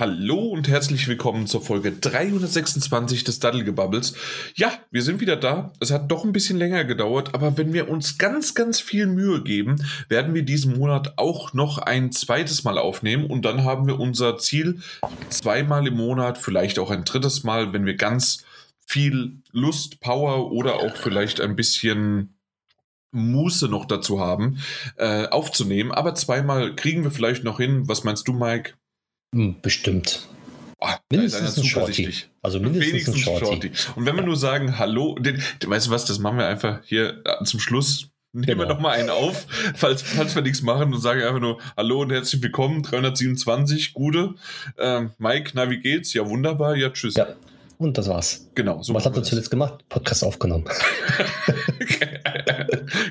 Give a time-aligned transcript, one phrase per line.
[0.00, 4.14] Hallo und herzlich willkommen zur Folge 326 des Daddelgebubbles.
[4.54, 5.72] Ja, wir sind wieder da.
[5.80, 9.42] Es hat doch ein bisschen länger gedauert, aber wenn wir uns ganz, ganz viel Mühe
[9.42, 13.98] geben, werden wir diesen Monat auch noch ein zweites Mal aufnehmen und dann haben wir
[13.98, 14.78] unser Ziel
[15.30, 18.44] zweimal im Monat, vielleicht auch ein drittes Mal, wenn wir ganz
[18.86, 22.38] viel Lust, Power oder auch vielleicht ein bisschen
[23.10, 24.58] Muße noch dazu haben,
[24.94, 25.90] äh, aufzunehmen.
[25.90, 27.88] Aber zweimal kriegen wir vielleicht noch hin.
[27.88, 28.74] Was meinst du, Mike?
[29.34, 30.26] Hm, bestimmt.
[30.80, 32.14] Oh, mindestens ein Shorty.
[32.40, 33.44] Also mindestens Wenigstens ein Shorty.
[33.44, 33.70] Shorty.
[33.96, 34.26] Und wenn wir ja.
[34.26, 38.10] nur sagen, hallo, den, weißt du was, das machen wir einfach hier äh, zum Schluss.
[38.32, 38.60] Nehmen genau.
[38.60, 42.02] wir noch mal einen auf, falls, falls wir nichts machen und sagen einfach nur Hallo
[42.02, 44.34] und herzlich willkommen, 327, Gude.
[44.78, 46.12] Ähm, Mike, na, wie geht's?
[46.12, 47.14] Ja, wunderbar, ja, tschüss.
[47.14, 47.28] Ja,
[47.78, 48.50] und das war's.
[48.54, 48.82] Genau.
[48.82, 49.84] So was habt ihr zuletzt gemacht?
[49.88, 50.64] Podcast aufgenommen.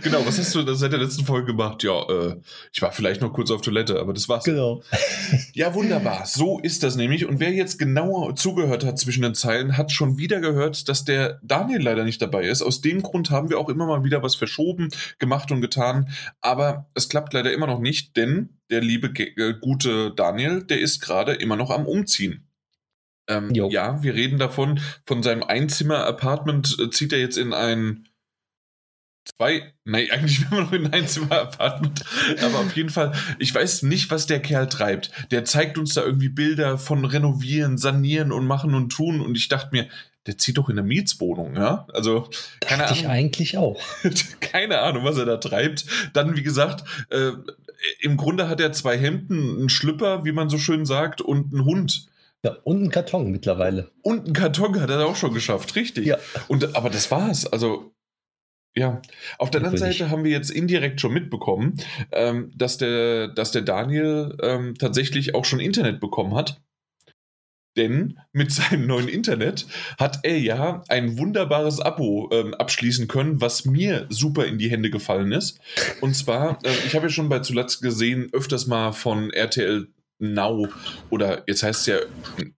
[0.03, 1.83] genau, was hast du seit der letzten Folge gemacht?
[1.83, 2.35] Ja, äh,
[2.73, 4.43] ich war vielleicht noch kurz auf Toilette, aber das war's.
[4.43, 4.83] Genau.
[5.53, 6.25] ja, wunderbar.
[6.25, 7.25] So ist das nämlich.
[7.25, 11.39] Und wer jetzt genauer zugehört hat zwischen den Zeilen, hat schon wieder gehört, dass der
[11.43, 12.61] Daniel leider nicht dabei ist.
[12.61, 16.09] Aus dem Grund haben wir auch immer mal wieder was verschoben, gemacht und getan.
[16.41, 20.99] Aber es klappt leider immer noch nicht, denn der liebe, äh, gute Daniel, der ist
[20.99, 22.46] gerade immer noch am Umziehen.
[23.27, 28.07] Ähm, ja, wir reden davon, von seinem Einzimmer-Apartment äh, zieht er jetzt in ein
[29.35, 32.03] zwei, nein, eigentlich immer noch in ein Einzimmer-Apartment,
[32.41, 35.11] aber auf jeden Fall, ich weiß nicht, was der Kerl treibt.
[35.31, 39.49] Der zeigt uns da irgendwie Bilder von renovieren, sanieren und machen und tun und ich
[39.49, 39.87] dachte mir,
[40.27, 41.87] der zieht doch in eine Mietswohnung, ja?
[41.93, 42.97] Also, keine Ahnung.
[42.97, 43.81] ich eigentlich auch.
[44.41, 45.85] keine Ahnung, was er da treibt.
[46.11, 47.31] Dann, wie gesagt, äh,
[48.01, 51.63] im Grunde hat er zwei Hemden, einen Schlüpper, wie man so schön sagt, und einen
[51.63, 52.07] Hund.
[52.45, 53.91] Ja, und einen Karton mittlerweile.
[54.03, 56.05] Und einen Karton hat er auch schon geschafft, richtig.
[56.05, 56.17] Ja.
[56.47, 57.45] Und, aber das war's.
[57.45, 57.93] Also,
[58.75, 59.01] ja.
[59.39, 61.77] Auf der anderen Seite haben wir jetzt indirekt schon mitbekommen,
[62.11, 66.61] ähm, dass, der, dass der Daniel ähm, tatsächlich auch schon Internet bekommen hat.
[67.75, 69.65] Denn mit seinem neuen Internet
[69.97, 74.91] hat er ja ein wunderbares Abo ähm, abschließen können, was mir super in die Hände
[74.91, 75.59] gefallen ist.
[76.01, 79.87] Und zwar, äh, ich habe ja schon bei zuletzt gesehen, öfters mal von RTL
[80.19, 80.67] Now
[81.09, 81.97] oder jetzt heißt es ja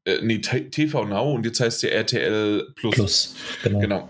[0.06, 2.96] äh, nee, TV Now und jetzt heißt es ja RTL Plus.
[2.96, 3.80] Plus, genau.
[3.80, 4.09] genau.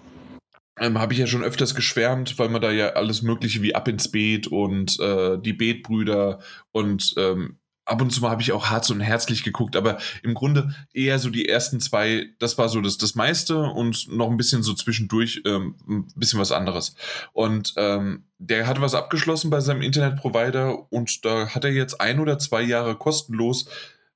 [0.80, 3.88] Ähm, Habe ich ja schon öfters geschwärmt, weil man da ja alles Mögliche wie Ab
[3.88, 6.40] ins Beet und äh, die Beetbrüder
[6.72, 7.58] und ähm,
[7.90, 11.20] ab und zu mal habe ich auch hart und herzlich geguckt, aber im Grunde eher
[11.20, 14.74] so die ersten zwei, das war so das, das meiste und noch ein bisschen so
[14.74, 16.96] zwischendurch ähm, ein bisschen was anderes.
[17.34, 22.20] Und ähm, der hat was abgeschlossen bei seinem Internetprovider und da hat er jetzt ein
[22.20, 23.68] oder zwei Jahre kostenlos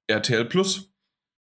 [0.08, 0.92] RTL Plus.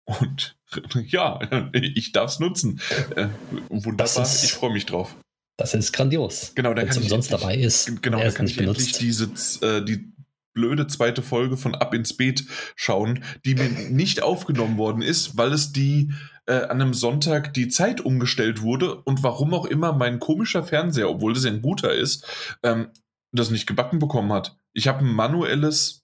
[0.06, 0.58] Und
[1.08, 1.40] ja,
[1.74, 2.82] ich darf es nutzen.
[3.16, 3.28] Äh,
[3.70, 5.16] wunderbar, ist, ich freue mich drauf.
[5.58, 6.52] Das ist grandios.
[6.56, 8.02] Genau, da kann ich umsonst endlich, dabei ist.
[8.02, 9.26] Genau, da kann ich endlich diese,
[9.62, 10.15] äh, die
[10.56, 12.46] blöde zweite Folge von Ab ins Beet
[12.76, 16.12] schauen, die mir nicht aufgenommen worden ist, weil es die
[16.48, 21.10] äh, an einem Sonntag die Zeit umgestellt wurde und warum auch immer mein komischer Fernseher,
[21.10, 22.26] obwohl das ein guter ist,
[22.64, 22.88] ähm,
[23.32, 24.58] das nicht gebacken bekommen hat.
[24.74, 26.04] Ich habe ein manuelles,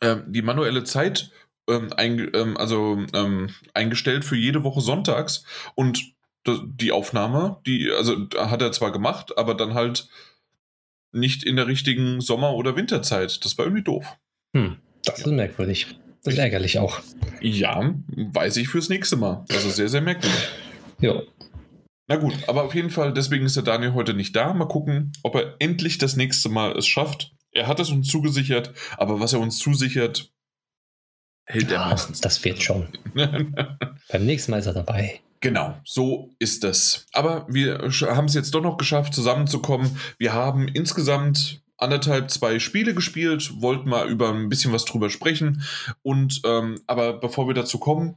[0.00, 1.30] äh, die manuelle Zeit
[1.68, 6.14] ähm, ein, ähm, also ähm, eingestellt für jede Woche sonntags und
[6.44, 10.08] die Aufnahme, die, also hat er zwar gemacht, aber dann halt
[11.12, 13.44] nicht in der richtigen Sommer- oder Winterzeit.
[13.44, 14.18] Das war irgendwie doof.
[14.56, 15.86] Hm, das ist merkwürdig.
[16.24, 17.00] Das ist ärgerlich auch.
[17.40, 19.44] Ja, weiß ich fürs nächste Mal.
[19.50, 20.48] Also sehr, sehr merkwürdig.
[21.00, 21.20] Ja.
[22.08, 24.52] Na gut, aber auf jeden Fall, deswegen ist der Daniel heute nicht da.
[24.54, 27.32] Mal gucken, ob er endlich das nächste Mal es schafft.
[27.50, 30.32] Er hat es uns zugesichert, aber was er uns zusichert,
[31.44, 32.20] hält ja, er meistens.
[32.20, 32.88] Das wird schon.
[33.14, 35.20] Beim nächsten Mal ist er dabei.
[35.42, 37.06] Genau, so ist es.
[37.12, 39.98] Aber wir haben es jetzt doch noch geschafft, zusammenzukommen.
[40.16, 45.62] Wir haben insgesamt anderthalb, zwei Spiele gespielt, wollten mal über ein bisschen was drüber sprechen.
[46.02, 48.14] Und ähm, aber bevor wir dazu kommen,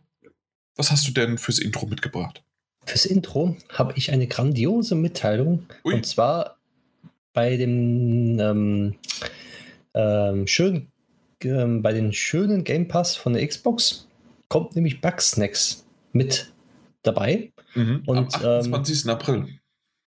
[0.76, 2.44] was hast du denn fürs Intro mitgebracht?
[2.86, 5.66] Fürs Intro habe ich eine grandiose Mitteilung.
[5.84, 5.96] Ui.
[5.96, 6.58] Und zwar
[7.34, 8.96] bei dem ähm,
[9.96, 10.90] ähm, schön,
[11.44, 14.08] ähm, bei den schönen Game Pass von der Xbox
[14.48, 16.52] kommt nämlich Bugsnacks mit
[17.06, 17.52] dabei.
[17.74, 19.06] Mhm, und, am 28.
[19.06, 19.48] Ähm, April.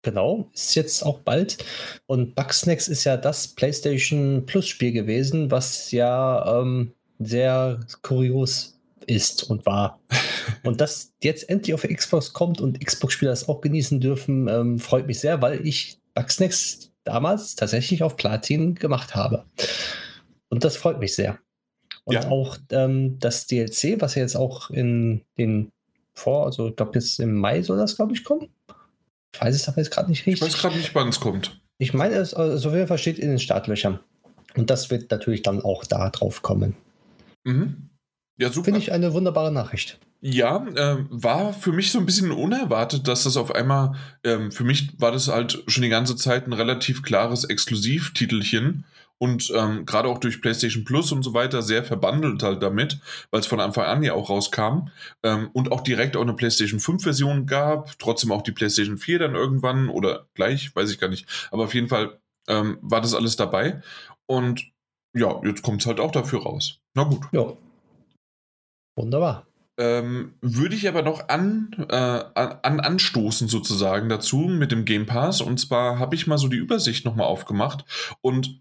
[0.03, 1.59] Genau, ist jetzt auch bald.
[2.07, 9.67] Und Bugsnacks ist ja das PlayStation Plus-Spiel gewesen, was ja ähm, sehr kurios ist und
[9.67, 10.01] war.
[10.63, 15.07] und dass jetzt endlich auf Xbox kommt und Xbox-Spieler das auch genießen dürfen, ähm, freut
[15.07, 19.47] mich sehr, weil ich Bugsnacks damals tatsächlich auf Platin gemacht habe.
[20.49, 21.39] Und das freut mich sehr.
[22.05, 22.29] Und ja.
[22.29, 25.73] auch ähm, das DLC, was ja jetzt auch in den
[26.19, 26.47] vor.
[26.47, 28.49] Also ich glaube, jetzt im Mai soll das, glaube ich, kommen.
[29.35, 30.35] Ich weiß es aber jetzt gerade nicht richtig.
[30.35, 31.61] Ich weiß gerade nicht, wann es kommt.
[31.79, 34.01] Ich meine, es also auf jeden Fall steht in den Startlöchern.
[34.57, 36.75] Und das wird natürlich dann auch da drauf kommen.
[37.45, 37.91] Mhm.
[38.39, 38.67] Ja, super.
[38.67, 39.99] Finde ich eine wunderbare Nachricht.
[40.21, 43.95] Ja, äh, war für mich so ein bisschen unerwartet, dass das auf einmal,
[44.25, 48.85] ähm, für mich war das halt schon die ganze Zeit ein relativ klares Exklusivtitelchen
[49.19, 53.01] und ähm, gerade auch durch PlayStation Plus und so weiter sehr verbandelt halt damit,
[53.31, 54.89] weil es von Anfang an ja auch rauskam
[55.23, 59.19] ähm, und auch direkt auch eine PlayStation 5 Version gab, trotzdem auch die PlayStation 4
[59.19, 62.19] dann irgendwann oder gleich, weiß ich gar nicht, aber auf jeden Fall
[62.49, 63.83] ähm, war das alles dabei
[64.27, 64.71] und
[65.15, 66.81] ja, jetzt kommt es halt auch dafür raus.
[66.95, 67.25] Na gut.
[67.33, 67.53] Ja.
[68.97, 69.47] Wunderbar.
[69.79, 75.41] Ähm, würde ich aber noch an, äh, an, anstoßen sozusagen dazu mit dem Game Pass.
[75.41, 77.85] Und zwar habe ich mal so die Übersicht nochmal aufgemacht
[78.21, 78.61] und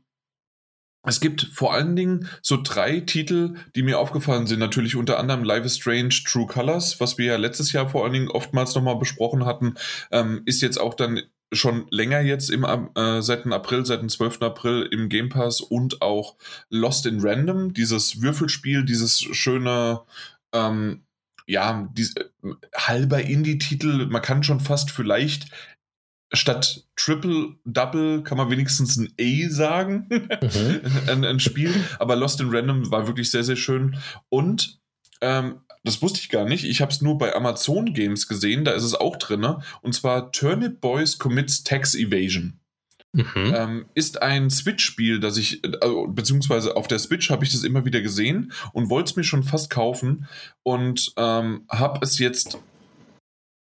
[1.03, 4.59] es gibt vor allen Dingen so drei Titel, die mir aufgefallen sind.
[4.59, 8.13] Natürlich unter anderem Life is Strange True Colors, was wir ja letztes Jahr vor allen
[8.13, 9.75] Dingen oftmals nochmal besprochen hatten,
[10.11, 11.21] ähm, ist jetzt auch dann
[11.53, 14.41] schon länger jetzt im, äh, seit dem April, seit dem 12.
[14.41, 16.35] April im Game Pass und auch
[16.69, 20.01] Lost in Random, dieses Würfelspiel, dieses schöne
[20.51, 21.03] ähm,
[21.47, 25.47] ja, diese, äh, halber Indie-Titel, man kann schon fast vielleicht
[26.33, 30.81] statt Triple Double kann man wenigstens ein A sagen, mhm.
[31.07, 31.73] ein, ein, Spiel.
[31.99, 33.97] Aber Lost in Random war wirklich sehr, sehr schön.
[34.29, 34.79] Und
[35.21, 36.65] ähm, das wusste ich gar nicht.
[36.65, 38.65] Ich habe es nur bei Amazon Games gesehen.
[38.65, 39.45] Da ist es auch drin.
[39.81, 42.59] Und zwar Turnip Boys Commits Tax Evasion.
[43.13, 43.53] Mhm.
[43.55, 47.85] Ähm, ist ein Switch-Spiel, das ich, also, beziehungsweise auf der Switch habe ich das immer
[47.85, 50.27] wieder gesehen und wollte es mir schon fast kaufen
[50.63, 52.59] und ähm, habe es jetzt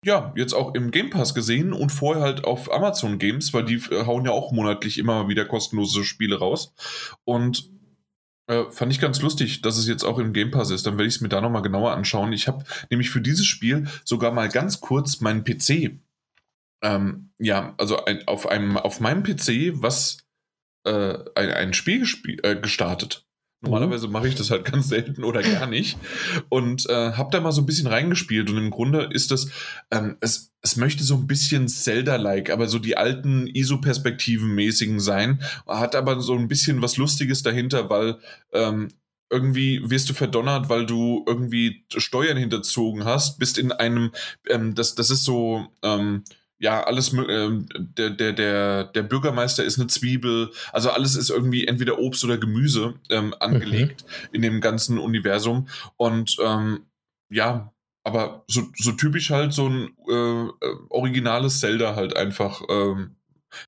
[0.04, 3.76] ja, jetzt auch im Game Pass gesehen und vorher halt auf Amazon Games, weil die
[3.92, 6.74] äh, hauen ja auch monatlich immer wieder kostenlose Spiele raus.
[7.24, 7.70] Und
[8.48, 10.86] äh, fand ich ganz lustig, dass es jetzt auch im Game Pass ist.
[10.86, 12.34] Dann werde ich es mir da nochmal genauer anschauen.
[12.34, 16.00] Ich habe nämlich für dieses Spiel sogar mal ganz kurz meinen PC
[16.84, 20.18] ähm, ja, also ein, auf, einem, auf meinem PC was
[20.86, 22.06] äh, ein, ein Spiel
[22.44, 23.26] äh, gestartet.
[23.63, 25.98] Normalerweise mache ich das halt ganz selten oder gar nicht.
[26.50, 28.50] Und äh, habe da mal so ein bisschen reingespielt.
[28.50, 29.48] Und im Grunde ist das,
[29.89, 35.42] ähm, es, es möchte so ein bisschen Zelda-like, aber so die alten ISO-Perspektiven-mäßigen sein.
[35.65, 38.18] Hat aber so ein bisschen was Lustiges dahinter, weil
[38.51, 38.89] ähm,
[39.30, 44.12] irgendwie wirst du verdonnert, weil du irgendwie Steuern hinterzogen hast, bist in einem,
[44.50, 46.24] ähm, das, das ist so, ähm,
[46.60, 51.68] ja, alles, äh, der, der, der, der Bürgermeister ist eine Zwiebel, also alles ist irgendwie
[51.68, 54.30] entweder Obst oder Gemüse ähm, angelegt mhm.
[54.36, 55.68] in dem ganzen Universum.
[55.98, 56.86] Und ähm,
[57.30, 57.74] ja,
[58.06, 60.48] aber so, so typisch halt so ein äh,
[60.90, 62.62] originales Zelda halt einfach.
[62.70, 63.16] Ähm,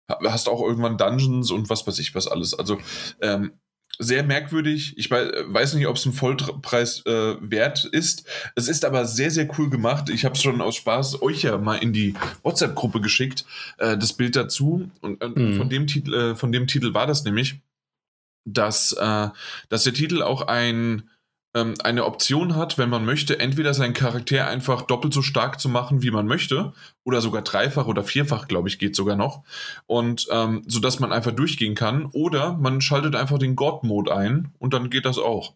[0.09, 2.53] hast auch irgendwann Dungeons und was weiß ich was alles.
[2.53, 2.79] Also
[3.21, 3.53] ähm,
[3.97, 4.97] sehr merkwürdig.
[4.97, 8.25] Ich weiß nicht, ob es ein Vollpreis äh, wert ist.
[8.55, 10.09] Es ist aber sehr, sehr cool gemacht.
[10.09, 13.45] Ich habe es schon aus Spaß euch ja mal in die WhatsApp-Gruppe geschickt,
[13.77, 14.89] äh, das Bild dazu.
[15.01, 15.57] Und äh, mhm.
[15.57, 17.55] von, dem Titel, äh, von dem Titel war das nämlich,
[18.43, 19.29] dass, äh,
[19.69, 21.09] dass der Titel auch ein
[21.55, 25.69] ähm, eine Option hat, wenn man möchte, entweder seinen Charakter einfach doppelt so stark zu
[25.69, 26.73] machen, wie man möchte,
[27.03, 29.43] oder sogar dreifach oder vierfach, glaube ich, geht sogar noch.
[29.87, 32.05] Und ähm, so dass man einfach durchgehen kann.
[32.11, 35.53] Oder man schaltet einfach den God-Mode ein und dann geht das auch.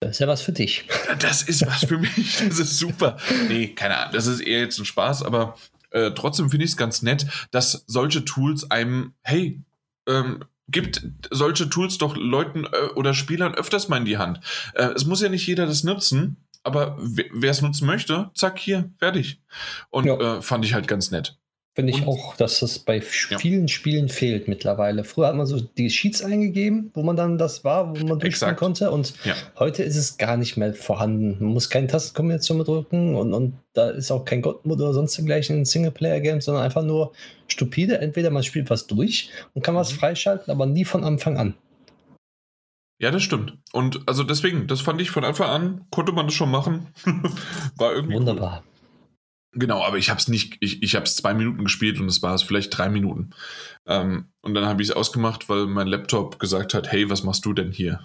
[0.00, 0.86] Das ist ja was für dich.
[1.20, 2.38] Das ist was für mich.
[2.38, 3.18] Das ist super.
[3.48, 4.14] Nee, keine Ahnung.
[4.14, 5.56] Das ist eher jetzt ein Spaß, aber
[5.90, 9.60] äh, trotzdem finde ich es ganz nett, dass solche Tools einem, hey,
[10.08, 14.40] ähm, gibt solche Tools doch Leuten äh, oder Spielern öfters mal in die Hand.
[14.74, 18.90] Äh, es muss ja nicht jeder das nutzen, aber wer es nutzen möchte, zack, hier,
[18.98, 19.42] fertig.
[19.90, 20.38] Und ja.
[20.38, 21.38] äh, fand ich halt ganz nett.
[21.76, 23.68] Finde ich auch, dass das bei vielen ja.
[23.68, 25.02] Spielen fehlt mittlerweile.
[25.02, 28.54] Früher hat man so die Sheets eingegeben, wo man dann das war, wo man durchspielen
[28.54, 28.92] konnte.
[28.92, 29.34] Und ja.
[29.58, 31.36] heute ist es gar nicht mehr vorhanden.
[31.40, 35.16] Man muss keine Tastenkombination mehr drücken und, und da ist auch kein God-Mode oder sonst
[35.16, 37.12] dergleichen in Singleplayer-Game, sondern einfach nur
[37.48, 37.98] stupide.
[37.98, 39.96] Entweder man spielt was durch und kann was mhm.
[39.96, 41.54] freischalten, aber nie von Anfang an.
[43.00, 43.58] Ja, das stimmt.
[43.72, 46.86] Und also deswegen, das fand ich von Anfang an, konnte man das schon machen.
[47.76, 48.14] War irgendwie.
[48.14, 48.62] Wunderbar.
[48.64, 48.73] Cool.
[49.56, 52.22] Genau, aber ich habe es nicht, ich, ich habe es zwei Minuten gespielt und es
[52.22, 53.30] war es vielleicht drei Minuten.
[53.86, 57.44] Ähm, und dann habe ich es ausgemacht, weil mein Laptop gesagt hat, hey, was machst
[57.44, 58.00] du denn hier?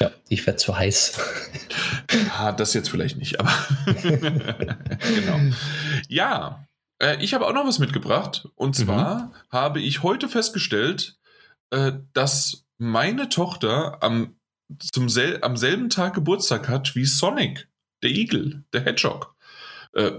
[0.00, 1.20] Ja, ich werde zu heiß.
[2.38, 3.52] ah, das jetzt vielleicht nicht, aber
[4.02, 5.54] genau.
[6.08, 6.66] Ja,
[7.00, 8.48] äh, ich habe auch noch was mitgebracht.
[8.54, 8.84] Und mhm.
[8.84, 9.32] zwar mhm.
[9.50, 11.18] habe ich heute festgestellt,
[11.70, 14.36] äh, dass meine Tochter am,
[14.78, 17.68] zum sel am selben Tag Geburtstag hat wie Sonic,
[18.02, 19.34] der Igel, der Hedgehog.
[19.92, 20.12] Äh,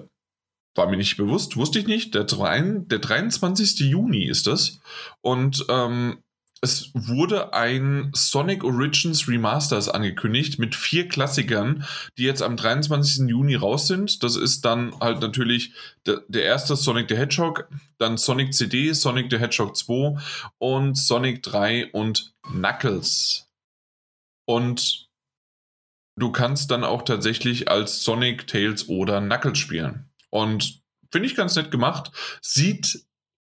[0.79, 2.15] war mir nicht bewusst, wusste ich nicht.
[2.15, 3.81] Der, der 23.
[3.81, 4.79] Juni ist das.
[5.21, 6.23] Und ähm,
[6.61, 11.85] es wurde ein Sonic Origins Remasters angekündigt mit vier Klassikern,
[12.17, 13.29] die jetzt am 23.
[13.29, 14.23] Juni raus sind.
[14.23, 15.73] Das ist dann halt natürlich
[16.05, 17.67] der, der erste Sonic the Hedgehog,
[17.97, 20.17] dann Sonic CD, Sonic the Hedgehog 2
[20.57, 23.49] und Sonic 3 und Knuckles.
[24.45, 25.09] Und
[26.17, 30.08] du kannst dann auch tatsächlich als Sonic, Tails oder Knuckles spielen.
[30.29, 30.81] Und
[31.11, 32.11] finde ich ganz nett gemacht.
[32.41, 33.05] Sieht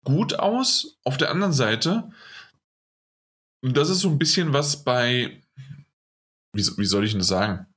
[0.03, 0.97] gut aus.
[1.03, 2.09] Auf der anderen Seite,
[3.61, 5.41] das ist so ein bisschen was bei,
[6.53, 7.67] wie, wie soll ich denn das sagen?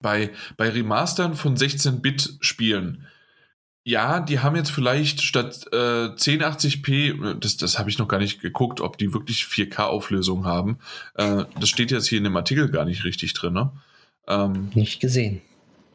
[0.00, 3.06] Bei, bei Remastern von 16-Bit-Spielen
[3.84, 8.40] ja, die haben jetzt vielleicht statt äh, 1080p, das, das habe ich noch gar nicht
[8.40, 10.78] geguckt, ob die wirklich 4K-Auflösung haben.
[11.14, 13.54] Äh, das steht jetzt hier in dem Artikel gar nicht richtig drin.
[13.54, 13.72] Ne?
[14.28, 15.42] Ähm, nicht gesehen.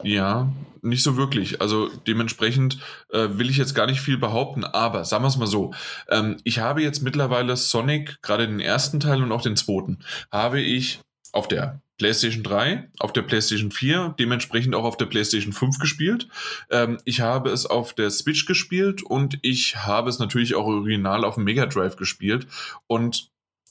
[0.02, 0.52] Ja,
[0.82, 1.60] nicht so wirklich.
[1.60, 2.78] Also dementsprechend
[3.10, 5.72] äh, will ich jetzt gar nicht viel behaupten, aber sagen wir es mal so.
[6.08, 9.98] Ähm, ich habe jetzt mittlerweile Sonic, gerade den ersten Teil und auch den zweiten,
[10.30, 11.00] habe ich
[11.32, 16.28] auf der PlayStation 3, auf der PlayStation 4, dementsprechend auch auf der PlayStation 5 gespielt.
[16.70, 21.24] Ähm, ich habe es auf der Switch gespielt und ich habe es natürlich auch original
[21.24, 22.46] auf dem Mega Drive gespielt
[22.86, 23.30] und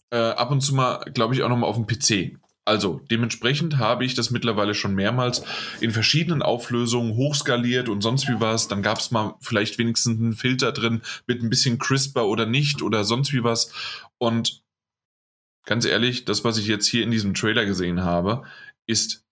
[0.10, 2.38] äh, ab und zu mal, glaube ich, auch nochmal auf dem PC.
[2.68, 5.42] Also dementsprechend habe ich das mittlerweile schon mehrmals
[5.80, 8.68] in verschiedenen Auflösungen hochskaliert und sonst wie was.
[8.68, 12.82] Dann gab es mal vielleicht wenigstens einen Filter drin mit ein bisschen crisper oder nicht
[12.82, 13.72] oder sonst wie was.
[14.18, 14.64] Und
[15.66, 18.44] ganz ehrlich, das, was ich jetzt hier in diesem Trailer gesehen habe,
[18.86, 19.26] ist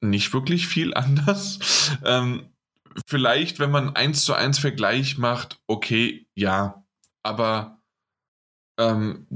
[0.00, 1.98] nicht wirklich viel anders.
[2.04, 2.54] Ähm,
[3.08, 6.86] vielleicht, wenn man eins zu eins Vergleich macht, okay, ja,
[7.24, 7.82] aber
[8.78, 9.26] ähm,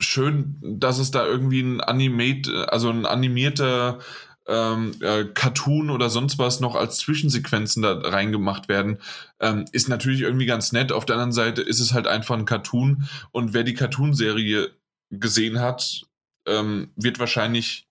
[0.00, 3.98] schön, dass es da irgendwie ein Animate, also ein animierter
[4.46, 8.98] ähm, äh, Cartoon oder sonst was noch als Zwischensequenzen da reingemacht werden,
[9.38, 10.92] ähm, ist natürlich irgendwie ganz nett.
[10.92, 14.70] Auf der anderen Seite ist es halt einfach ein Cartoon und wer die Cartoonserie
[15.10, 16.02] gesehen hat,
[16.46, 17.86] ähm, wird wahrscheinlich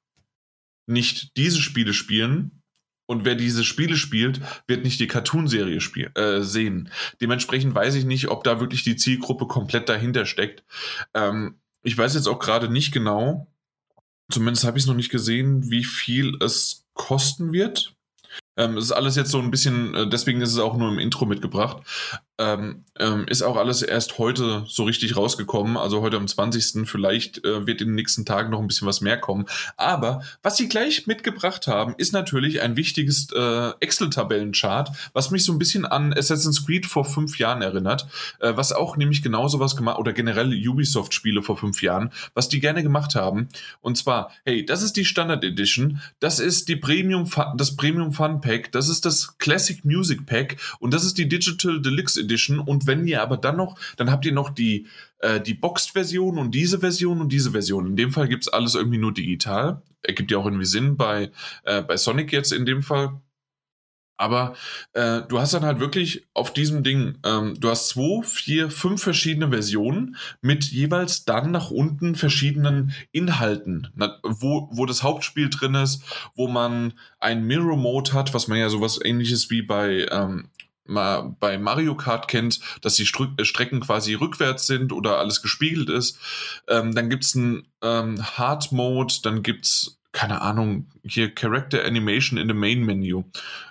[0.88, 2.52] nicht diese Spiele spielen.
[3.06, 5.80] Und wer diese Spiele spielt, wird nicht die Cartoonserie
[6.14, 6.92] äh, sehen.
[7.20, 10.64] Dementsprechend weiß ich nicht, ob da wirklich die Zielgruppe komplett dahinter steckt.
[11.16, 11.56] Ähm,
[11.90, 13.48] ich weiß jetzt auch gerade nicht genau,
[14.32, 17.96] Zumindest habe ich es noch nicht gesehen, wie viel es kosten wird.
[18.58, 21.00] Ähm, es ist alles jetzt so ein bisschen, äh, deswegen ist es auch nur im
[21.00, 21.78] Intro mitgebracht.
[22.40, 26.88] Ähm, ähm, ist auch alles erst heute so richtig rausgekommen, also heute am 20.
[26.88, 29.46] Vielleicht äh, wird in den nächsten Tagen noch ein bisschen was mehr kommen.
[29.76, 35.52] Aber was sie gleich mitgebracht haben, ist natürlich ein wichtiges äh, Excel-Tabellenchart, was mich so
[35.52, 38.08] ein bisschen an Assassin's Creed vor fünf Jahren erinnert,
[38.40, 42.62] äh, was auch nämlich genau sowas gemacht, oder generell Ubisoft-Spiele vor fünf Jahren, was die
[42.62, 43.50] gerne gemacht haben.
[43.82, 48.40] Und zwar, hey, das ist die Standard Edition, das ist die Premium, das Premium Fun
[48.40, 52.29] Pack, das ist das Classic Music Pack und das ist die Digital Deluxe Edition.
[52.30, 52.60] Edition.
[52.60, 54.88] Und wenn ihr aber dann noch, dann habt ihr noch die,
[55.20, 57.88] äh, die Boxed-Version und diese Version und diese Version.
[57.88, 59.82] In dem Fall gibt es alles irgendwie nur digital.
[60.02, 61.32] Ergibt ja auch irgendwie Sinn bei,
[61.64, 63.20] äh, bei Sonic jetzt in dem Fall.
[64.20, 64.54] Aber
[64.92, 69.02] äh, du hast dann halt wirklich auf diesem Ding, ähm, du hast zwei, vier, fünf
[69.02, 75.74] verschiedene Versionen mit jeweils dann nach unten verschiedenen Inhalten, na, wo, wo das Hauptspiel drin
[75.74, 76.04] ist,
[76.36, 80.50] wo man ein Mirror Mode hat, was man ja sowas ähnliches wie bei ähm,
[80.90, 85.90] mal bei Mario Kart kennt, dass die äh, Strecken quasi rückwärts sind oder alles gespiegelt
[85.90, 86.20] ist.
[86.68, 91.86] Ähm, dann gibt es einen ähm, Hard Mode, dann gibt es keine Ahnung, hier Character
[91.86, 93.26] Animation in the Main Menu.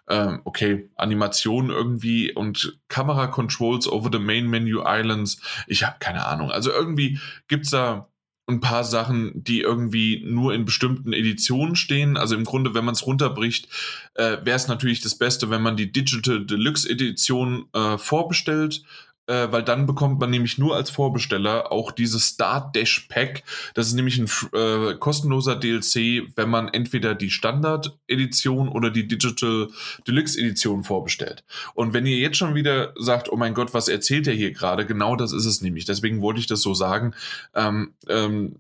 [0.09, 5.41] Ähm, okay, Animation irgendwie und Kamera Controls over the Main Menu Islands.
[5.67, 6.51] Ich habe keine Ahnung.
[6.51, 8.09] Also irgendwie gibt es da
[8.49, 12.17] ein paar Sachen, die irgendwie nur in bestimmten Editionen stehen.
[12.17, 13.69] Also im Grunde, wenn man es runterbricht,
[14.15, 18.83] äh, wäre es natürlich das Beste, wenn man die Digital Deluxe Edition äh, vorbestellt
[19.29, 23.45] äh, weil dann bekommt man nämlich nur als Vorbesteller auch dieses Start Dash Pack.
[23.75, 29.07] Das ist nämlich ein äh, kostenloser DLC, wenn man entweder die Standard Edition oder die
[29.07, 29.69] Digital
[30.07, 31.45] Deluxe Edition vorbestellt.
[31.75, 34.87] Und wenn ihr jetzt schon wieder sagt, oh mein Gott, was erzählt er hier gerade?
[34.87, 35.85] Genau das ist es nämlich.
[35.85, 37.15] Deswegen wollte ich das so sagen.
[37.55, 38.57] Ähm, ähm,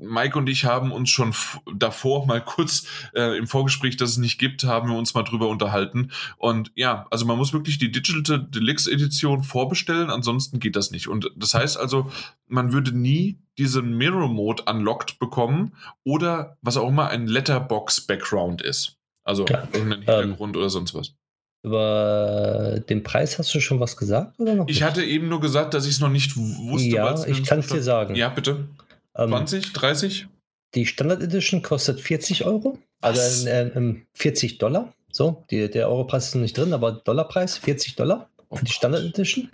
[0.00, 1.34] Mike und ich haben uns schon
[1.74, 5.48] davor mal kurz äh, im Vorgespräch, das es nicht gibt, haben wir uns mal drüber
[5.48, 6.10] unterhalten.
[6.36, 11.08] Und ja, also man muss wirklich die Digital Deluxe Edition vorbestellen, ansonsten geht das nicht.
[11.08, 12.10] Und das heißt also,
[12.46, 18.62] man würde nie diesen Mirror Mode unlocked bekommen oder was auch immer ein Letterbox Background
[18.62, 18.96] ist.
[19.22, 21.14] Also ja, irgendein Hintergrund ähm, oder sonst was.
[21.62, 24.40] Über den Preis hast du schon was gesagt?
[24.40, 26.88] Oder noch ich hatte eben nur gesagt, dass ich es noch nicht wusste.
[26.88, 28.14] Ja, ich kann es dir sagen.
[28.14, 28.68] Ja, bitte.
[29.14, 30.26] 20, ähm, 30?
[30.74, 32.78] Die Standard Edition kostet 40 Euro.
[33.00, 34.94] Also äh, 40 Dollar.
[35.12, 38.72] So, die, der Europreis ist noch nicht drin, aber Dollarpreis 40 Dollar oh für die
[38.72, 39.50] Standard Edition.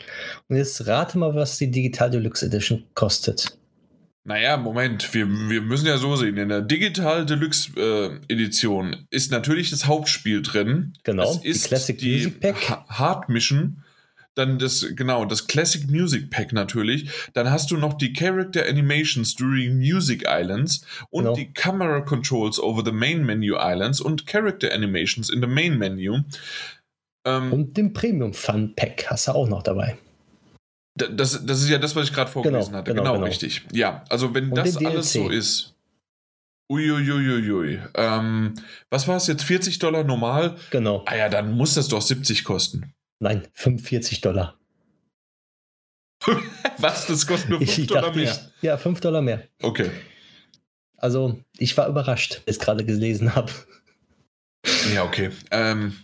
[0.48, 3.56] Und jetzt rate mal, was die Digital Deluxe Edition kostet.
[4.24, 6.36] Naja, Moment, wir, wir müssen ja so sehen.
[6.36, 10.94] In der Digital Deluxe äh, Edition ist natürlich das Hauptspiel drin.
[11.04, 12.56] Genau, das ist die Classic die Music Pack.
[12.88, 13.84] Hard Mission
[14.36, 17.08] dann das, genau, das Classic Music Pack natürlich.
[17.32, 21.34] Dann hast du noch die Character Animations during Music Islands und genau.
[21.34, 26.20] die Camera Controls over the Main Menu Islands und Character Animations in the Main Menu.
[27.26, 29.96] Ähm, und den Premium Fun Pack hast du auch noch dabei.
[30.94, 32.90] Das, das ist ja das, was ich gerade vorgelesen genau, hatte.
[32.90, 33.62] Genau, genau, genau, richtig.
[33.72, 35.74] Ja, also wenn und das alles so ist.
[36.70, 37.78] Uiuiuiui.
[37.94, 38.54] Ähm,
[38.90, 39.44] was war es jetzt?
[39.44, 40.56] 40 Dollar normal?
[40.70, 41.04] Genau.
[41.06, 42.92] Ah ja, dann muss das doch 70 kosten.
[43.18, 44.58] Nein, 45 Dollar.
[46.78, 47.06] was?
[47.06, 48.52] Das kostet nur 5 Dollar dachte, mehr?
[48.62, 49.44] Ja, 5 Dollar mehr.
[49.62, 49.90] Okay.
[50.96, 53.52] Also, ich war überrascht, als ich gerade gelesen habe.
[54.94, 55.30] Ja, okay.
[55.50, 55.96] Ähm,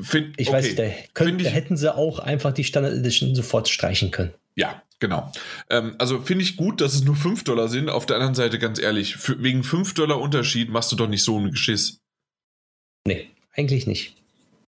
[0.00, 0.56] find, ich okay.
[0.56, 0.84] weiß, da,
[1.14, 4.34] könnt, da hätten sie auch einfach die Standard Edition sofort streichen können.
[4.56, 5.30] Ja, genau.
[5.68, 7.88] Ähm, also finde ich gut, dass es nur 5 Dollar sind.
[7.88, 11.22] Auf der anderen Seite, ganz ehrlich, für, wegen 5 Dollar Unterschied machst du doch nicht
[11.22, 12.00] so einen Geschiss.
[13.06, 14.19] Nee, eigentlich nicht.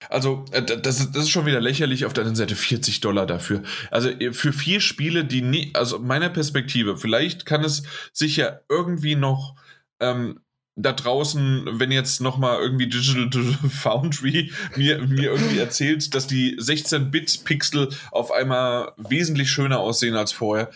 [0.10, 2.05] Also, äh, das, das ist schon wieder lächerlich.
[2.05, 3.63] Auf der anderen Seite 40 Dollar dafür.
[3.91, 8.60] Also, äh, für vier Spiele, die nie, also meiner Perspektive, vielleicht kann es sich ja
[8.69, 9.55] irgendwie noch
[10.00, 10.39] ähm,
[10.75, 17.89] da draußen, wenn jetzt nochmal irgendwie Digital Foundry mir, mir irgendwie erzählt, dass die 16-Bit-Pixel
[18.12, 20.72] auf einmal wesentlich schöner aussehen als vorher,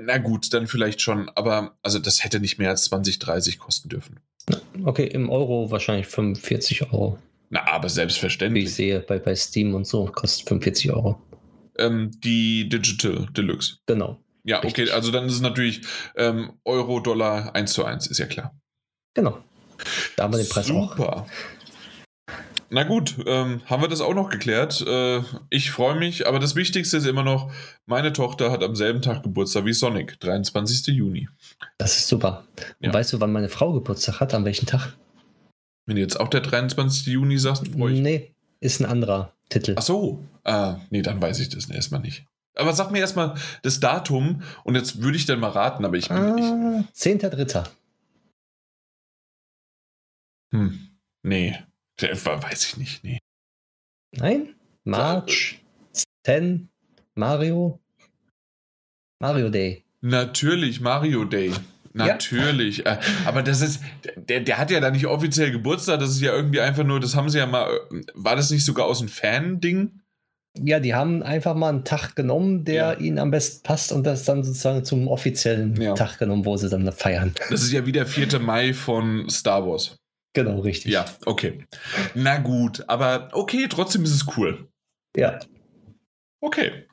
[0.00, 3.88] na gut, dann vielleicht schon, aber also das hätte nicht mehr als 20, 30 kosten
[3.90, 4.20] dürfen.
[4.84, 7.18] Okay, im Euro wahrscheinlich 45 Euro.
[7.52, 8.64] Na, aber selbstverständlich.
[8.64, 11.20] Wie ich sehe, bei, bei Steam und so kostet 45 Euro.
[11.78, 13.76] Ähm, die Digital Deluxe.
[13.84, 14.18] Genau.
[14.42, 14.86] Ja, Richtig.
[14.86, 15.82] okay, also dann ist es natürlich
[16.16, 18.58] ähm, Euro, Dollar 1 zu 1, ist ja klar.
[19.14, 19.38] Genau.
[20.16, 20.80] Da haben wir den Preis Super.
[20.80, 20.96] auch.
[20.96, 21.26] Super.
[22.70, 24.82] Na gut, ähm, haben wir das auch noch geklärt.
[24.86, 27.52] Äh, ich freue mich, aber das Wichtigste ist immer noch,
[27.84, 30.86] meine Tochter hat am selben Tag Geburtstag wie Sonic, 23.
[30.86, 31.28] Juni.
[31.76, 32.46] Das ist super.
[32.80, 32.94] Und ja.
[32.94, 34.32] weißt du, wann meine Frau Geburtstag hat?
[34.32, 34.96] An welchem Tag?
[35.86, 37.06] Wenn du jetzt auch der 23.
[37.06, 39.74] Juni sagst, freue ich Nee, ist ein anderer Titel.
[39.76, 40.24] Ach so.
[40.44, 42.26] Ah, nee, dann weiß ich das erstmal nicht.
[42.54, 46.08] Aber sag mir erstmal das Datum und jetzt würde ich dann mal raten, aber ich
[46.08, 46.16] bin.
[46.16, 47.66] Ah, 10.3.
[50.52, 50.88] Hm.
[51.22, 51.58] Nee.
[52.00, 53.04] Weiß ich nicht.
[53.04, 53.18] Nee.
[54.16, 54.54] Nein?
[54.84, 55.62] March
[56.24, 56.68] 10
[57.14, 57.80] Mario?
[59.20, 59.84] Mario Day.
[60.00, 61.52] Natürlich, Mario Day.
[61.94, 62.78] Natürlich.
[62.78, 62.94] Ja.
[62.94, 63.80] Äh, aber das ist,
[64.16, 67.14] der, der hat ja da nicht offiziell Geburtstag, das ist ja irgendwie einfach nur, das
[67.14, 67.68] haben sie ja mal,
[68.14, 70.00] war das nicht sogar aus dem Fan-Ding?
[70.58, 72.92] Ja, die haben einfach mal einen Tag genommen, der ja.
[72.94, 75.94] ihnen am besten passt und das dann sozusagen zum offiziellen ja.
[75.94, 77.34] Tag genommen, wo sie dann feiern.
[77.48, 78.38] Das ist ja wie der 4.
[78.38, 79.96] Mai von Star Wars.
[80.34, 80.92] Genau, richtig.
[80.92, 81.64] Ja, okay.
[82.14, 84.68] Na gut, aber okay, trotzdem ist es cool.
[85.16, 85.38] Ja.
[86.40, 86.86] Okay.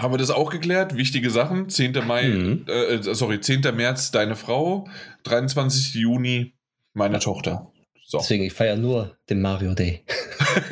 [0.00, 0.96] Haben wir das auch geklärt?
[0.96, 1.68] Wichtige Sachen.
[1.68, 2.06] 10.
[2.06, 2.64] Mai, mhm.
[2.66, 3.60] äh, sorry, 10.
[3.74, 4.88] März deine Frau,
[5.24, 5.94] 23.
[5.94, 6.54] Juni
[6.94, 7.70] meine Tochter.
[8.06, 8.18] So.
[8.18, 10.04] Deswegen, ich feiere nur den Mario Day.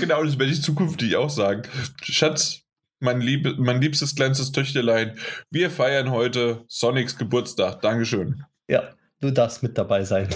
[0.00, 1.62] genau, das werde ich zukünftig auch sagen.
[2.02, 2.62] Schatz,
[2.98, 5.16] mein, lieb, mein liebstes kleinstes Töchterlein,
[5.50, 7.82] wir feiern heute Sonics Geburtstag.
[7.82, 8.42] Dankeschön.
[8.68, 10.28] Ja, du darfst mit dabei sein.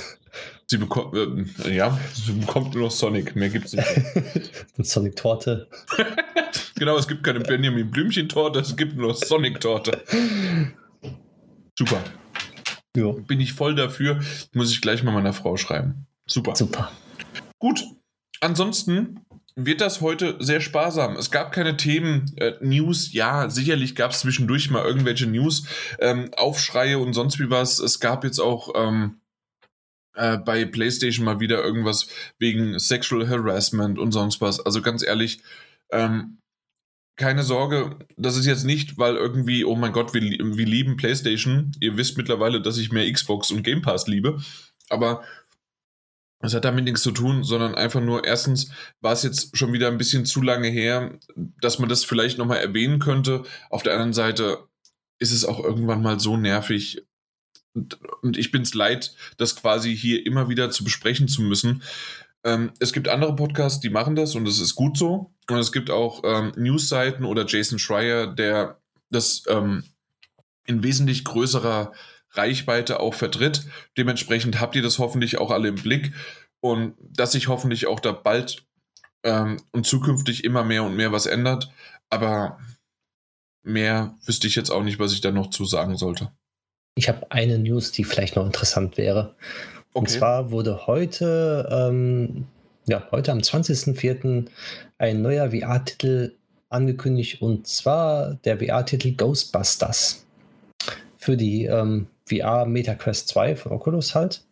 [0.67, 3.87] Sie bekommt, äh, ja, sie bekommt nur noch Sonic, mehr gibt es nicht.
[4.79, 5.69] Sonic-Torte.
[6.83, 10.03] genau, es gibt keine Benjamin Blümchen-Torte, es gibt nur Sonic-Torte.
[11.79, 12.03] Super.
[12.97, 13.13] Jo.
[13.13, 14.19] Bin ich voll dafür,
[14.53, 16.09] muss ich gleich mal meiner Frau schreiben.
[16.27, 16.57] Super.
[16.57, 16.91] Super.
[17.61, 17.85] Gut.
[18.41, 19.21] Ansonsten
[19.55, 21.15] wird das heute sehr sparsam.
[21.15, 25.65] Es gab keine Themen, äh, News, ja, sicherlich gab es zwischendurch mal irgendwelche News,
[26.01, 27.79] ähm, Aufschreie und sonst wie was.
[27.79, 29.21] Es gab jetzt auch ähm,
[30.15, 32.09] äh, bei PlayStation mal wieder irgendwas
[32.41, 34.59] wegen Sexual Harassment und sonst was.
[34.59, 35.43] Also ganz ehrlich,
[35.93, 36.39] ähm,
[37.23, 41.71] keine Sorge, das ist jetzt nicht, weil irgendwie, oh mein Gott, wir, wir lieben PlayStation.
[41.79, 44.43] Ihr wisst mittlerweile, dass ich mehr Xbox und Game Pass liebe.
[44.89, 45.23] Aber
[46.41, 49.87] das hat damit nichts zu tun, sondern einfach nur, erstens war es jetzt schon wieder
[49.87, 53.45] ein bisschen zu lange her, dass man das vielleicht nochmal erwähnen könnte.
[53.71, 54.67] Auf der anderen Seite
[55.21, 57.07] ist es auch irgendwann mal so nervig.
[57.73, 61.85] Und, und ich bin es leid, das quasi hier immer wieder zu besprechen zu müssen.
[62.45, 65.33] Ähm, es gibt andere Podcasts, die machen das und es ist gut so.
[65.49, 69.85] Und es gibt auch ähm, Newsseiten oder Jason Schreier, der das ähm,
[70.67, 71.93] in wesentlich größerer
[72.31, 73.67] Reichweite auch vertritt.
[73.97, 76.13] Dementsprechend habt ihr das hoffentlich auch alle im Blick
[76.61, 78.65] und dass sich hoffentlich auch da bald
[79.25, 81.71] ähm, und zukünftig immer mehr und mehr was ändert.
[82.11, 82.59] Aber
[83.63, 86.33] mehr wüsste ich jetzt auch nicht, was ich da noch zu sagen sollte.
[86.95, 89.35] Ich habe eine News, die vielleicht noch interessant wäre.
[89.95, 90.01] Okay.
[90.01, 92.47] Und zwar wurde heute, ähm,
[92.87, 94.47] ja, heute am 20.04.
[94.99, 96.35] ein neuer VR-Titel
[96.71, 100.25] angekündigt und zwar der VR-Titel Ghostbusters
[101.19, 104.45] für die ähm, VR MetaQuest 2 von Oculus halt.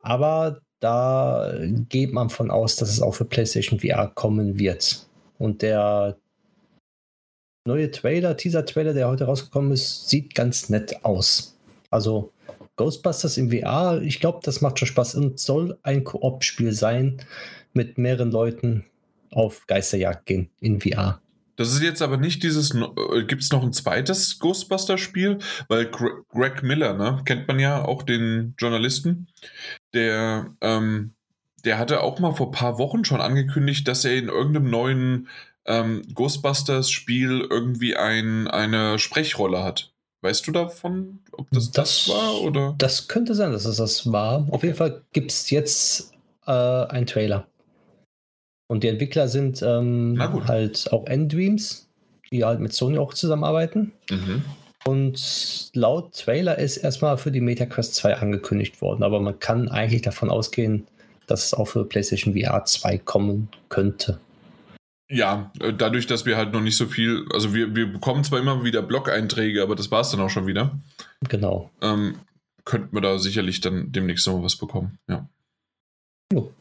[0.00, 1.52] Aber da
[1.88, 5.06] geht man von aus, dass es auch für PlayStation VR kommen wird.
[5.38, 6.16] Und der
[7.64, 11.56] neue Trailer, Teaser-Trailer, der heute rausgekommen ist, sieht ganz nett aus.
[11.90, 12.32] Also
[12.82, 17.22] Ghostbusters im VR, ich glaube, das macht schon Spaß und soll ein Koop-Spiel sein
[17.74, 18.84] mit mehreren Leuten
[19.30, 21.20] auf Geisterjagd gehen in VR.
[21.54, 25.38] Das ist jetzt aber nicht dieses, äh, gibt es noch ein zweites Ghostbuster-Spiel?
[25.68, 29.28] Weil Greg Miller, ne, kennt man ja auch den Journalisten,
[29.94, 31.14] der, ähm,
[31.64, 35.28] der hatte auch mal vor ein paar Wochen schon angekündigt, dass er in irgendeinem neuen
[35.66, 39.92] ähm, Ghostbusters-Spiel irgendwie ein, eine Sprechrolle hat.
[40.22, 42.74] Weißt du davon, ob das das, das war oder?
[42.78, 44.42] Das könnte sein, dass es das war.
[44.42, 44.52] Okay.
[44.52, 46.12] Auf jeden Fall gibt es jetzt
[46.46, 47.46] äh, einen Trailer.
[48.68, 51.88] Und die Entwickler sind ähm, halt auch Endreams,
[52.30, 53.92] die halt mit Sony auch zusammenarbeiten.
[54.08, 54.44] Mhm.
[54.84, 60.02] Und laut Trailer ist erstmal für die MetaQuest 2 angekündigt worden, aber man kann eigentlich
[60.02, 60.86] davon ausgehen,
[61.26, 64.18] dass es auch für PlayStation VR 2 kommen könnte.
[65.08, 68.38] Ja, äh, dadurch, dass wir halt noch nicht so viel, also wir, wir bekommen zwar
[68.38, 70.78] immer wieder Blog-Einträge, aber das war es dann auch schon wieder.
[71.28, 71.70] Genau.
[71.80, 72.16] Ähm,
[72.64, 75.28] könnten wir da sicherlich dann demnächst noch was bekommen, ja.
[76.32, 76.52] Jo.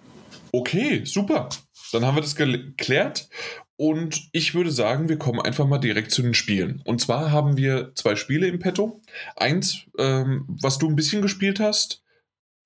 [0.51, 1.49] Okay, super.
[1.91, 3.29] Dann haben wir das geklärt.
[3.77, 6.81] Und ich würde sagen, wir kommen einfach mal direkt zu den Spielen.
[6.85, 9.01] Und zwar haben wir zwei Spiele im Petto.
[9.35, 12.03] Eins, ähm, was du ein bisschen gespielt hast.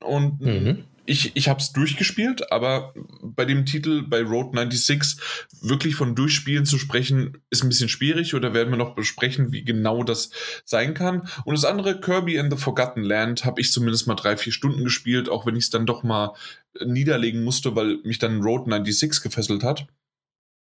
[0.04, 0.84] Und mhm.
[1.06, 5.20] Ich, ich habe es durchgespielt, aber bei dem Titel, bei Road 96,
[5.62, 8.34] wirklich von Durchspielen zu sprechen, ist ein bisschen schwierig.
[8.34, 10.32] Oder werden wir noch besprechen, wie genau das
[10.66, 11.28] sein kann.
[11.46, 14.84] Und das andere, Kirby and the Forgotten Land, habe ich zumindest mal drei, vier Stunden
[14.84, 16.34] gespielt, auch wenn ich es dann doch mal
[16.84, 19.88] niederlegen musste, weil mich dann Road 96 gefesselt hat,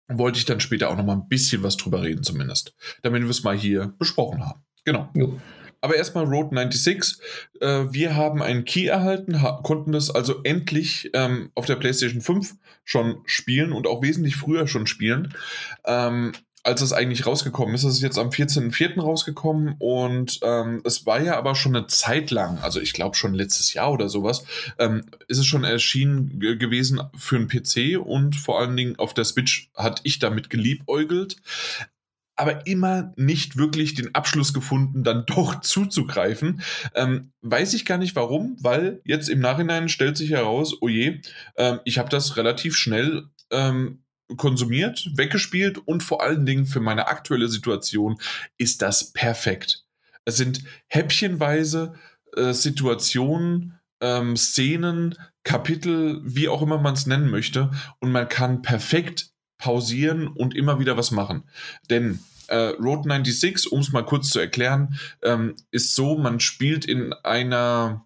[0.08, 3.30] wollte ich dann später auch noch mal ein bisschen was drüber reden zumindest, damit wir
[3.30, 4.64] es mal hier besprochen haben.
[4.84, 5.10] Genau.
[5.14, 5.40] Jo.
[5.82, 7.18] Aber erstmal Road 96.
[7.60, 12.56] Äh, wir haben einen Key erhalten, konnten das also endlich ähm, auf der PlayStation 5
[12.84, 15.34] schon spielen und auch wesentlich früher schon spielen.
[15.86, 17.84] Ähm, als es eigentlich rausgekommen ist.
[17.84, 19.00] Es ist jetzt am 14.04.
[19.00, 23.34] rausgekommen und ähm, es war ja aber schon eine Zeit lang, also ich glaube schon
[23.34, 24.44] letztes Jahr oder sowas,
[24.78, 29.26] ähm, ist es schon erschienen gewesen für einen PC und vor allen Dingen auf der
[29.26, 31.38] Switch hat ich damit geliebäugelt.
[32.42, 36.64] Aber immer nicht wirklich den Abschluss gefunden, dann doch zuzugreifen.
[36.96, 41.22] Ähm, weiß ich gar nicht warum, weil jetzt im Nachhinein stellt sich heraus, oh je,
[41.54, 44.00] äh, ich habe das relativ schnell ähm,
[44.38, 48.20] konsumiert, weggespielt und vor allen Dingen für meine aktuelle Situation
[48.58, 49.86] ist das perfekt.
[50.26, 51.94] Es sind häppchenweise
[52.36, 58.64] äh, Situationen, ähm, Szenen, Kapitel, wie auch immer man es nennen möchte, und man kann
[58.64, 61.44] perfekt pausieren und immer wieder was machen.
[61.92, 62.20] Denn
[62.52, 67.14] äh, Road 96, um es mal kurz zu erklären, ähm, ist so, man spielt in
[67.14, 68.06] einer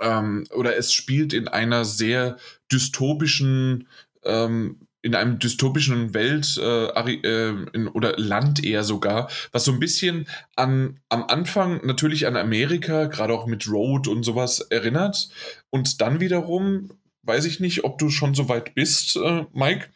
[0.00, 2.38] ähm, oder es spielt in einer sehr
[2.70, 3.88] dystopischen
[4.24, 9.80] ähm, in einem dystopischen Welt äh, äh, in, oder Land eher sogar, was so ein
[9.80, 15.28] bisschen an am Anfang natürlich an Amerika, gerade auch mit Road und sowas erinnert.
[15.70, 16.90] Und dann wiederum,
[17.24, 19.88] weiß ich nicht, ob du schon so weit bist, äh, Mike,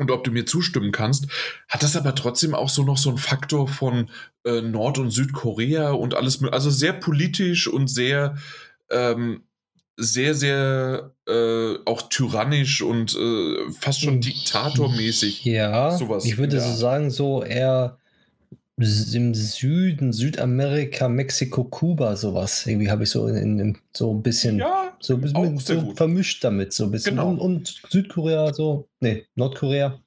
[0.00, 1.26] und ob du mir zustimmen kannst,
[1.68, 4.10] hat das aber trotzdem auch so noch so einen Faktor von
[4.44, 8.36] äh, Nord- und Südkorea und alles, also sehr politisch und sehr
[8.90, 9.42] ähm,
[10.02, 15.44] sehr, sehr äh, auch tyrannisch und äh, fast schon diktatormäßig.
[15.44, 17.98] Ja, sowas ich würde so sagen, so eher
[18.80, 22.66] im Süden, Südamerika, Mexiko, Kuba, sowas.
[22.66, 26.72] Irgendwie habe ich so in, in, so ein bisschen, ja, so, bisschen so vermischt damit,
[26.72, 27.16] so ein bisschen.
[27.16, 27.30] Genau.
[27.30, 30.00] Und, und, Südkorea, so, nee, Nordkorea,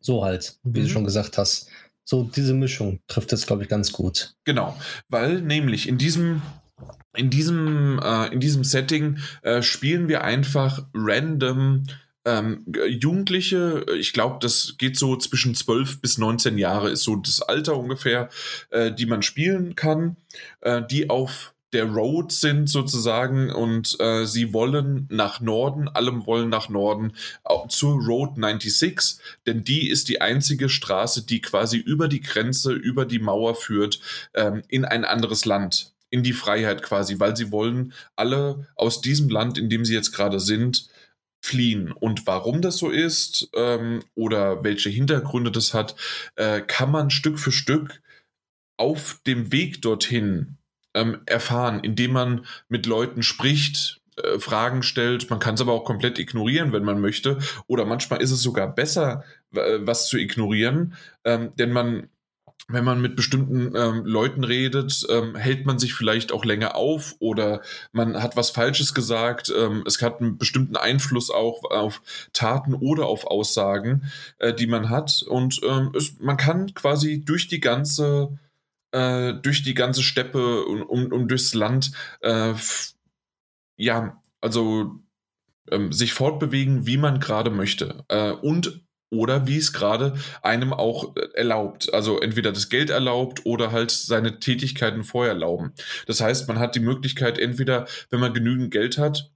[0.00, 0.84] so halt, wie mhm.
[0.84, 1.68] du schon gesagt hast.
[2.04, 4.34] So diese Mischung trifft es, glaube ich, ganz gut.
[4.44, 4.76] Genau,
[5.08, 6.42] weil nämlich in diesem
[7.14, 11.84] in diesem, äh, in diesem Setting äh, spielen wir einfach random
[12.24, 17.42] ähm, Jugendliche, ich glaube, das geht so zwischen 12 bis 19 Jahre, ist so das
[17.42, 18.28] Alter ungefähr,
[18.70, 20.16] äh, die man spielen kann,
[20.60, 26.48] äh, die auf der Road sind sozusagen und äh, sie wollen nach Norden, allem wollen
[26.48, 27.12] nach Norden
[27.44, 32.72] auch zur Road 96, denn die ist die einzige Straße, die quasi über die Grenze,
[32.72, 34.00] über die Mauer führt
[34.34, 39.28] ähm, in ein anderes Land in die Freiheit quasi, weil sie wollen alle aus diesem
[39.28, 40.88] Land, in dem sie jetzt gerade sind,
[41.40, 41.92] fliehen.
[41.92, 45.96] Und warum das so ist ähm, oder welche Hintergründe das hat,
[46.36, 48.02] äh, kann man Stück für Stück
[48.76, 50.56] auf dem Weg dorthin
[50.94, 55.30] ähm, erfahren, indem man mit Leuten spricht, äh, Fragen stellt.
[55.30, 57.38] Man kann es aber auch komplett ignorieren, wenn man möchte.
[57.66, 59.24] Oder manchmal ist es sogar besser,
[59.54, 62.08] äh, was zu ignorieren, ähm, denn man
[62.68, 67.16] wenn man mit bestimmten ähm, Leuten redet, ähm, hält man sich vielleicht auch länger auf
[67.18, 69.52] oder man hat was Falsches gesagt.
[69.56, 74.88] Ähm, es hat einen bestimmten Einfluss auch auf Taten oder auf Aussagen, äh, die man
[74.88, 75.22] hat.
[75.22, 78.38] Und ähm, es, man kann quasi durch die ganze,
[78.92, 82.54] äh, durch die ganze Steppe und, und, und durchs Land, äh,
[83.76, 85.00] ja, also
[85.70, 88.04] ähm, sich fortbewegen, wie man gerade möchte.
[88.08, 91.92] Äh, und oder wie es gerade einem auch äh, erlaubt.
[91.92, 95.72] Also entweder das Geld erlaubt oder halt seine Tätigkeiten vorher erlauben.
[96.06, 99.30] Das heißt, man hat die Möglichkeit, entweder, wenn man genügend Geld hat,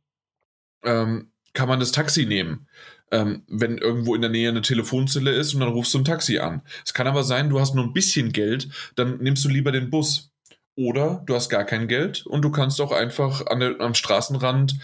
[0.84, 2.68] ähm, kann man das Taxi nehmen.
[3.10, 6.38] Ähm, wenn irgendwo in der Nähe eine Telefonzelle ist und dann rufst du ein Taxi
[6.38, 6.62] an.
[6.84, 9.90] Es kann aber sein, du hast nur ein bisschen Geld, dann nimmst du lieber den
[9.90, 10.30] Bus.
[10.76, 14.76] Oder du hast gar kein Geld und du kannst auch einfach der, am Straßenrand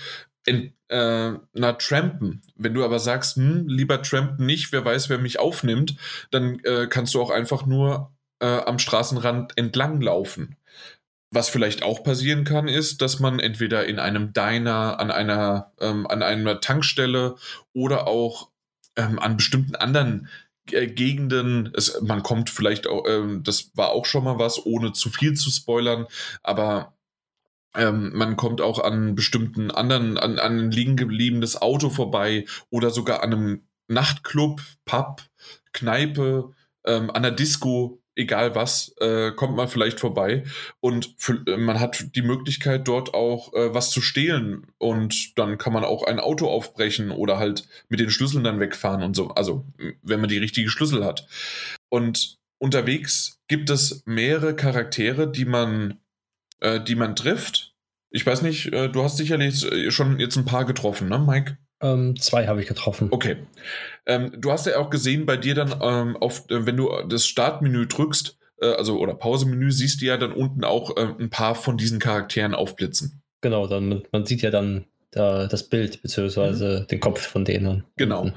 [0.45, 2.43] in, äh, na, trampen.
[2.57, 5.97] Wenn du aber sagst, hm, lieber trampen nicht, wer weiß, wer mich aufnimmt,
[6.31, 10.57] dann äh, kannst du auch einfach nur äh, am Straßenrand entlang laufen.
[11.33, 16.07] Was vielleicht auch passieren kann, ist, dass man entweder in einem Diner, an einer, ähm,
[16.09, 17.37] an einer Tankstelle
[17.73, 18.51] oder auch
[18.97, 20.29] ähm, an bestimmten anderen
[20.73, 24.93] äh, Gegenden, es, man kommt vielleicht auch, ähm, das war auch schon mal was, ohne
[24.93, 26.07] zu viel zu spoilern,
[26.43, 26.95] aber
[27.77, 32.91] ähm, man kommt auch an bestimmten anderen, an, an ein liegen gebliebenes Auto vorbei oder
[32.91, 35.23] sogar an einem Nachtclub, Pub,
[35.73, 36.53] Kneipe,
[36.85, 40.45] ähm, an der Disco, egal was, äh, kommt man vielleicht vorbei
[40.81, 45.59] und für, äh, man hat die Möglichkeit dort auch äh, was zu stehlen und dann
[45.59, 49.29] kann man auch ein Auto aufbrechen oder halt mit den Schlüsseln dann wegfahren und so,
[49.29, 49.65] also
[50.03, 51.27] wenn man die richtige Schlüssel hat.
[51.89, 55.99] Und unterwegs gibt es mehrere Charaktere, die man
[56.61, 57.75] äh, die man trifft.
[58.11, 61.59] Ich weiß nicht, äh, du hast sicherlich äh, schon jetzt ein paar getroffen, ne, Mike?
[61.83, 63.09] Ähm, zwei habe ich getroffen.
[63.11, 63.37] Okay.
[64.07, 67.27] Ähm, du hast ja auch gesehen, bei dir dann, ähm, auf, äh, wenn du das
[67.27, 71.55] Startmenü drückst, äh, also oder Pausemenü, siehst du ja dann unten auch äh, ein paar
[71.55, 73.23] von diesen Charakteren aufblitzen.
[73.41, 76.87] Genau, dann man sieht ja dann da, das Bild beziehungsweise mhm.
[76.89, 77.85] den Kopf von denen.
[77.97, 78.31] Genau,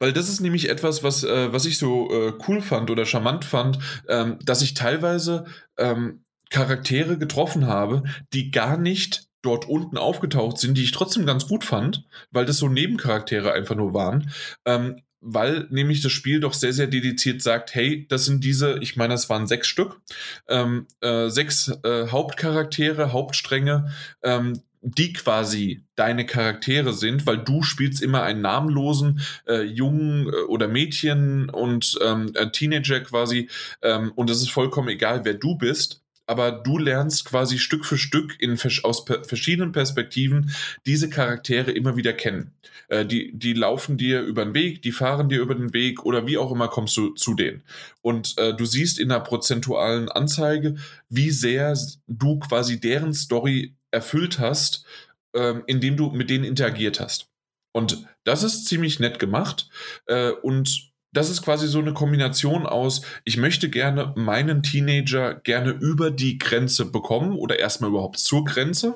[0.00, 2.08] weil das ist nämlich etwas, was, äh, was ich so
[2.48, 5.46] cool fand oder charmant fand, ähm, dass ich teilweise
[5.78, 11.46] ähm, Charaktere getroffen habe, die gar nicht dort unten aufgetaucht sind, die ich trotzdem ganz
[11.46, 14.30] gut fand, weil das so Nebencharaktere einfach nur waren.
[14.64, 18.96] Ähm, weil nämlich das Spiel doch sehr, sehr dediziert sagt, hey, das sind diese, ich
[18.96, 20.00] meine, das waren sechs Stück,
[20.48, 28.00] ähm, äh, sechs äh, Hauptcharaktere, Hauptstränge, ähm, die quasi deine Charaktere sind, weil du spielst
[28.00, 33.50] immer einen namenlosen äh, Jungen äh, oder Mädchen und ähm, äh, Teenager quasi
[33.82, 37.96] ähm, und es ist vollkommen egal, wer du bist aber du lernst quasi Stück für
[37.96, 40.52] Stück in, aus verschiedenen Perspektiven
[40.84, 42.52] diese Charaktere immer wieder kennen.
[42.88, 46.26] Äh, die, die laufen dir über den Weg, die fahren dir über den Weg oder
[46.26, 47.62] wie auch immer kommst du zu denen.
[48.02, 50.76] Und äh, du siehst in der prozentualen Anzeige,
[51.08, 54.84] wie sehr du quasi deren Story erfüllt hast,
[55.32, 57.30] äh, indem du mit denen interagiert hast.
[57.72, 59.70] Und das ist ziemlich nett gemacht
[60.06, 60.87] äh, und
[61.18, 66.38] das ist quasi so eine Kombination aus, ich möchte gerne meinen Teenager gerne über die
[66.38, 68.94] Grenze bekommen oder erstmal überhaupt zur Grenze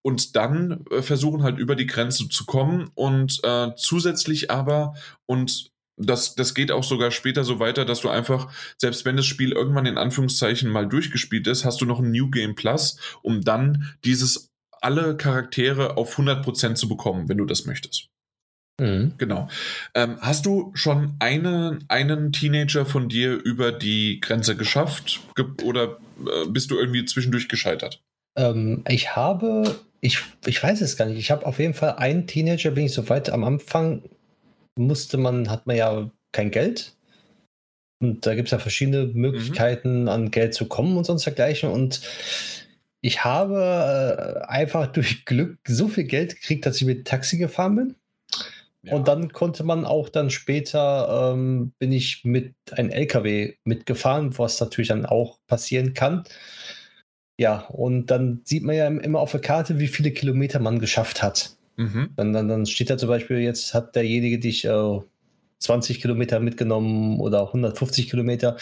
[0.00, 4.94] und dann äh, versuchen halt über die Grenze zu kommen und äh, zusätzlich aber
[5.26, 9.26] und das, das geht auch sogar später so weiter, dass du einfach, selbst wenn das
[9.26, 13.40] Spiel irgendwann in Anführungszeichen mal durchgespielt ist, hast du noch ein New Game Plus, um
[13.42, 18.08] dann dieses alle Charaktere auf 100% zu bekommen, wenn du das möchtest.
[18.78, 19.14] Mhm.
[19.16, 19.48] Genau.
[19.94, 25.98] Ähm, hast du schon eine, einen Teenager von dir über die Grenze geschafft ge oder
[26.20, 28.02] äh, bist du irgendwie zwischendurch gescheitert?
[28.36, 32.26] Ähm, ich habe, ich, ich weiß es gar nicht, ich habe auf jeden Fall einen
[32.26, 34.02] Teenager, bin ich so weit am Anfang,
[34.78, 36.92] musste man, hat man ja kein Geld.
[37.98, 39.20] Und da gibt es ja verschiedene mhm.
[39.20, 40.08] Möglichkeiten, mhm.
[40.08, 41.70] an Geld zu kommen und sonst dergleichen.
[41.70, 42.02] Und
[43.00, 47.76] ich habe äh, einfach durch Glück so viel Geld gekriegt, dass ich mit Taxi gefahren
[47.76, 47.94] bin.
[48.90, 54.60] Und dann konnte man auch dann später, ähm, bin ich mit einem LKW mitgefahren, was
[54.60, 56.24] natürlich dann auch passieren kann.
[57.38, 61.22] Ja, und dann sieht man ja immer auf der Karte, wie viele Kilometer man geschafft
[61.22, 61.56] hat.
[61.76, 62.10] Mhm.
[62.16, 65.00] Dann, dann, dann steht da zum Beispiel, jetzt hat derjenige dich äh,
[65.58, 68.56] 20 Kilometer mitgenommen oder 150 Kilometer.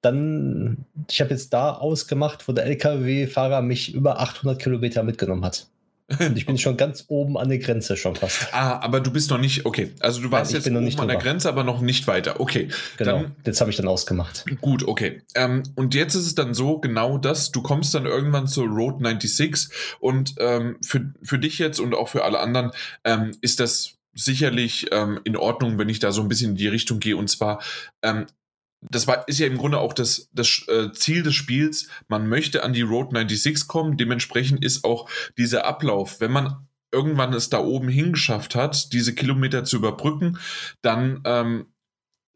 [0.00, 5.66] Dann, ich habe jetzt da ausgemacht, wo der LKW-Fahrer mich über 800 Kilometer mitgenommen hat.
[6.06, 8.52] Und ich bin schon ganz oben an der Grenze schon fast.
[8.52, 9.92] Ah, aber du bist noch nicht, okay.
[10.00, 12.40] Also du warst Nein, jetzt oben an der Grenze, aber noch nicht weiter.
[12.40, 12.68] Okay.
[12.98, 14.44] Genau, dann, das habe ich dann ausgemacht.
[14.60, 15.22] Gut, okay.
[15.34, 19.00] Ähm, und jetzt ist es dann so, genau das, du kommst dann irgendwann zur Road
[19.02, 22.72] 96 und ähm, für, für dich jetzt und auch für alle anderen
[23.04, 26.68] ähm, ist das sicherlich ähm, in Ordnung, wenn ich da so ein bisschen in die
[26.68, 27.16] Richtung gehe.
[27.16, 27.62] Und zwar,
[28.02, 28.26] ähm,
[28.90, 31.88] das war, ist ja im Grunde auch das, das äh, Ziel des Spiels.
[32.08, 33.96] Man möchte an die Road 96 kommen.
[33.96, 39.64] Dementsprechend ist auch dieser Ablauf, wenn man irgendwann es da oben hingeschafft hat, diese Kilometer
[39.64, 40.38] zu überbrücken,
[40.80, 41.66] dann ähm,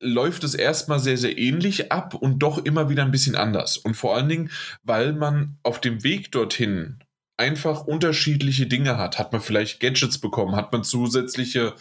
[0.00, 3.76] läuft es erstmal sehr, sehr ähnlich ab und doch immer wieder ein bisschen anders.
[3.76, 4.50] Und vor allen Dingen,
[4.82, 6.98] weil man auf dem Weg dorthin
[7.37, 9.18] einfach unterschiedliche Dinge hat.
[9.18, 10.56] Hat man vielleicht Gadgets bekommen?
[10.56, 11.74] Hat man zusätzliche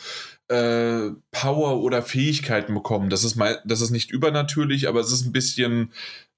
[0.49, 3.09] äh, Power oder Fähigkeiten bekommen?
[3.09, 5.91] Das ist, mal, das ist nicht übernatürlich, aber es ist ein bisschen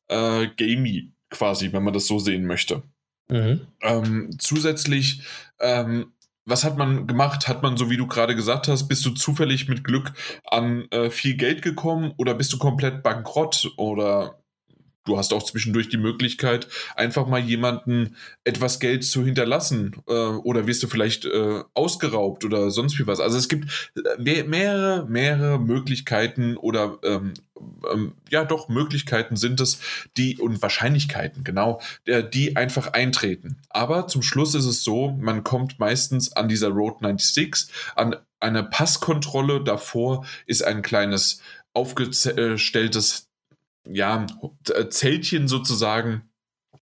[0.08, 2.84] äh, gamey quasi, wenn man das so sehen möchte.
[3.30, 3.62] Mhm.
[3.82, 5.22] Ähm, zusätzlich
[5.60, 6.14] ähm,
[6.50, 7.48] was hat man gemacht?
[7.48, 10.14] Hat man, so wie du gerade gesagt hast, bist du zufällig mit Glück
[10.46, 14.40] an äh, viel Geld gekommen oder bist du komplett bankrott oder
[15.10, 20.68] du hast auch zwischendurch die Möglichkeit, einfach mal jemanden etwas Geld zu hinterlassen äh, oder
[20.68, 23.20] wirst du vielleicht äh, ausgeraubt oder sonst wie was.
[23.20, 27.34] Also es gibt äh, mehrere, mehrere Möglichkeiten oder ähm,
[27.92, 29.80] ähm, ja doch Möglichkeiten sind es,
[30.18, 33.58] die und Wahrscheinlichkeiten, genau, äh, die einfach eintreten.
[33.70, 38.64] Aber zum Schluss ist es so, man kommt meistens an dieser Road 96, an eine
[38.64, 41.42] Passkontrolle davor ist ein kleines
[41.74, 43.29] aufgestelltes
[43.88, 44.26] ja,
[44.74, 46.24] äh, Zeltchen sozusagen.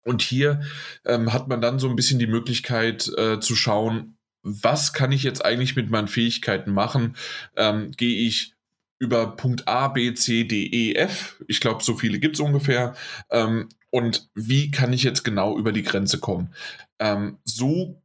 [0.02, 0.62] Und hier
[1.04, 5.22] ähm, hat man dann so ein bisschen die Möglichkeit äh, zu schauen, was kann ich
[5.22, 7.16] jetzt eigentlich mit meinen Fähigkeiten machen?
[7.56, 8.54] Ähm, Gehe ich
[8.98, 11.42] über Punkt A, B, C, D, E, F?
[11.48, 12.94] Ich glaube, so viele gibt es ungefähr.
[13.30, 16.54] Ähm, und wie kann ich jetzt genau über die Grenze kommen?
[16.98, 18.00] Ähm, so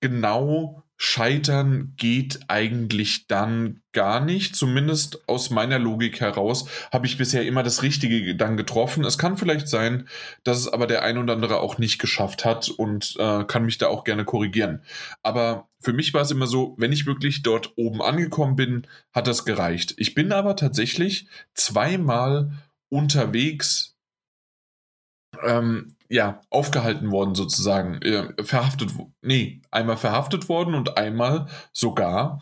[0.00, 4.56] genau Scheitern geht eigentlich dann gar nicht.
[4.56, 9.04] Zumindest aus meiner Logik heraus habe ich bisher immer das Richtige dann getroffen.
[9.04, 10.08] Es kann vielleicht sein,
[10.42, 13.78] dass es aber der ein oder andere auch nicht geschafft hat und äh, kann mich
[13.78, 14.82] da auch gerne korrigieren.
[15.22, 19.28] Aber für mich war es immer so, wenn ich wirklich dort oben angekommen bin, hat
[19.28, 19.94] das gereicht.
[19.98, 22.50] Ich bin aber tatsächlich zweimal
[22.88, 23.96] unterwegs
[25.44, 28.90] ähm, ja, aufgehalten worden sozusagen, äh, verhaftet,
[29.22, 32.40] nee, einmal verhaftet worden und einmal sogar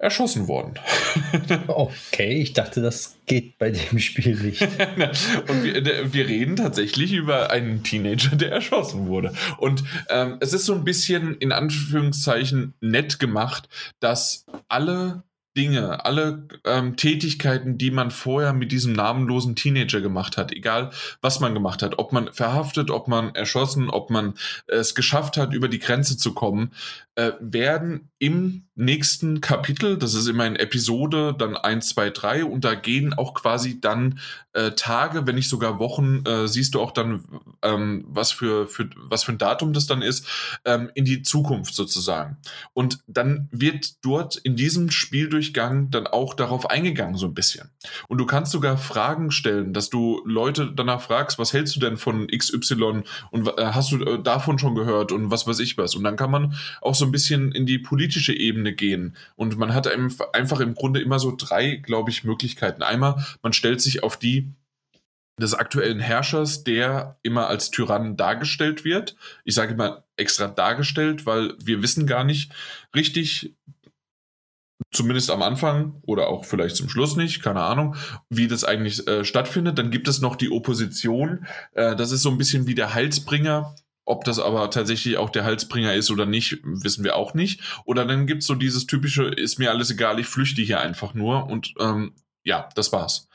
[0.00, 0.74] erschossen worden.
[1.68, 4.62] okay, ich dachte, das geht bei dem Spiel nicht.
[5.48, 9.34] und wir, wir, reden tatsächlich über einen Teenager, der erschossen wurde.
[9.58, 13.68] Und ähm, es ist so ein bisschen in Anführungszeichen nett gemacht,
[14.00, 15.22] dass alle
[15.60, 21.38] Dinge, alle ähm, Tätigkeiten, die man vorher mit diesem namenlosen Teenager gemacht hat, egal was
[21.40, 24.32] man gemacht hat, ob man verhaftet, ob man erschossen, ob man
[24.68, 26.72] es geschafft hat, über die Grenze zu kommen,
[27.14, 32.64] äh, werden im nächsten Kapitel, das ist immer in Episode, dann 1, 2, 3, und
[32.64, 34.18] da gehen auch quasi dann
[34.52, 37.24] äh, Tage, wenn nicht sogar Wochen, äh, siehst du auch dann,
[37.62, 40.26] ähm, was, für, für, was für ein Datum das dann ist,
[40.64, 42.38] ähm, in die Zukunft sozusagen.
[42.72, 47.70] Und dann wird dort in diesem Spieldurchgang dann auch darauf eingegangen, so ein bisschen.
[48.08, 51.96] Und du kannst sogar Fragen stellen, dass du Leute danach fragst, was hältst du denn
[51.96, 55.94] von XY und äh, hast du äh, davon schon gehört und was weiß ich was.
[55.94, 59.16] Und dann kann man auch so ein bisschen in die politische Ebene gehen.
[59.36, 59.88] Und man hat
[60.34, 62.82] einfach im Grunde immer so drei, glaube ich, Möglichkeiten.
[62.82, 64.39] Einmal, man stellt sich auf die
[65.38, 69.16] des aktuellen Herrschers, der immer als Tyrann dargestellt wird.
[69.44, 72.52] Ich sage immer extra dargestellt, weil wir wissen gar nicht
[72.94, 73.54] richtig,
[74.92, 77.96] zumindest am Anfang oder auch vielleicht zum Schluss nicht, keine Ahnung,
[78.28, 79.78] wie das eigentlich äh, stattfindet.
[79.78, 81.46] Dann gibt es noch die Opposition.
[81.72, 83.74] Äh, das ist so ein bisschen wie der Heilsbringer
[84.10, 87.60] ob das aber tatsächlich auch der Halsbringer ist oder nicht, wissen wir auch nicht.
[87.84, 91.14] Oder dann gibt es so dieses typische, ist mir alles egal, ich flüchte hier einfach
[91.14, 93.28] nur und ähm, ja, das war's.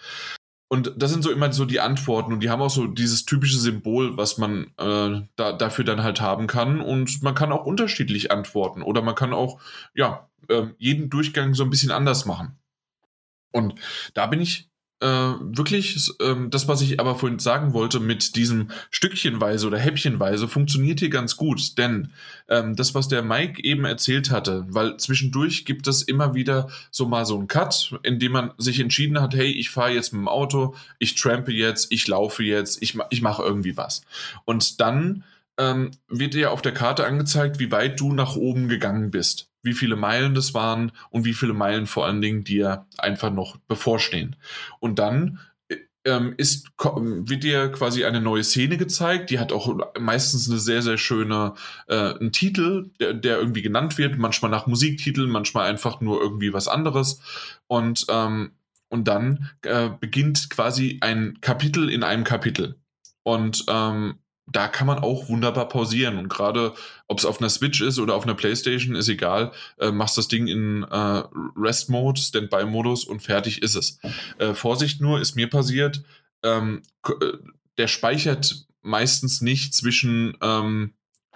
[0.75, 3.57] Und das sind so immer so die Antworten und die haben auch so dieses typische
[3.57, 6.81] Symbol, was man äh, da, dafür dann halt haben kann.
[6.81, 9.61] Und man kann auch unterschiedlich antworten oder man kann auch,
[9.93, 12.59] ja, äh, jeden Durchgang so ein bisschen anders machen.
[13.53, 13.75] Und
[14.15, 14.69] da bin ich
[15.01, 20.47] äh, wirklich, äh, das, was ich aber vorhin sagen wollte, mit diesem Stückchenweise oder Häppchenweise
[20.47, 21.77] funktioniert hier ganz gut.
[21.77, 22.11] Denn
[22.47, 27.07] ähm, das, was der Mike eben erzählt hatte, weil zwischendurch gibt es immer wieder so
[27.07, 30.21] mal so einen Cut, in dem man sich entschieden hat, hey, ich fahre jetzt mit
[30.21, 34.03] dem Auto, ich trampe jetzt, ich laufe jetzt, ich, ich mache irgendwie was.
[34.45, 35.23] Und dann
[35.57, 39.73] ähm, wird dir auf der Karte angezeigt, wie weit du nach oben gegangen bist wie
[39.73, 44.35] viele Meilen das waren und wie viele Meilen vor allen Dingen dir einfach noch bevorstehen.
[44.79, 49.31] Und dann äh, ähm, ist, wird dir quasi eine neue Szene gezeigt.
[49.31, 51.55] Die hat auch meistens eine sehr, sehr schöne,
[51.87, 56.53] äh, einen Titel, der, der, irgendwie genannt wird, manchmal nach Musiktiteln, manchmal einfach nur irgendwie
[56.53, 57.19] was anderes.
[57.65, 58.51] Und, ähm,
[58.89, 62.75] und dann äh, beginnt quasi ein Kapitel in einem Kapitel.
[63.23, 66.17] Und ähm, da kann man auch wunderbar pausieren.
[66.17, 66.73] Und gerade
[67.07, 69.51] ob es auf einer Switch ist oder auf einer Playstation, ist egal.
[69.77, 71.23] Äh, machst das Ding in äh,
[71.57, 73.99] Rest-Mode, Standby-Modus und fertig ist es.
[74.37, 76.03] Äh, Vorsicht nur, ist mir passiert,
[76.43, 77.33] ähm, äh,
[77.77, 80.93] der speichert meistens nicht zwischen ähm,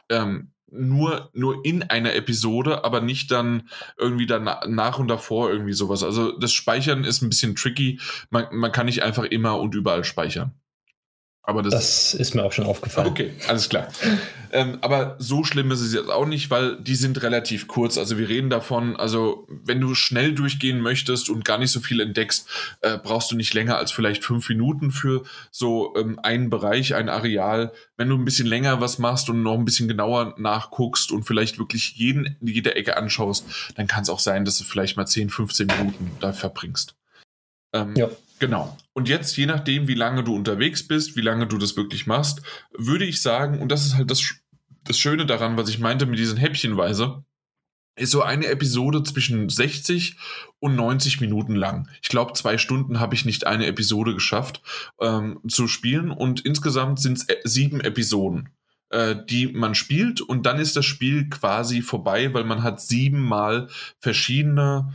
[0.10, 5.74] ähm, nur, nur in einer Episode, aber nicht dann irgendwie danach nach und davor irgendwie
[5.74, 6.04] sowas.
[6.04, 8.00] Also das Speichern ist ein bisschen tricky.
[8.30, 10.54] Man, man kann nicht einfach immer und überall speichern.
[11.50, 13.08] Aber das, das, ist mir auch schon aufgefallen.
[13.08, 13.88] Okay, alles klar.
[14.52, 17.98] ähm, aber so schlimm ist es jetzt auch nicht, weil die sind relativ kurz.
[17.98, 22.02] Also wir reden davon, also wenn du schnell durchgehen möchtest und gar nicht so viel
[22.02, 22.48] entdeckst,
[22.82, 27.10] äh, brauchst du nicht länger als vielleicht fünf Minuten für so ähm, einen Bereich, ein
[27.10, 27.74] Areal.
[27.98, 31.58] Wenn du ein bisschen länger was machst und noch ein bisschen genauer nachguckst und vielleicht
[31.58, 33.46] wirklich jeden, jede Ecke anschaust,
[33.76, 36.96] dann kann es auch sein, dass du vielleicht mal 10, 15 Minuten da verbringst.
[37.74, 38.10] Ähm, ja.
[38.40, 38.78] Genau.
[38.94, 42.42] Und jetzt, je nachdem, wie lange du unterwegs bist, wie lange du das wirklich machst,
[42.78, 44.36] würde ich sagen, und das ist halt das,
[44.84, 47.24] das Schöne daran, was ich meinte mit diesen Häppchenweise,
[48.00, 50.16] ist so eine Episode zwischen 60
[50.60, 51.90] und 90 Minuten lang.
[52.02, 54.62] Ich glaube, zwei Stunden habe ich nicht eine Episode geschafft
[55.02, 58.50] ähm, zu spielen und insgesamt sind es äh, sieben Episoden,
[58.90, 63.68] äh, die man spielt und dann ist das Spiel quasi vorbei, weil man hat siebenmal
[64.00, 64.94] verschiedene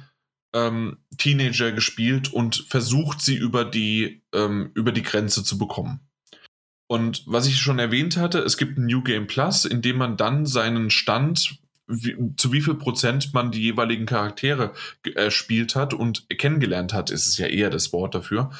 [0.54, 6.00] ähm, Teenager gespielt und versucht, sie über die, ähm, über die Grenze zu bekommen.
[6.86, 10.16] Und was ich schon erwähnt hatte, es gibt ein New Game Plus, in dem man
[10.16, 14.72] dann seinen Stand, wie, zu wie viel Prozent man die jeweiligen Charaktere
[15.14, 18.50] erspielt äh, hat und kennengelernt hat, ist es ja eher das Wort dafür,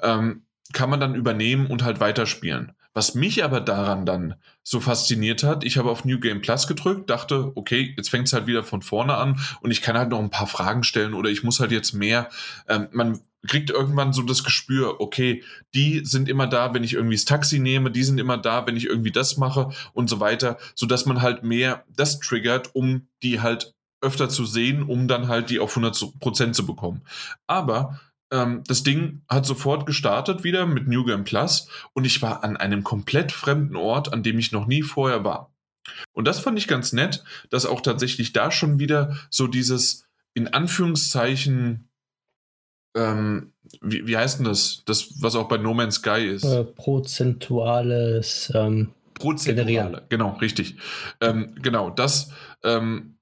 [0.00, 0.42] ähm,
[0.72, 2.72] kann man dann übernehmen und halt weiterspielen.
[2.92, 7.08] Was mich aber daran dann so fasziniert hat, ich habe auf New Game Plus gedrückt,
[7.08, 10.18] dachte, okay, jetzt fängt es halt wieder von vorne an und ich kann halt noch
[10.18, 12.28] ein paar Fragen stellen oder ich muss halt jetzt mehr,
[12.68, 15.42] ähm, man kriegt irgendwann so das Gespür, okay,
[15.74, 18.76] die sind immer da, wenn ich irgendwie das Taxi nehme, die sind immer da, wenn
[18.76, 23.08] ich irgendwie das mache und so weiter, so dass man halt mehr das triggert, um
[23.22, 27.02] die halt öfter zu sehen, um dann halt die auf 100% zu bekommen.
[27.46, 28.00] Aber
[28.30, 32.56] ähm, das Ding hat sofort gestartet wieder mit New Game Plus und ich war an
[32.56, 35.52] einem komplett fremden Ort, an dem ich noch nie vorher war.
[36.12, 40.48] Und das fand ich ganz nett, dass auch tatsächlich da schon wieder so dieses in
[40.48, 41.88] Anführungszeichen
[42.96, 44.82] ähm, wie, wie heißt denn das?
[44.86, 46.44] Das, was auch bei No Man's Sky ist.
[46.44, 50.00] Äh, prozentuales ähm, Prozentuale, generieren.
[50.08, 50.76] genau, richtig.
[51.20, 52.32] Ähm, genau, das
[52.64, 53.16] ähm,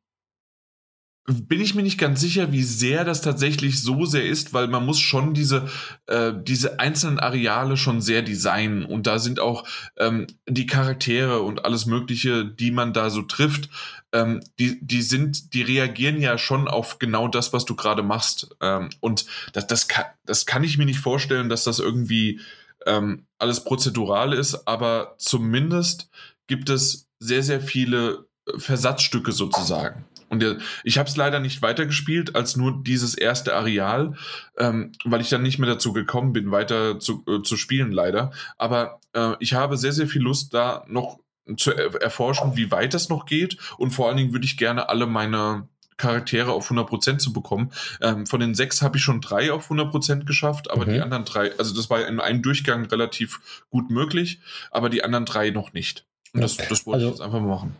[1.28, 4.86] bin ich mir nicht ganz sicher, wie sehr das tatsächlich so sehr ist, weil man
[4.86, 5.68] muss schon diese,
[6.06, 9.64] äh, diese einzelnen Areale schon sehr designen und da sind auch
[9.98, 13.68] ähm, die Charaktere und alles Mögliche, die man da so trifft,
[14.12, 18.56] ähm, die, die sind, die reagieren ja schon auf genau das, was du gerade machst.
[18.62, 22.40] Ähm, und das, das, kann, das kann ich mir nicht vorstellen, dass das irgendwie
[22.86, 26.08] ähm, alles prozedural ist, aber zumindest
[26.46, 30.06] gibt es sehr, sehr viele Versatzstücke sozusagen.
[30.28, 34.14] Und der, ich habe es leider nicht weitergespielt als nur dieses erste Areal,
[34.58, 38.30] ähm, weil ich dann nicht mehr dazu gekommen bin, weiter zu, äh, zu spielen, leider.
[38.56, 41.18] Aber äh, ich habe sehr, sehr viel Lust, da noch
[41.56, 43.56] zu er erforschen, wie weit das noch geht.
[43.78, 45.66] Und vor allen Dingen würde ich gerne alle meine
[45.96, 47.72] Charaktere auf 100% zu bekommen.
[48.00, 50.92] Ähm, von den sechs habe ich schon drei auf 100% geschafft, aber mhm.
[50.92, 55.24] die anderen drei, also das war in einem Durchgang relativ gut möglich, aber die anderen
[55.24, 56.06] drei noch nicht.
[56.32, 57.76] Und das, das wollte also, ich jetzt einfach mal machen.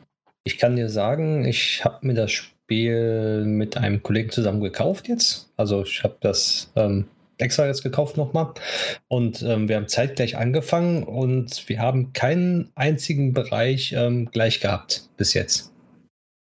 [0.49, 5.51] Ich kann dir sagen, ich habe mir das Spiel mit einem Kollegen zusammen gekauft jetzt.
[5.59, 7.05] Also ich habe das ähm,
[7.36, 8.55] extra jetzt gekauft nochmal.
[9.09, 15.11] Und ähm, wir haben zeitgleich angefangen und wir haben keinen einzigen Bereich ähm, gleich gehabt
[15.18, 15.70] bis jetzt,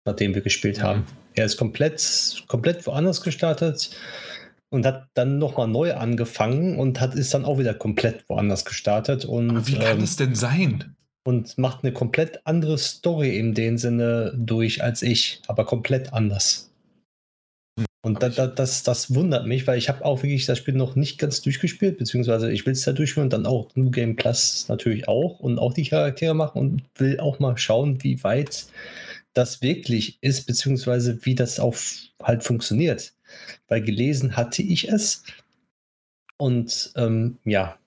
[0.05, 1.05] nachdem wir gespielt haben.
[1.33, 3.89] Er ist komplett, komplett woanders gestartet
[4.69, 9.25] und hat dann nochmal neu angefangen und hat ist dann auch wieder komplett woanders gestartet.
[9.25, 10.95] Und, Aber wie kann ähm, das denn sein?
[11.23, 16.69] Und macht eine komplett andere Story in dem Sinne durch als ich, aber komplett anders.
[18.01, 20.95] Und da, da, das, das wundert mich, weil ich habe auch wirklich das Spiel noch
[20.95, 24.67] nicht ganz durchgespielt, beziehungsweise ich will es da durchspielen und dann auch New Game Plus
[24.69, 28.67] natürlich auch und auch die Charaktere machen und will auch mal schauen, wie weit
[29.33, 31.75] das wirklich ist, beziehungsweise wie das auch
[32.23, 33.13] halt funktioniert.
[33.67, 35.23] Weil gelesen hatte ich es
[36.37, 37.78] und ähm, ja,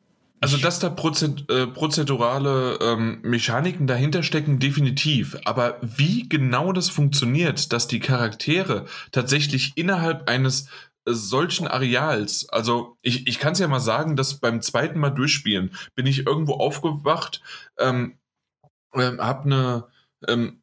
[0.43, 5.39] also, dass da Prozed äh, prozedurale ähm, Mechaniken dahinter stecken, definitiv.
[5.45, 10.67] Aber wie genau das funktioniert, dass die Charaktere tatsächlich innerhalb eines
[11.05, 15.11] äh, solchen Areals, also ich, ich kann es ja mal sagen, dass beim zweiten Mal
[15.11, 17.41] durchspielen bin ich irgendwo aufgewacht,
[17.79, 18.19] ähm,
[18.95, 19.87] äh, hab eine,
[20.27, 20.62] ähm,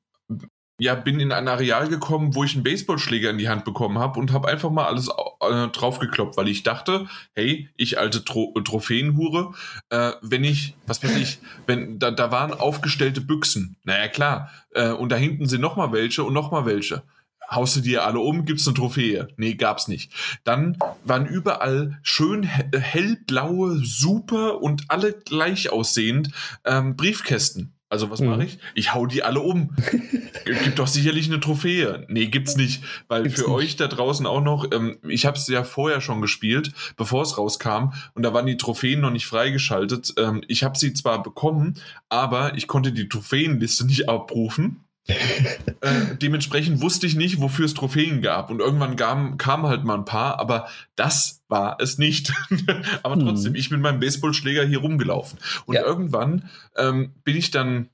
[0.80, 4.20] ja, bin in ein Areal gekommen, wo ich einen Baseballschläger in die Hand bekommen habe
[4.20, 5.10] und habe einfach mal alles
[5.42, 9.54] äh, draufgekloppt, weil ich dachte, hey, ich alte Tro Trophäenhure,
[9.90, 14.90] äh, wenn ich, was weiß ich, wenn da, da waren aufgestellte Büchsen, naja klar, äh,
[14.90, 17.04] und da hinten sind nochmal welche und nochmal welche
[17.52, 19.28] haust du dir alle um, gibt's eine Trophäe.
[19.38, 20.12] Nee, gab's nicht.
[20.44, 26.30] Dann waren überall schön hellblaue, super und alle gleich aussehend
[26.66, 27.74] ähm, Briefkästen.
[27.90, 28.30] Also was mhm.
[28.30, 28.60] mache ich?
[28.76, 29.76] Ich hau die alle um.
[30.46, 32.06] Gibt doch sicherlich eine Trophäe.
[32.08, 33.56] Nee, gibt's nicht, weil gibt's für nicht.
[33.56, 37.38] euch da draußen auch noch, ähm, ich habe es ja vorher schon gespielt, bevor es
[37.38, 40.14] rauskam und da waren die Trophäen noch nicht freigeschaltet.
[40.18, 41.76] Ähm, ich habe sie zwar bekommen,
[42.10, 48.22] aber ich konnte die Trophäenliste nicht abrufen äh, dementsprechend wusste ich nicht, wofür es Trophäen
[48.22, 48.50] gab.
[48.50, 52.34] Und irgendwann kamen kam halt mal ein paar, aber das war es nicht.
[53.04, 53.26] aber hm.
[53.26, 55.40] trotzdem, ich mit meinem Baseballschläger hier rumgelaufen.
[55.66, 55.84] Und ja.
[55.84, 57.90] irgendwann ähm, bin ich dann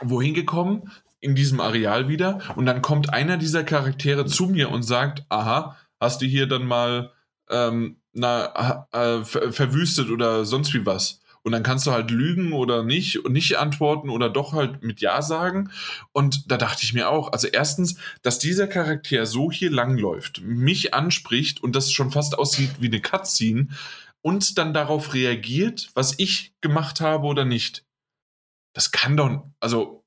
[0.00, 0.90] wohin gekommen?
[1.20, 2.40] In diesem Areal wieder.
[2.56, 6.66] Und dann kommt einer dieser Charaktere zu mir und sagt: Aha, hast du hier dann
[6.66, 7.12] mal
[7.48, 11.21] ähm, na, äh, verwüstet oder sonst wie was?
[11.44, 15.00] Und dann kannst du halt lügen oder nicht und nicht antworten oder doch halt mit
[15.00, 15.70] Ja sagen.
[16.12, 20.94] Und da dachte ich mir auch, also erstens, dass dieser Charakter so hier langläuft, mich
[20.94, 23.68] anspricht und das schon fast aussieht wie eine Cutscene
[24.22, 27.84] und dann darauf reagiert, was ich gemacht habe oder nicht.
[28.72, 30.04] Das kann doch, also,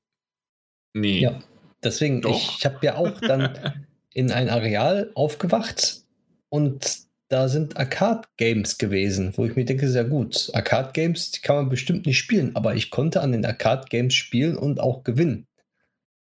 [0.94, 1.20] nee.
[1.20, 1.38] Ja,
[1.84, 2.34] deswegen, doch.
[2.34, 6.02] ich, ich habe ja auch dann in ein Areal aufgewacht
[6.48, 10.50] und da sind Arcade-Games gewesen, wo ich mir denke, sehr gut.
[10.54, 14.80] Arcade-Games, die kann man bestimmt nicht spielen, aber ich konnte an den Arcade-Games spielen und
[14.80, 15.46] auch gewinnen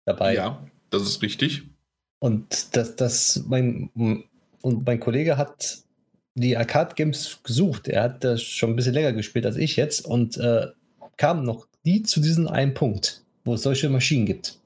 [0.06, 0.36] dabei.
[0.36, 1.64] Ja, das ist richtig.
[2.20, 3.92] Und das, das, mein,
[4.62, 5.84] und mein Kollege hat
[6.34, 7.88] die Arcade-Games gesucht.
[7.88, 10.68] Er hat das schon ein bisschen länger gespielt als ich jetzt und äh,
[11.18, 14.60] kam noch nie zu diesem einen Punkt, wo es solche Maschinen gibt.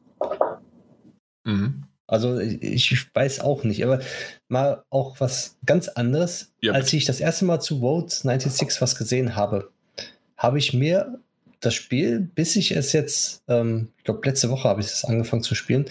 [1.43, 1.83] Mhm.
[2.09, 3.99] Also ich weiß auch nicht, aber
[4.47, 6.51] mal auch was ganz anderes.
[6.61, 9.69] Ja, Als ich das erste Mal zu Road 96 was gesehen habe,
[10.35, 11.19] habe ich mir
[11.59, 15.43] das Spiel, bis ich es jetzt, ähm, ich glaube letzte Woche habe ich es angefangen
[15.43, 15.85] zu spielen,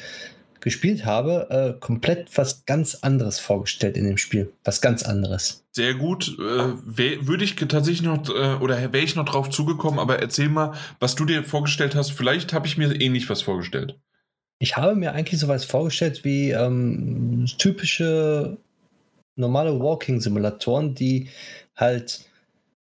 [0.61, 4.53] gespielt habe, äh, komplett was ganz anderes vorgestellt in dem Spiel.
[4.65, 5.65] Was ganz anderes.
[5.71, 6.37] Sehr gut.
[6.39, 10.73] Äh, Würde ich tatsächlich noch, äh, oder wäre ich noch drauf zugekommen, aber erzähl mal,
[10.99, 12.11] was du dir vorgestellt hast.
[12.11, 13.97] Vielleicht habe ich mir ähnlich was vorgestellt.
[14.59, 18.57] Ich habe mir eigentlich sowas vorgestellt wie ähm, typische
[19.37, 21.29] normale Walking-Simulatoren, die
[21.77, 22.25] halt,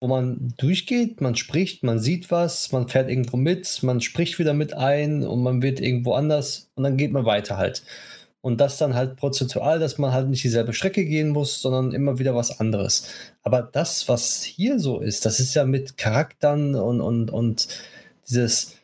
[0.00, 4.54] wo man durchgeht, man spricht, man sieht was, man fährt irgendwo mit, man spricht wieder
[4.54, 7.82] mit ein und man wird irgendwo anders und dann geht man weiter halt.
[8.40, 12.18] Und das dann halt prozentual, dass man halt nicht dieselbe Strecke gehen muss, sondern immer
[12.18, 13.08] wieder was anderes.
[13.42, 17.68] Aber das, was hier so ist, das ist ja mit Charakteren und, und, und
[18.28, 18.75] dieses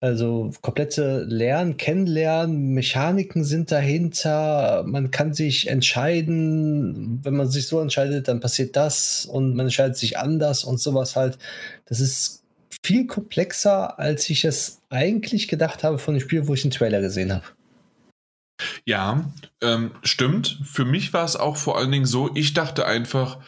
[0.00, 4.84] also komplette Lernen, Kennenlernen, Mechaniken sind dahinter.
[4.86, 9.96] Man kann sich entscheiden, wenn man sich so entscheidet, dann passiert das und man entscheidet
[9.96, 11.38] sich anders und sowas halt.
[11.86, 12.44] Das ist
[12.84, 17.00] viel komplexer, als ich es eigentlich gedacht habe von dem Spiel, wo ich den Trailer
[17.00, 17.44] gesehen habe.
[18.84, 19.30] Ja,
[19.62, 20.60] ähm, stimmt.
[20.64, 23.38] Für mich war es auch vor allen Dingen so, ich dachte einfach,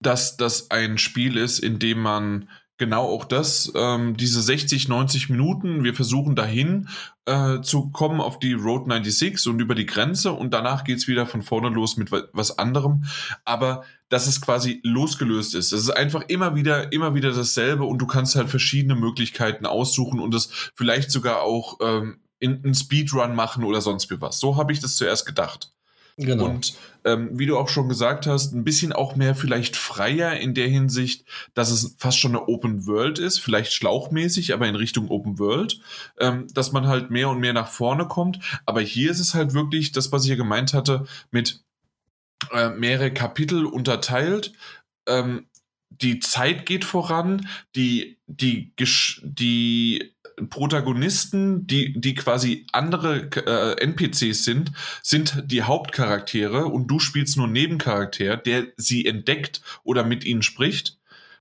[0.00, 2.48] dass das ein Spiel ist, in dem man
[2.80, 6.88] genau auch das, ähm, diese 60, 90 Minuten, wir versuchen dahin
[7.26, 11.06] äh, zu kommen auf die Road 96 und über die Grenze und danach geht es
[11.06, 13.04] wieder von vorne los mit was anderem.
[13.44, 15.72] Aber dass es quasi losgelöst ist.
[15.72, 20.18] Es ist einfach immer wieder, immer wieder dasselbe und du kannst halt verschiedene Möglichkeiten aussuchen
[20.18, 24.40] und es vielleicht sogar auch ähm, in einen Speedrun machen oder sonst wie was.
[24.40, 25.70] So habe ich das zuerst gedacht.
[26.20, 26.46] Genau.
[26.46, 30.54] Und ähm, wie du auch schon gesagt hast, ein bisschen auch mehr vielleicht freier in
[30.54, 35.08] der Hinsicht, dass es fast schon eine Open World ist, vielleicht schlauchmäßig, aber in Richtung
[35.08, 35.80] Open World,
[36.18, 38.38] ähm, dass man halt mehr und mehr nach vorne kommt.
[38.66, 41.62] Aber hier ist es halt wirklich das, was ich ja gemeint hatte, mit
[42.52, 44.52] äh, mehrere Kapitel unterteilt.
[45.06, 45.46] Ähm,
[45.88, 48.72] die Zeit geht voran, die, die,
[49.22, 50.14] die
[50.48, 54.72] Protagonisten, die, die quasi andere äh, NPCs sind,
[55.02, 60.98] sind die Hauptcharaktere und du spielst nur Nebencharakter, der sie entdeckt oder mit ihnen spricht.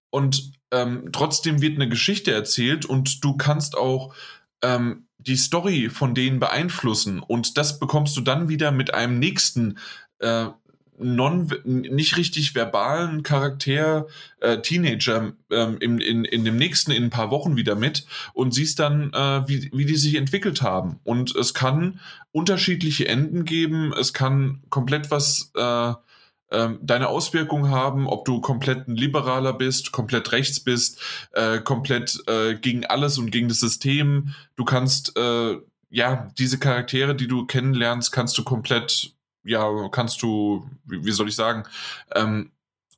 [0.10, 4.14] Und ähm, trotzdem wird eine Geschichte erzählt und du kannst auch
[4.62, 7.20] ähm, die Story von denen beeinflussen.
[7.20, 9.78] Und das bekommst du dann wieder mit einem nächsten
[10.20, 10.47] äh,
[11.00, 14.08] non, nicht richtig verbalen Charakter,
[14.39, 18.54] äh, Teenager ähm, in, in, in dem nächsten, in ein paar Wochen wieder mit und
[18.54, 21.00] siehst dann, äh, wie, wie die sich entwickelt haben.
[21.04, 22.00] Und es kann
[22.32, 25.93] unterschiedliche Enden geben, es kann komplett was äh,
[26.50, 31.02] äh, deine Auswirkungen haben, ob du komplett ein Liberaler bist, komplett rechts bist,
[31.34, 34.34] äh, komplett äh, gegen alles und gegen das System.
[34.56, 35.58] Du kannst, äh,
[35.89, 39.14] ja, diese Charaktere, die du kennenlernst, kannst du komplett
[39.44, 41.64] ja, kannst du, wie, wie soll ich sagen,
[42.16, 42.52] ähm,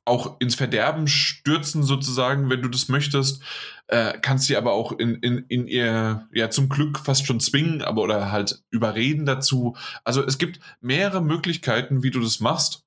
[0.04, 3.42] auch ins Verderben stürzen, sozusagen, wenn du das möchtest.
[3.86, 7.82] Äh, kannst sie aber auch in, in, in ihr, ja, zum Glück fast schon zwingen,
[7.82, 9.76] aber oder halt überreden dazu.
[10.02, 12.84] Also es gibt mehrere Möglichkeiten, wie du das machst.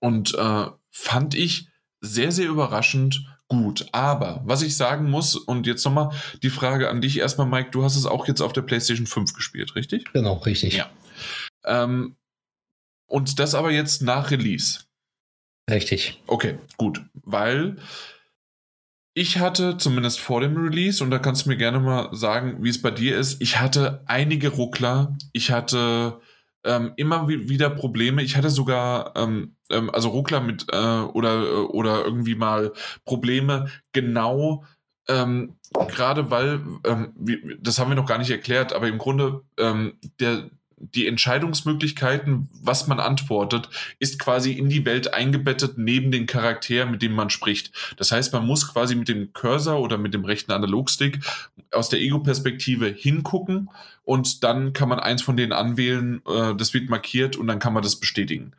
[0.00, 1.68] Und äh, fand ich
[2.00, 3.86] sehr, sehr überraschend gut.
[3.92, 6.10] Aber was ich sagen muss, und jetzt nochmal
[6.42, 9.32] die Frage an dich erstmal, Mike, du hast es auch jetzt auf der PlayStation 5
[9.32, 10.12] gespielt, richtig?
[10.12, 10.74] Genau, richtig.
[10.74, 10.90] Ja.
[11.64, 12.16] Ähm,
[13.06, 14.80] und das aber jetzt nach Release.
[15.70, 16.22] Richtig.
[16.26, 17.02] Okay, gut.
[17.14, 17.76] Weil
[19.14, 22.68] ich hatte zumindest vor dem Release, und da kannst du mir gerne mal sagen, wie
[22.68, 25.16] es bei dir ist, ich hatte einige Ruckler.
[25.32, 26.20] Ich hatte
[26.64, 28.22] ähm, immer wieder Probleme.
[28.22, 32.72] Ich hatte sogar, ähm, ähm, also Ruckler mit äh, oder, oder irgendwie mal
[33.04, 34.64] Probleme genau
[35.08, 35.56] ähm,
[35.88, 39.98] gerade weil, ähm, wie, das haben wir noch gar nicht erklärt, aber im Grunde ähm,
[40.20, 43.68] der, die Entscheidungsmöglichkeiten, was man antwortet,
[43.98, 47.72] ist quasi in die Welt eingebettet neben den Charakter, mit dem man spricht.
[47.96, 51.20] Das heißt, man muss quasi mit dem Cursor oder mit dem rechten Analogstick
[51.70, 53.70] aus der Ego-Perspektive hingucken
[54.02, 57.72] und dann kann man eins von denen anwählen, äh, das wird markiert und dann kann
[57.72, 58.52] man das bestätigen.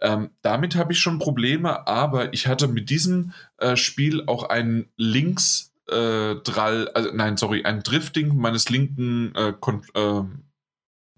[0.00, 4.88] Ähm, damit habe ich schon Probleme, aber ich hatte mit diesem äh, Spiel auch einen
[4.96, 9.52] Links äh, also, nein, sorry, ein Drifting meines linken äh,
[9.94, 10.22] äh,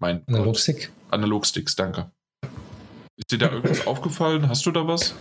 [0.03, 0.91] mein Analogstick.
[1.11, 2.11] Analogsticks, danke.
[3.15, 4.49] Ist dir da irgendwas aufgefallen?
[4.49, 5.15] Hast du da was?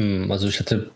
[0.00, 0.90] Hm, also ich hatte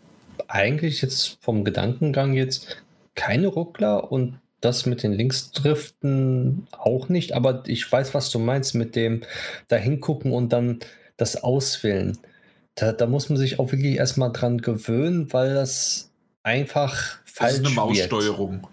[0.48, 2.82] eigentlich jetzt vom Gedankengang jetzt
[3.14, 8.74] keine Ruckler und das mit den Linksdriften auch nicht, aber ich weiß, was du meinst
[8.74, 9.22] mit dem
[9.68, 10.78] da hingucken und dann
[11.18, 12.16] das Auswählen.
[12.74, 16.10] Da, da muss man sich auch wirklich erstmal dran gewöhnen, weil das
[16.42, 17.64] einfach falsch ist.
[17.64, 18.66] Das ist eine Maussteuerung.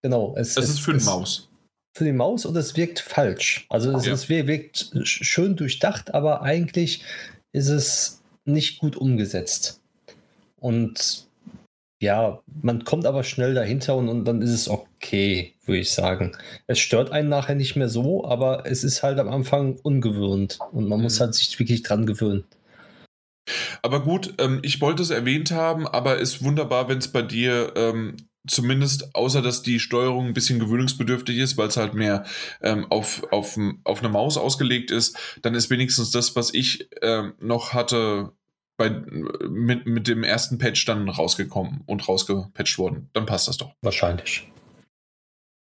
[0.00, 0.34] Genau.
[0.36, 1.51] Es, das es, ist für eine Maus
[1.92, 3.66] für die Maus und es wirkt falsch.
[3.68, 4.12] Also es, ja.
[4.12, 7.04] es wirkt schön durchdacht, aber eigentlich
[7.52, 9.80] ist es nicht gut umgesetzt.
[10.58, 11.28] Und
[12.00, 16.32] ja, man kommt aber schnell dahinter und, und dann ist es okay, würde ich sagen.
[16.66, 20.88] Es stört einen nachher nicht mehr so, aber es ist halt am Anfang ungewöhnt und
[20.88, 21.04] man mhm.
[21.04, 22.44] muss halt sich wirklich dran gewöhnen.
[23.82, 27.22] Aber gut, ähm, ich wollte es erwähnt haben, aber es ist wunderbar, wenn es bei
[27.22, 28.16] dir ähm,
[28.46, 32.24] zumindest, außer dass die Steuerung ein bisschen gewöhnungsbedürftig ist, weil es halt mehr
[32.60, 37.34] ähm, auf, auf, auf eine Maus ausgelegt ist, dann ist wenigstens das, was ich ähm,
[37.40, 38.32] noch hatte,
[38.76, 38.90] bei,
[39.48, 43.10] mit, mit dem ersten Patch dann rausgekommen und rausgepatcht worden.
[43.12, 43.74] Dann passt das doch.
[43.82, 44.50] Wahrscheinlich.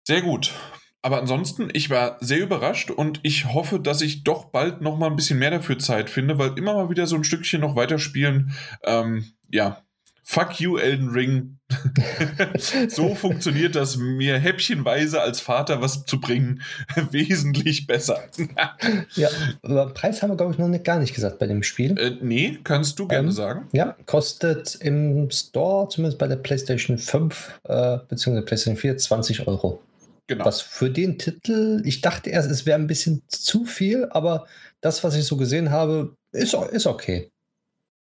[0.07, 0.53] Sehr gut.
[1.01, 5.07] Aber ansonsten, ich war sehr überrascht und ich hoffe, dass ich doch bald noch mal
[5.07, 8.53] ein bisschen mehr dafür Zeit finde, weil immer mal wieder so ein Stückchen noch weiterspielen,
[8.85, 9.82] ähm, ja,
[10.23, 11.57] Fuck you, Elden Ring.
[12.87, 16.61] so funktioniert das, mir häppchenweise als Vater was zu bringen,
[17.11, 18.19] wesentlich besser.
[19.15, 19.29] ja,
[19.61, 21.97] aber Preis haben wir, glaube ich, noch nicht, gar nicht gesagt bei dem Spiel.
[21.97, 23.67] Äh, nee, kannst du gerne ähm, sagen.
[23.73, 28.41] Ja, kostet im Store, zumindest bei der PlayStation 5 äh, bzw.
[28.41, 29.81] PlayStation 4, 20 Euro.
[30.27, 30.45] Genau.
[30.45, 34.47] Was für den Titel, ich dachte erst, es wäre ein bisschen zu viel, aber
[34.79, 37.29] das, was ich so gesehen habe, ist, ist okay.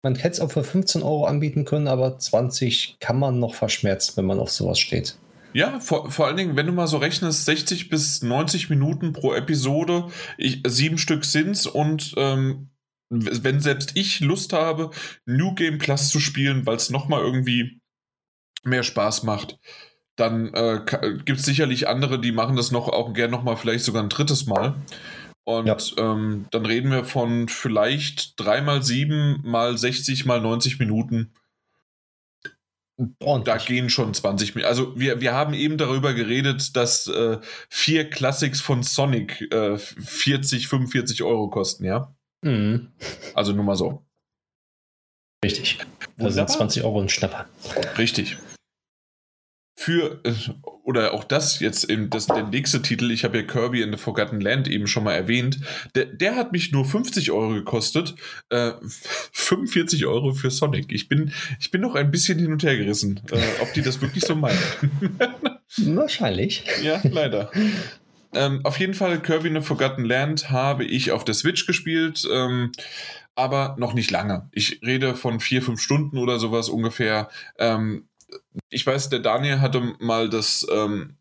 [0.02, 4.16] Man hätte es auch für 15 Euro anbieten können, aber 20 kann man noch verschmerzen,
[4.16, 5.16] wenn man auf sowas steht.
[5.52, 9.32] Ja, vor, vor allen Dingen, wenn du mal so rechnest, 60 bis 90 Minuten pro
[9.32, 12.68] Episode, ich, sieben Stück sind's und ähm,
[13.08, 14.90] wenn selbst ich Lust habe,
[15.24, 17.80] New Game Plus zu spielen, weil es nochmal irgendwie
[18.64, 19.58] mehr Spaß macht,
[20.16, 20.80] dann äh,
[21.24, 24.46] gibt es sicherlich andere, die machen das noch auch gern nochmal vielleicht sogar ein drittes
[24.46, 24.74] Mal.
[25.46, 25.76] Und ja.
[25.98, 31.32] ähm, dann reden wir von vielleicht 3 mal 7 mal 60 mal 90 Minuten.
[32.96, 34.68] Und da gehen schon 20 Minuten.
[34.68, 37.38] Also wir, wir haben eben darüber geredet, dass äh,
[37.68, 42.12] vier Classics von Sonic äh, 40, 45 Euro kosten, ja?
[42.42, 42.88] Mhm.
[43.34, 44.04] Also nur mal so.
[45.44, 45.78] Richtig.
[46.16, 47.46] Da sind 20 Euro ein Schnapper.
[47.98, 48.36] Richtig
[49.76, 50.32] für, äh,
[50.82, 53.98] oder auch das jetzt eben, das, der nächste Titel, ich habe ja Kirby in the
[53.98, 55.60] Forgotten Land eben schon mal erwähnt,
[55.94, 58.14] der, der hat mich nur 50 Euro gekostet,
[58.48, 58.72] äh,
[59.32, 60.86] 45 Euro für Sonic.
[60.90, 64.00] Ich bin, ich bin noch ein bisschen hin und her gerissen, äh, ob die das
[64.00, 64.58] wirklich so meinen.
[65.76, 66.64] Wahrscheinlich.
[66.82, 67.50] Ja, leider.
[68.32, 72.26] Ähm, auf jeden Fall Kirby in the Forgotten Land habe ich auf der Switch gespielt.
[72.32, 72.72] Ähm,
[73.34, 74.48] aber noch nicht lange.
[74.52, 77.28] Ich rede von vier, fünf Stunden oder sowas ungefähr.
[77.58, 78.08] Ähm,
[78.68, 81.16] ich weiß, der Daniel hatte mal das, ähm,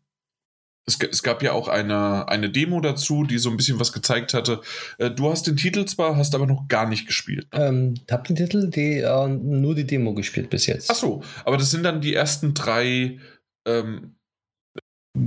[0.86, 4.34] es, es, gab ja auch eine, eine Demo dazu, die so ein bisschen was gezeigt
[4.34, 4.60] hatte.
[4.98, 7.52] Äh, du hast den Titel zwar, hast aber noch gar nicht gespielt.
[7.52, 7.66] Ne?
[7.66, 10.90] Ähm, ich habe den Titel, die, äh, nur die Demo gespielt bis jetzt.
[10.90, 13.18] Ach so, aber das sind dann die ersten drei
[13.66, 14.16] ähm,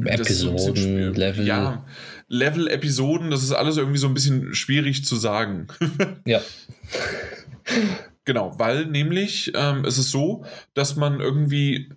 [0.05, 1.45] Episoden, Level.
[1.45, 1.85] Ja,
[2.27, 5.67] Level-Episoden, das ist alles irgendwie so ein bisschen schwierig zu sagen.
[6.25, 6.41] ja.
[8.25, 11.89] Genau, weil nämlich ähm, es so, dass man irgendwie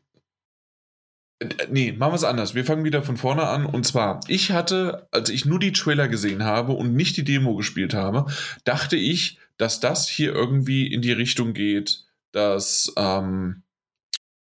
[1.71, 2.55] Nee, machen wir es anders.
[2.55, 3.67] Wir fangen wieder von vorne an.
[3.67, 7.57] Und zwar, ich hatte, als ich nur die Trailer gesehen habe und nicht die Demo
[7.57, 8.27] gespielt habe,
[8.65, 13.63] dachte ich, dass das hier irgendwie in die Richtung geht, dass, ähm,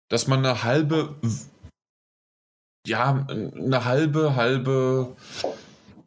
[0.08, 1.16] dass man eine halbe,
[2.86, 5.16] ja, eine halbe, halbe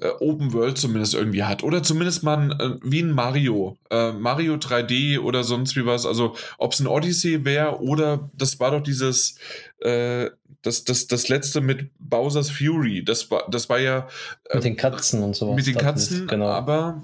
[0.02, 1.64] äh, Open World zumindest irgendwie hat.
[1.64, 3.78] Oder zumindest mal äh, wie ein Mario.
[3.89, 6.06] Äh, Mario 3D oder sonst wie was.
[6.06, 9.36] Also ob es ein Odyssey wäre oder das war doch dieses,
[9.80, 10.30] äh,
[10.62, 13.04] das, das, das letzte mit Bowser's Fury.
[13.04, 14.08] Das war, das war ja.
[14.54, 15.54] mit den Katzen und so.
[15.54, 16.47] Mit den Katzen, genau.
[16.47, 17.04] aber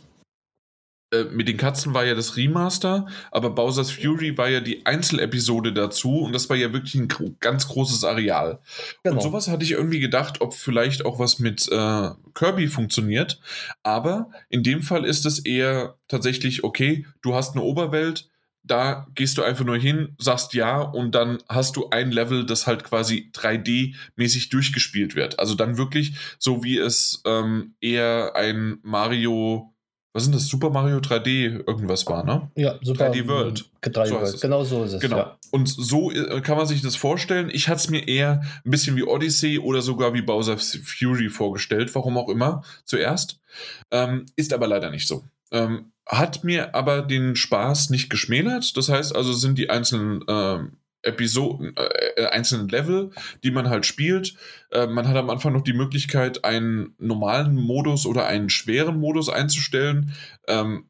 [1.11, 5.71] äh, mit den Katzen war ja das Remaster, aber Bowser's Fury war ja die Einzelepisode
[5.71, 7.07] dazu und das war ja wirklich ein
[7.39, 8.59] ganz großes Areal.
[9.03, 9.15] Genau.
[9.15, 13.39] Und sowas hatte ich irgendwie gedacht, ob vielleicht auch was mit äh, Kirby funktioniert.
[13.83, 18.29] Aber in dem Fall ist es eher tatsächlich, okay, du hast eine Oberwelt,
[18.63, 22.67] da gehst du einfach nur hin, sagst ja und dann hast du ein Level, das
[22.67, 25.39] halt quasi 3D-mäßig durchgespielt wird.
[25.39, 29.73] Also dann wirklich so wie es ähm, eher ein Mario
[30.17, 30.47] was sind das?
[30.47, 32.49] Super Mario 3D irgendwas war, ne?
[32.55, 33.65] Ja, Super 3D World.
[33.83, 34.41] 3D so World.
[34.41, 34.99] Genau so ist es.
[34.99, 35.17] Genau.
[35.17, 35.37] Ja.
[35.51, 37.51] Und so äh, kann man sich das vorstellen.
[37.53, 41.93] Ich hatte es mir eher ein bisschen wie Odyssey oder sogar wie Bowser's Fury vorgestellt,
[41.93, 43.39] warum auch immer, zuerst.
[43.91, 45.23] Ähm, ist aber leider nicht so.
[45.51, 48.75] Ähm, hat mir aber den Spaß nicht geschmälert.
[48.75, 53.11] Das heißt also, sind die einzelnen ähm, Episoden, äh, äh, einzelnen Level,
[53.43, 54.35] die man halt spielt.
[54.71, 59.29] Äh, man hat am Anfang noch die Möglichkeit, einen normalen Modus oder einen schweren Modus
[59.29, 60.13] einzustellen.
[60.47, 60.89] Ähm,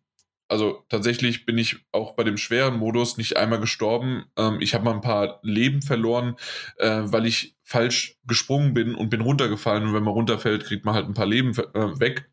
[0.49, 4.26] also tatsächlich bin ich auch bei dem schweren Modus nicht einmal gestorben.
[4.38, 6.36] Ähm, ich habe mal ein paar Leben verloren,
[6.78, 9.88] äh, weil ich falsch gesprungen bin und bin runtergefallen.
[9.88, 12.30] Und wenn man runterfällt, kriegt man halt ein paar Leben äh, weg.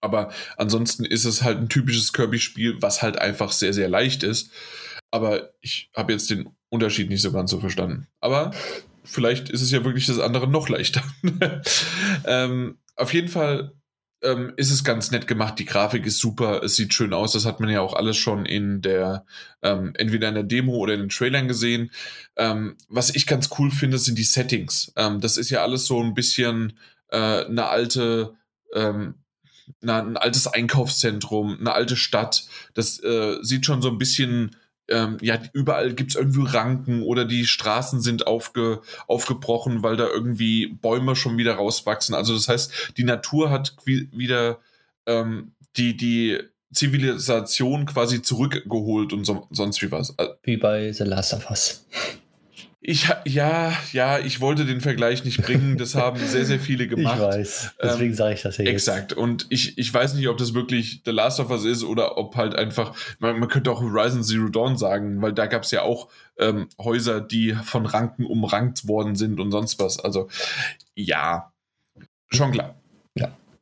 [0.00, 4.52] Aber ansonsten ist es halt ein typisches Kirby-Spiel, was halt einfach sehr, sehr leicht ist.
[5.16, 8.06] Aber ich habe jetzt den Unterschied nicht so ganz so verstanden.
[8.20, 8.52] Aber
[9.02, 11.02] vielleicht ist es ja wirklich das andere noch leichter.
[12.26, 13.72] ähm, auf jeden Fall
[14.22, 15.58] ähm, ist es ganz nett gemacht.
[15.58, 17.32] Die Grafik ist super, es sieht schön aus.
[17.32, 19.24] Das hat man ja auch alles schon in der,
[19.62, 21.90] ähm, entweder in der Demo oder in den Trailern gesehen.
[22.36, 24.92] Ähm, was ich ganz cool finde, sind die Settings.
[24.96, 28.34] Ähm, das ist ja alles so ein bisschen äh, eine alte,
[28.74, 29.14] ähm,
[29.80, 32.46] na, ein altes Einkaufszentrum, eine alte Stadt.
[32.74, 34.56] Das äh, sieht schon so ein bisschen
[34.88, 40.06] ähm, ja, überall gibt es irgendwie Ranken oder die Straßen sind aufge, aufgebrochen, weil da
[40.06, 42.14] irgendwie Bäume schon wieder rauswachsen.
[42.14, 44.58] Also das heißt, die Natur hat wieder
[45.06, 46.38] ähm, die, die
[46.72, 50.14] Zivilisation quasi zurückgeholt und so, sonst wie was.
[50.42, 51.86] Wie bei The Last of Us.
[52.88, 55.76] Ich, ja, ja, ich wollte den Vergleich nicht bringen.
[55.76, 57.16] Das haben sehr, sehr viele gemacht.
[57.16, 57.74] Ich weiß.
[57.82, 58.72] Deswegen ähm, sage ich das ja jetzt.
[58.74, 59.12] Exakt.
[59.12, 62.36] Und ich, ich weiß nicht, ob das wirklich The Last of Us ist oder ob
[62.36, 65.82] halt einfach, man, man könnte auch Horizon Zero Dawn sagen, weil da gab es ja
[65.82, 66.08] auch
[66.38, 69.98] ähm, Häuser, die von Ranken umrankt worden sind und sonst was.
[69.98, 70.28] Also,
[70.94, 71.52] ja,
[72.30, 72.80] schon klar.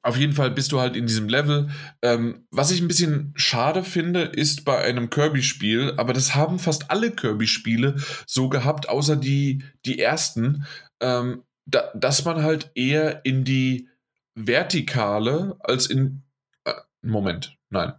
[0.04, 1.70] Auf jeden Fall bist du halt in diesem Level.
[2.02, 6.90] Ähm, was ich ein bisschen schade finde, ist bei einem Kirby-Spiel, aber das haben fast
[6.90, 7.96] alle Kirby-Spiele
[8.26, 10.66] so gehabt, außer die, die ersten,
[11.00, 13.88] ähm, da, dass man halt eher in die
[14.34, 16.22] Vertikale als in.
[16.64, 17.94] Äh, Moment, nein.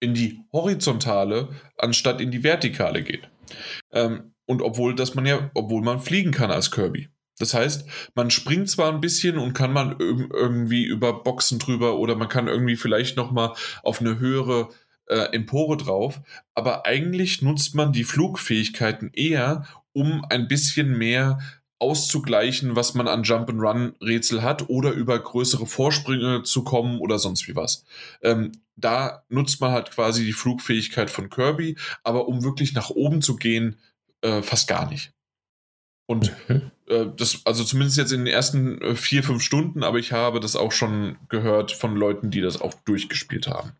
[0.00, 3.28] In die Horizontale anstatt in die Vertikale geht.
[3.92, 7.10] Ähm, und obwohl, dass man ja, obwohl man fliegen kann als Kirby.
[7.38, 12.14] Das heißt, man springt zwar ein bisschen und kann man irgendwie über Boxen drüber oder
[12.14, 14.68] man kann irgendwie vielleicht nochmal auf eine höhere
[15.06, 16.20] äh, Empore drauf,
[16.54, 21.38] aber eigentlich nutzt man die Flugfähigkeiten eher, um ein bisschen mehr
[21.78, 27.56] auszugleichen, was man an Jump-and-Run-Rätsel hat oder über größere Vorsprünge zu kommen oder sonst wie
[27.56, 27.84] was.
[28.22, 33.22] Ähm, da nutzt man halt quasi die Flugfähigkeit von Kirby, aber um wirklich nach oben
[33.22, 33.78] zu gehen,
[34.22, 35.12] äh, fast gar nicht.
[36.06, 36.70] Und mhm.
[36.88, 40.40] Äh, das, also zumindest jetzt in den ersten äh, vier, fünf Stunden, aber ich habe
[40.40, 43.72] das auch schon gehört von Leuten, die das auch durchgespielt haben.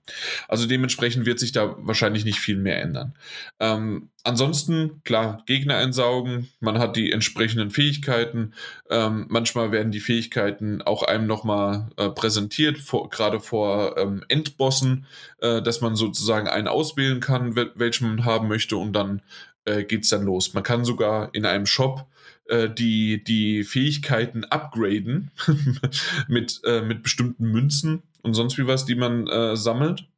[0.49, 3.15] Also dementsprechend wird sich da wahrscheinlich nicht viel mehr ändern.
[3.61, 8.55] Ähm, ansonsten, klar, Gegner einsaugen, man hat die entsprechenden Fähigkeiten.
[8.89, 12.79] Ähm, manchmal werden die Fähigkeiten auch einem nochmal äh, präsentiert,
[13.11, 15.07] gerade vor ähm, Endbossen,
[15.41, 19.21] äh, dass man sozusagen einen auswählen kann, welchen man haben möchte und dann
[19.67, 20.55] äh, geht es dann los.
[20.55, 22.07] Man kann sogar in einem Shop
[22.47, 25.31] äh, die, die Fähigkeiten upgraden
[26.29, 30.09] mit, äh, mit bestimmten Münzen und sonst wie was, die man äh, sammelt.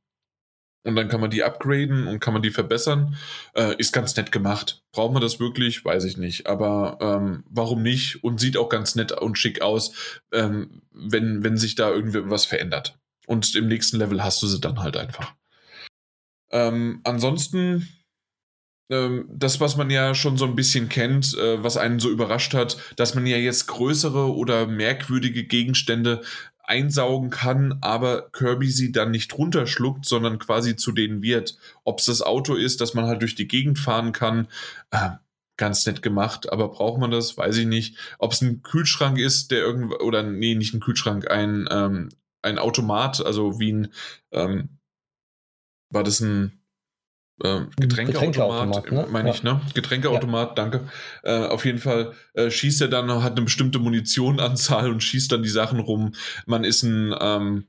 [0.85, 3.16] und dann kann man die upgraden und kann man die verbessern.
[3.55, 4.83] Äh, ist ganz nett gemacht.
[4.93, 5.85] Braucht man das wirklich?
[5.85, 6.47] Weiß ich nicht.
[6.47, 8.22] Aber ähm, warum nicht?
[8.22, 9.93] Und sieht auch ganz nett und schick aus,
[10.33, 12.99] ähm, wenn, wenn sich da irgendwie was verändert.
[13.27, 15.35] Und im nächsten Level hast du sie dann halt einfach.
[16.51, 17.89] Ähm, ansonsten,
[18.89, 22.76] das, was man ja schon so ein bisschen kennt, äh, was einen so überrascht hat,
[22.97, 26.22] dass man ja jetzt größere oder merkwürdige Gegenstände
[26.62, 31.59] einsaugen kann, aber Kirby sie dann nicht runterschluckt, sondern quasi zu denen wird.
[31.84, 34.49] Ob es das Auto ist, dass man halt durch die Gegend fahren kann,
[34.91, 35.11] äh,
[35.57, 37.37] ganz nett gemacht, aber braucht man das?
[37.37, 37.97] Weiß ich nicht.
[38.18, 42.11] Ob es ein Kühlschrank ist, der irgendwo, oder nee, nicht ein Kühlschrank, ein, ähm,
[42.43, 43.89] ein Automat, also wie ein,
[44.32, 44.78] ähm,
[45.91, 46.61] war das ein
[47.43, 49.07] äh, Getränkeautomat, Getränkeautomat ne?
[49.11, 49.61] meine ich, ne?
[49.74, 50.55] Getränkeautomat, ja.
[50.55, 50.89] danke.
[51.22, 55.43] Äh, auf jeden Fall äh, schießt er dann, hat eine bestimmte Munitionanzahl und schießt dann
[55.43, 56.14] die Sachen rum.
[56.47, 57.66] Man ist ein, ähm,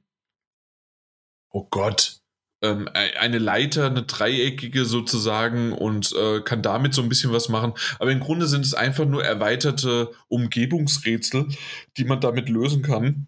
[1.49, 2.21] oh Gott,
[2.63, 7.73] ähm, eine Leiter, eine dreieckige sozusagen und äh, kann damit so ein bisschen was machen.
[7.99, 11.49] Aber im Grunde sind es einfach nur erweiterte Umgebungsrätsel,
[11.97, 13.27] die man damit lösen kann.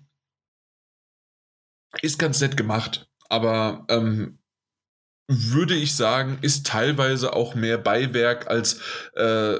[2.02, 3.10] Ist ganz nett gemacht.
[3.30, 4.39] Aber ähm,
[5.30, 8.82] würde ich sagen, ist teilweise auch mehr Beiwerk als
[9.16, 9.60] äh,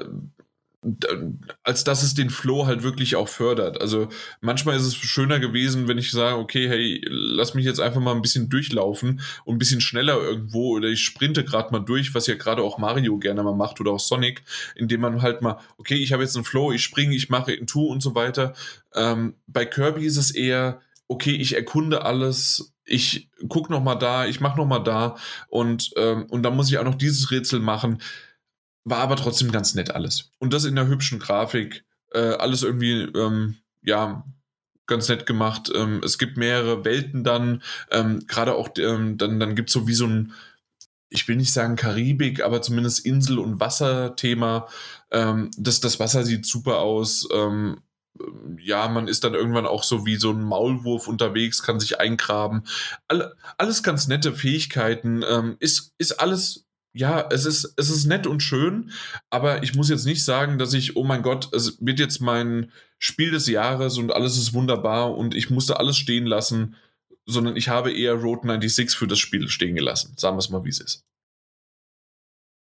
[1.62, 3.80] als dass es den Flow halt wirklich auch fördert.
[3.80, 4.08] Also
[4.40, 8.14] manchmal ist es schöner gewesen, wenn ich sage, okay, hey, lass mich jetzt einfach mal
[8.14, 12.26] ein bisschen durchlaufen und ein bisschen schneller irgendwo oder ich sprinte gerade mal durch, was
[12.26, 14.42] ja gerade auch Mario gerne mal macht oder auch Sonic,
[14.74, 17.84] indem man halt mal, okay, ich habe jetzt einen Flow, ich springe, ich mache Tu
[17.84, 18.54] und so weiter.
[18.94, 24.26] Ähm, bei Kirby ist es eher, okay, ich erkunde alles, ich gucke noch mal da,
[24.26, 25.16] ich mache noch mal da
[25.48, 28.02] und, ähm, und dann muss ich auch noch dieses Rätsel machen.
[28.84, 30.32] War aber trotzdem ganz nett alles.
[30.38, 31.84] Und das in der hübschen Grafik.
[32.12, 34.24] Äh, alles irgendwie, ähm, ja,
[34.86, 35.70] ganz nett gemacht.
[35.72, 37.62] Ähm, es gibt mehrere Welten dann.
[37.92, 40.32] Ähm, Gerade auch, ähm, dann, dann gibt es so wie so ein,
[41.10, 44.66] ich will nicht sagen Karibik, aber zumindest Insel- und Wasserthema.
[45.12, 47.28] Ähm, das, das Wasser sieht super aus.
[47.32, 47.82] Ähm,
[48.58, 52.62] ja, man ist dann irgendwann auch so wie so ein Maulwurf unterwegs, kann sich eingraben.
[53.08, 55.24] All, alles ganz nette Fähigkeiten.
[55.28, 58.90] Ähm, ist, ist alles, ja, es ist, es ist nett und schön,
[59.30, 62.72] aber ich muss jetzt nicht sagen, dass ich, oh mein Gott, es wird jetzt mein
[62.98, 66.76] Spiel des Jahres und alles ist wunderbar und ich musste alles stehen lassen,
[67.26, 70.14] sondern ich habe eher Road 96 für das Spiel stehen gelassen.
[70.16, 71.04] Sagen wir es mal, wie es ist.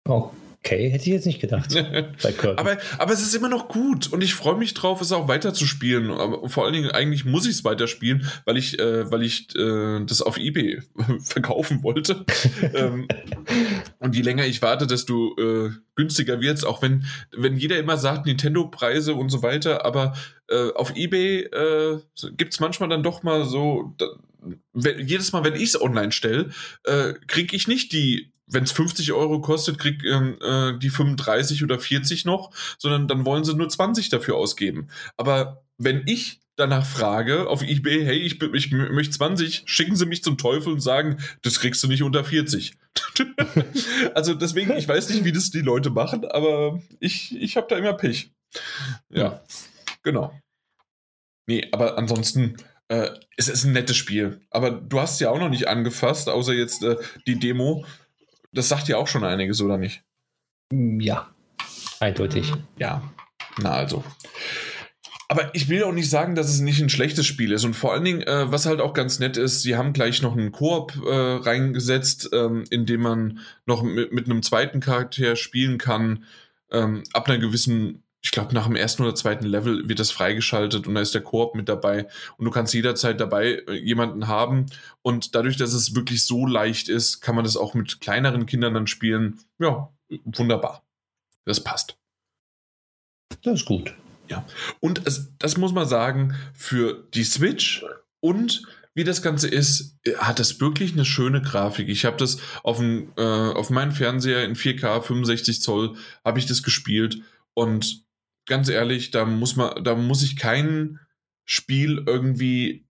[0.07, 0.31] Oh.
[0.61, 1.73] Okay, hätte ich jetzt nicht gedacht.
[2.57, 5.53] aber, aber es ist immer noch gut und ich freue mich drauf, es auch weiter
[5.53, 6.11] zu spielen.
[6.11, 10.03] Aber vor allen Dingen, eigentlich muss ich es weiterspielen, weil ich, äh, weil ich äh,
[10.05, 10.81] das auf Ebay
[11.23, 12.25] verkaufen wollte.
[12.73, 13.07] ähm,
[13.99, 17.95] und je länger ich warte, desto äh, günstiger wird es, auch wenn, wenn jeder immer
[17.95, 20.13] sagt, Nintendo-Preise und so weiter, aber
[20.49, 21.99] äh, auf Ebay äh,
[22.35, 23.93] gibt es manchmal dann doch mal so.
[23.97, 24.07] Da,
[24.73, 26.49] wenn, jedes Mal, wenn ich es online stelle,
[26.83, 31.63] äh, kriege ich nicht die wenn es 50 Euro kostet, krieg ähm, äh, die 35
[31.63, 34.89] oder 40 noch, sondern dann wollen sie nur 20 dafür ausgeben.
[35.17, 40.23] Aber wenn ich danach frage auf eBay, hey, ich, ich möchte 20, schicken sie mich
[40.23, 42.73] zum Teufel und sagen, das kriegst du nicht unter 40.
[44.13, 47.77] also deswegen, ich weiß nicht, wie das die Leute machen, aber ich, ich habe da
[47.77, 48.31] immer Pech.
[49.09, 49.41] Ja,
[50.03, 50.33] genau.
[51.47, 52.57] Nee, aber ansonsten,
[52.89, 54.41] äh, es ist ein nettes Spiel.
[54.49, 57.85] Aber du hast ja auch noch nicht angefasst, außer jetzt äh, die Demo.
[58.51, 60.03] Das sagt ja auch schon einiges, oder nicht?
[60.71, 61.29] Ja,
[61.99, 62.53] eindeutig.
[62.77, 63.01] Ja,
[63.57, 64.03] na also.
[65.31, 67.63] Aber ich will auch nicht sagen, dass es nicht ein schlechtes Spiel ist.
[67.63, 70.35] Und vor allen Dingen, äh, was halt auch ganz nett ist, sie haben gleich noch
[70.35, 75.77] einen Koop äh, reingesetzt, ähm, in dem man noch mit, mit, einem zweiten Charakter spielen
[75.77, 76.23] kann,
[76.71, 80.87] ähm, ab einer gewissen ich glaube, nach dem ersten oder zweiten Level wird das freigeschaltet
[80.87, 82.07] und da ist der Koop mit dabei
[82.37, 84.65] und du kannst jederzeit dabei äh, jemanden haben
[85.01, 88.73] und dadurch, dass es wirklich so leicht ist, kann man das auch mit kleineren Kindern
[88.73, 89.39] dann spielen.
[89.57, 89.89] Ja,
[90.25, 90.83] wunderbar.
[91.45, 91.97] Das passt.
[93.43, 93.93] Das ist gut.
[94.27, 94.45] Ja,
[94.79, 97.83] und es, das muss man sagen, für die Switch
[98.19, 98.63] und
[98.93, 101.87] wie das Ganze ist, äh, hat das wirklich eine schöne Grafik.
[101.87, 105.95] Ich habe das auf, ein, äh, auf meinem Fernseher in 4K 65 Zoll
[106.25, 107.21] habe ich das gespielt
[107.53, 108.08] und
[108.49, 110.99] ganz ehrlich, da muss man, da muss ich kein
[111.45, 112.85] Spiel irgendwie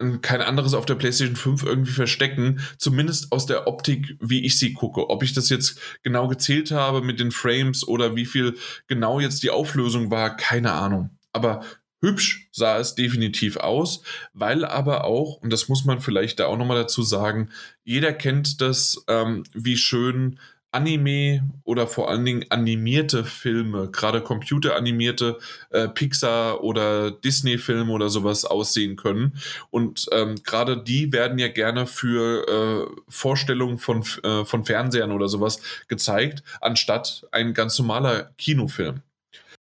[0.00, 4.58] äh, kein anderes auf der PlayStation 5 irgendwie verstecken, zumindest aus der Optik, wie ich
[4.58, 5.08] sie gucke.
[5.08, 8.56] Ob ich das jetzt genau gezählt habe mit den Frames oder wie viel
[8.88, 11.10] genau jetzt die Auflösung war, keine Ahnung.
[11.32, 11.60] Aber
[12.00, 16.56] hübsch sah es definitiv aus, weil aber auch, und das muss man vielleicht da auch
[16.56, 17.50] nochmal dazu sagen,
[17.84, 20.38] jeder kennt das, ähm, wie schön
[20.76, 25.38] Anime oder vor allen Dingen animierte Filme, gerade computeranimierte
[25.70, 29.38] äh, Pixar- oder Disney-Filme oder sowas aussehen können.
[29.70, 35.28] Und ähm, gerade die werden ja gerne für äh, Vorstellungen von, äh, von Fernsehern oder
[35.28, 39.00] sowas gezeigt, anstatt ein ganz normaler Kinofilm.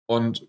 [0.07, 0.47] Und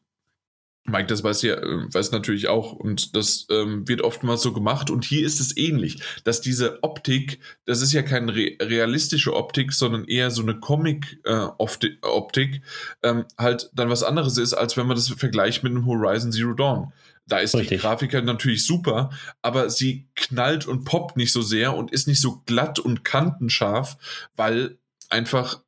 [0.85, 4.89] Mike, das weiß ja, äh, weiß natürlich auch und das ähm, wird oftmals so gemacht
[4.89, 9.71] und hier ist es ähnlich, dass diese Optik, das ist ja keine re realistische Optik,
[9.71, 12.61] sondern eher so eine Comic-Optik,
[13.01, 16.33] äh, ähm, halt dann was anderes ist, als wenn man das vergleicht mit einem Horizon
[16.33, 16.91] Zero Dawn.
[17.25, 17.77] Da ist Richtig.
[17.77, 19.11] die Grafik halt natürlich super,
[19.41, 23.97] aber sie knallt und poppt nicht so sehr und ist nicht so glatt und kantenscharf,
[24.35, 24.77] weil
[25.09, 25.63] einfach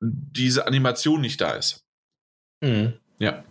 [0.00, 1.86] diese Animation nicht da ist.
[2.60, 2.94] Mhm.
[3.18, 3.44] Ja.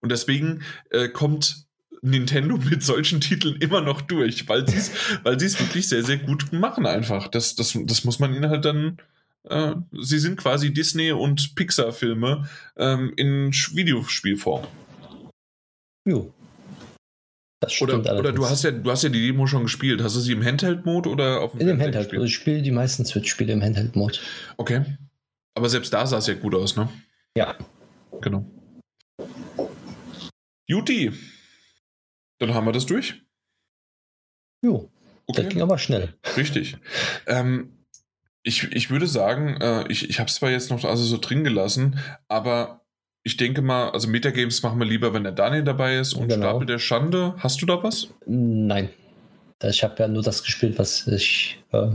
[0.00, 1.68] Und deswegen äh, kommt
[2.02, 4.92] Nintendo mit solchen Titeln immer noch durch, weil sie es
[5.22, 7.28] weil wirklich sehr, sehr gut machen einfach.
[7.28, 8.98] Das, das, das muss man ihnen halt dann.
[9.44, 14.66] Äh, sie sind quasi Disney- und Pixar-Filme ähm, in Videospielform.
[16.04, 16.32] Jo.
[17.80, 20.02] oder, oder du hast ja du hast ja die Demo schon gespielt.
[20.02, 22.12] Hast du sie im Handheld-Mode oder auf dem In dem Handheld.
[22.12, 24.18] Also ich spiele die meisten Switch-Spiele im Handheld-Mode.
[24.56, 24.84] Okay.
[25.54, 26.88] Aber selbst da sah es ja gut aus, ne?
[27.36, 27.56] Ja.
[28.20, 28.44] Genau.
[30.68, 31.12] Juti.
[32.38, 33.22] Dann haben wir das durch.
[34.62, 34.90] Jo.
[35.26, 35.42] Okay.
[35.42, 36.14] Das ging aber schnell.
[36.36, 36.76] Richtig.
[37.26, 37.84] Ähm,
[38.42, 41.42] ich, ich würde sagen, äh, ich, ich habe es zwar jetzt noch also so drin
[41.42, 41.98] gelassen,
[42.28, 42.86] aber
[43.22, 46.50] ich denke mal, also Metagames machen wir lieber, wenn der Daniel dabei ist und genau.
[46.50, 47.34] Stapel der Schande.
[47.38, 48.08] Hast du da was?
[48.26, 48.90] Nein.
[49.62, 51.90] Ich habe ja nur das gespielt, was ich äh,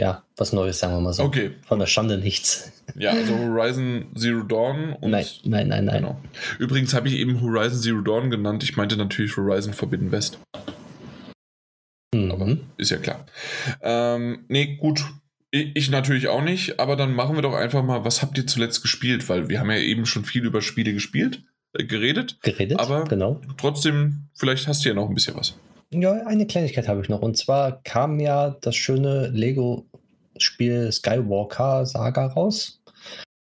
[0.00, 1.24] ja, was Neues, sagen wir mal so.
[1.24, 1.50] Okay.
[1.66, 2.72] Von der Schande nichts.
[2.96, 5.10] Ja, also Horizon Zero Dawn und.
[5.10, 5.96] Nein, nein, nein, nein.
[5.98, 6.20] Genau.
[6.58, 8.62] Übrigens habe ich eben Horizon Zero Dawn genannt.
[8.62, 10.38] Ich meinte natürlich Horizon Forbidden West.
[12.14, 12.30] Mhm.
[12.32, 13.26] Aber ist ja klar.
[13.82, 15.04] Ähm, nee, gut.
[15.50, 18.46] Ich, ich natürlich auch nicht, aber dann machen wir doch einfach mal, was habt ihr
[18.46, 19.28] zuletzt gespielt?
[19.28, 21.42] Weil wir haben ja eben schon viel über Spiele gespielt,
[21.74, 22.38] äh, geredet.
[22.42, 23.42] Geredet, aber genau.
[23.58, 25.56] Trotzdem, vielleicht hast du ja noch ein bisschen was.
[25.92, 27.20] Ja, eine Kleinigkeit habe ich noch.
[27.20, 32.80] Und zwar kam ja das schöne Lego-Spiel Skywalker Saga raus.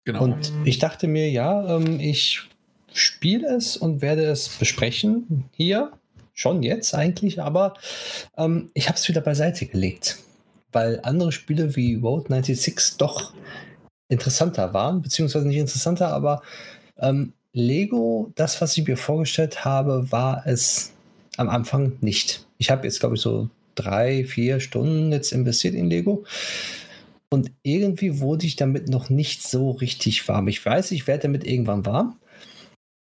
[0.05, 0.23] Genau.
[0.23, 2.47] Und ich dachte mir, ja, ähm, ich
[2.93, 5.91] spiele es und werde es besprechen hier.
[6.33, 7.73] Schon jetzt eigentlich, aber
[8.37, 10.19] ähm, ich habe es wieder beiseite gelegt.
[10.71, 13.33] Weil andere Spiele wie Road 96 doch
[14.07, 16.41] interessanter waren, beziehungsweise nicht interessanter, aber
[16.99, 20.93] ähm, Lego, das, was ich mir vorgestellt habe, war es
[21.37, 22.45] am Anfang nicht.
[22.57, 26.25] Ich habe jetzt, glaube ich, so drei, vier Stunden jetzt investiert in Lego.
[27.29, 30.47] Und irgendwie wurde ich damit noch nicht so richtig warm.
[30.47, 32.17] Ich weiß, ich werde damit irgendwann warm.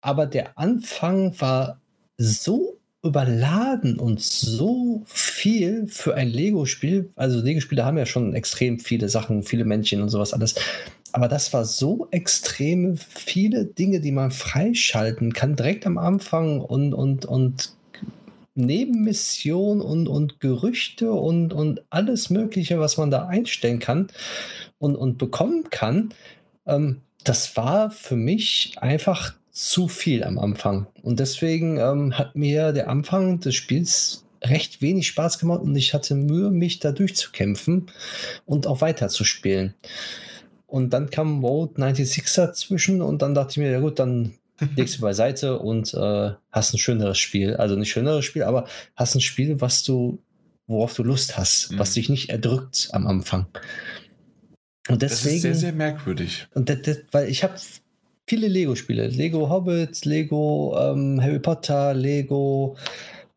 [0.00, 1.80] Aber der Anfang war
[2.18, 7.10] so überladen und so viel für ein Lego-Spiel.
[7.14, 10.56] Also Lego-Spiele haben ja schon extrem viele Sachen, viele Männchen und sowas alles.
[11.12, 16.92] Aber das war so extrem viele Dinge, die man freischalten kann, direkt am Anfang und,
[16.92, 17.75] und, und
[18.56, 24.08] Nebenmission und, und Gerüchte und, und alles Mögliche, was man da einstellen kann
[24.78, 26.14] und, und bekommen kann,
[26.66, 30.86] ähm, das war für mich einfach zu viel am Anfang.
[31.02, 35.94] Und deswegen ähm, hat mir der Anfang des Spiels recht wenig Spaß gemacht und ich
[35.94, 37.86] hatte Mühe, mich da durchzukämpfen
[38.44, 39.74] und auch weiter zu spielen.
[40.66, 44.34] Und dann kam Road 96 dazwischen und dann dachte ich mir, ja gut, dann
[44.76, 47.56] legst du beiseite und äh, hast ein schöneres Spiel.
[47.56, 50.18] Also nicht schöneres Spiel, aber hast ein Spiel, was du,
[50.66, 51.78] worauf du Lust hast, mhm.
[51.78, 53.46] was dich nicht erdrückt am Anfang.
[54.88, 56.46] Und deswegen, das ist sehr, sehr merkwürdig.
[56.54, 57.54] Und das, das, weil ich habe
[58.26, 59.08] viele Lego-Spiele.
[59.08, 62.76] Lego Hobbit, Lego ähm, Harry Potter, Lego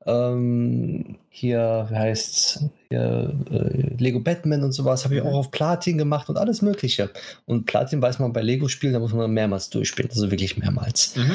[0.10, 5.36] ähm, hier, wie heißt's, hier, äh, Lego Batman und sowas, habe ich auch mhm.
[5.36, 7.12] auf Platin gemacht und alles Mögliche.
[7.46, 11.16] Und Platin weiß man bei Lego-Spielen, da muss man mehrmals durchspielen, also wirklich mehrmals.
[11.16, 11.32] Mhm.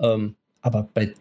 [0.00, 1.14] Ähm, aber bei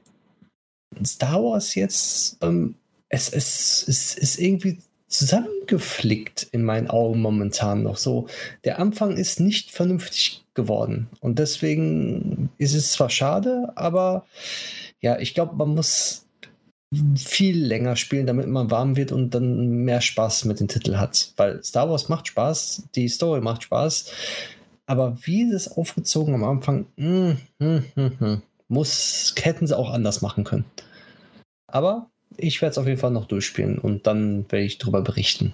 [1.04, 2.76] Star Wars jetzt, ähm,
[3.10, 8.28] es, es, es ist irgendwie zusammengeflickt in meinen Augen momentan noch so.
[8.64, 11.08] Der Anfang ist nicht vernünftig geworden.
[11.20, 14.26] Und deswegen ist es zwar schade, aber
[15.02, 16.25] ja, ich glaube, man muss
[17.16, 21.34] viel länger spielen, damit man warm wird und dann mehr Spaß mit dem Titel hat.
[21.38, 24.12] Weil Star Wars macht Spaß, die Story macht Spaß,
[24.86, 30.44] aber wie es aufgezogen am Anfang, mm, mm, mm, muss, hätten sie auch anders machen
[30.44, 30.66] können.
[31.68, 35.54] Aber ich werde es auf jeden Fall noch durchspielen und dann werde ich darüber berichten.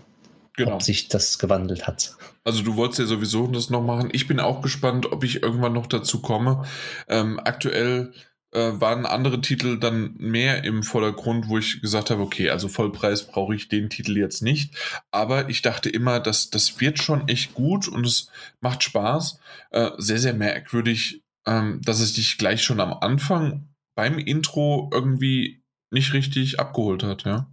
[0.57, 0.75] Genau.
[0.75, 2.17] ob sich das gewandelt hat.
[2.43, 4.09] Also du wolltest ja sowieso das noch machen.
[4.11, 6.65] Ich bin auch gespannt, ob ich irgendwann noch dazu komme.
[7.07, 8.11] Ähm, aktuell
[8.51, 13.27] äh, waren andere Titel dann mehr im Vordergrund, wo ich gesagt habe, okay, also Vollpreis
[13.27, 14.75] brauche ich den Titel jetzt nicht.
[15.11, 18.29] Aber ich dachte immer, dass das wird schon echt gut und es
[18.59, 19.39] macht Spaß.
[19.71, 25.61] Äh, sehr, sehr merkwürdig, ähm, dass es dich gleich schon am Anfang beim Intro irgendwie
[25.91, 27.47] nicht richtig abgeholt hat, ja.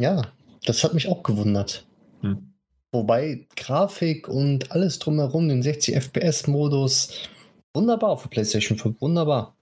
[0.00, 0.32] Ja,
[0.64, 1.86] das hat mich auch gewundert.
[2.20, 2.54] Hm.
[2.92, 7.28] Wobei Grafik und alles drumherum, den 60 FPS-Modus,
[7.74, 9.57] wunderbar auf der PlayStation 5, wunderbar.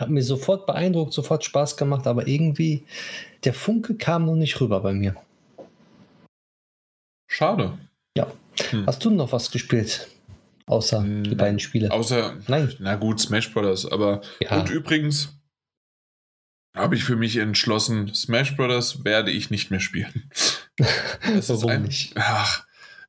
[0.00, 2.84] Hat mir sofort beeindruckt, sofort Spaß gemacht, aber irgendwie
[3.44, 5.14] der Funke kam noch nicht rüber bei mir.
[7.28, 7.78] Schade.
[8.16, 8.32] Ja.
[8.70, 8.86] Hm.
[8.86, 10.08] Hast du noch was gespielt?
[10.66, 11.90] Außer hm, die beiden Spiele.
[11.90, 12.74] Außer, Nein.
[12.78, 13.90] na gut, Smash Brothers.
[13.90, 14.58] Aber ja.
[14.58, 15.38] und übrigens
[16.74, 20.30] habe ich für mich entschlossen, Smash Brothers werde ich nicht mehr spielen.
[21.34, 22.14] Das ist ein, nicht?
[22.16, 22.64] Ach,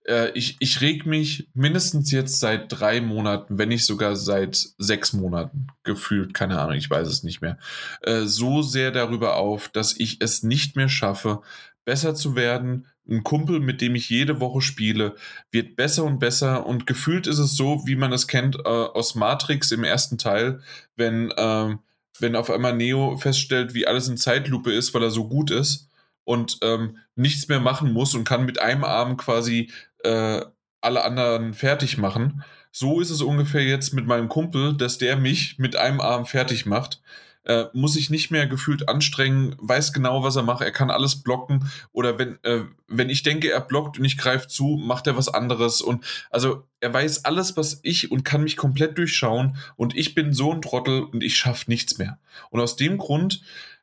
[0.06, 5.14] äh, ich, ich reg mich mindestens jetzt seit drei Monaten, wenn nicht sogar seit sechs
[5.14, 7.58] Monaten gefühlt, keine Ahnung, ich weiß es nicht mehr,
[8.02, 11.42] äh, so sehr darüber auf, dass ich es nicht mehr schaffe,
[11.86, 12.88] besser zu werden.
[13.10, 15.16] Ein Kumpel, mit dem ich jede Woche spiele,
[15.52, 19.16] wird besser und besser und gefühlt ist es so, wie man es kennt äh, aus
[19.16, 20.62] Matrix im ersten Teil,
[20.96, 21.76] wenn, äh,
[22.20, 25.91] wenn auf einmal Neo feststellt, wie alles in Zeitlupe ist, weil er so gut ist
[26.32, 29.70] und ähm, nichts mehr machen muss und kann mit einem Arm quasi
[30.06, 30.40] äh,
[30.80, 32.46] alle anderen fertig machen.
[32.72, 36.66] So ist es ungefähr jetzt mit meinem Kumpel, dass der mich mit einem Arm fertig
[36.66, 37.02] macht.
[37.44, 41.22] Äh, muss sich nicht mehr gefühlt anstrengen, weiß genau, was er macht, er kann alles
[41.22, 45.18] blocken oder wenn, äh, wenn ich denke, er blockt und ich greife zu, macht er
[45.18, 49.98] was anderes und also er weiß alles, was ich und kann mich komplett durchschauen und
[49.98, 52.20] ich bin so ein Trottel und ich schaffe nichts mehr.
[52.52, 53.42] Und aus dem Grund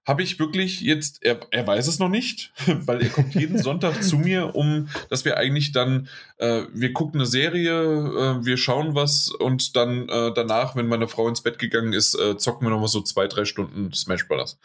[0.09, 4.03] habe ich wirklich jetzt, er, er weiß es noch nicht, weil er kommt jeden Sonntag
[4.03, 8.95] zu mir, um, dass wir eigentlich dann, äh, wir gucken eine Serie, äh, wir schauen
[8.95, 12.71] was und dann äh, danach, wenn meine Frau ins Bett gegangen ist, äh, zocken wir
[12.71, 14.59] nochmal so zwei, drei Stunden Smash Bros.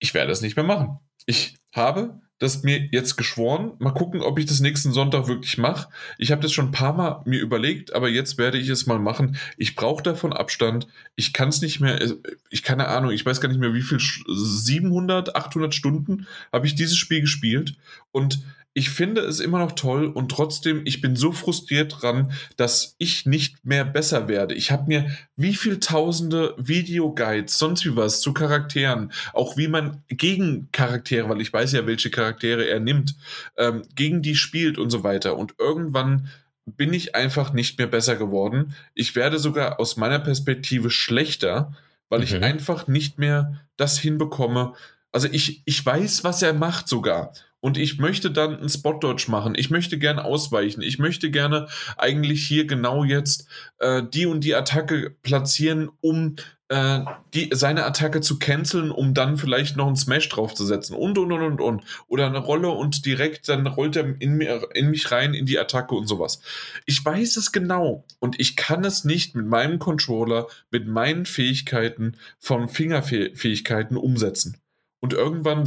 [0.00, 0.98] Ich werde es nicht mehr machen.
[1.26, 3.72] Ich habe das mir jetzt geschworen.
[3.78, 5.88] Mal gucken, ob ich das nächsten Sonntag wirklich mache.
[6.18, 8.98] Ich habe das schon ein paar Mal mir überlegt, aber jetzt werde ich es mal
[8.98, 9.36] machen.
[9.56, 10.86] Ich brauche davon Abstand.
[11.16, 12.14] Ich kann es nicht mehr, äh,
[12.50, 16.74] ich keine Ahnung, ich weiß gar nicht mehr, wie viel, 700, 800 Stunden habe ich
[16.74, 17.74] dieses Spiel gespielt
[18.12, 18.40] und
[18.78, 23.26] ich finde es immer noch toll und trotzdem, ich bin so frustriert dran, dass ich
[23.26, 24.54] nicht mehr besser werde.
[24.54, 30.04] Ich habe mir wie viel tausende Videoguides, sonst wie was zu Charakteren, auch wie man
[30.06, 33.16] gegen Charaktere, weil ich weiß ja, welche Charaktere er nimmt,
[33.56, 35.36] ähm, gegen die spielt und so weiter.
[35.36, 36.28] Und irgendwann
[36.64, 38.76] bin ich einfach nicht mehr besser geworden.
[38.94, 41.74] Ich werde sogar aus meiner Perspektive schlechter,
[42.10, 42.26] weil mhm.
[42.26, 44.74] ich einfach nicht mehr das hinbekomme.
[45.10, 49.54] Also ich, ich weiß, was er macht sogar und ich möchte dann einen Spot-Dodge machen.
[49.56, 50.82] Ich möchte gerne ausweichen.
[50.82, 53.48] Ich möchte gerne eigentlich hier genau jetzt
[53.78, 56.36] äh, die und die Attacke platzieren, um
[56.68, 57.00] äh,
[57.34, 61.42] die, seine Attacke zu canceln, um dann vielleicht noch einen Smash draufzusetzen und und und
[61.42, 61.82] und und.
[62.06, 65.58] Oder eine Rolle und direkt dann rollt er in, mir, in mich rein in die
[65.58, 66.40] Attacke und sowas.
[66.86, 72.16] Ich weiß es genau und ich kann es nicht mit meinem Controller, mit meinen Fähigkeiten
[72.38, 74.58] von Fingerfähigkeiten umsetzen.
[75.00, 75.66] Und irgendwann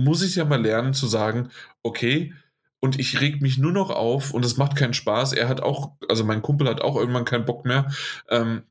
[0.00, 1.50] muss ich ja mal lernen zu sagen,
[1.82, 2.34] okay,
[2.80, 5.34] und ich reg mich nur noch auf und es macht keinen Spaß.
[5.34, 7.92] Er hat auch, also mein Kumpel hat auch irgendwann keinen Bock mehr.
[8.28, 8.62] Ähm,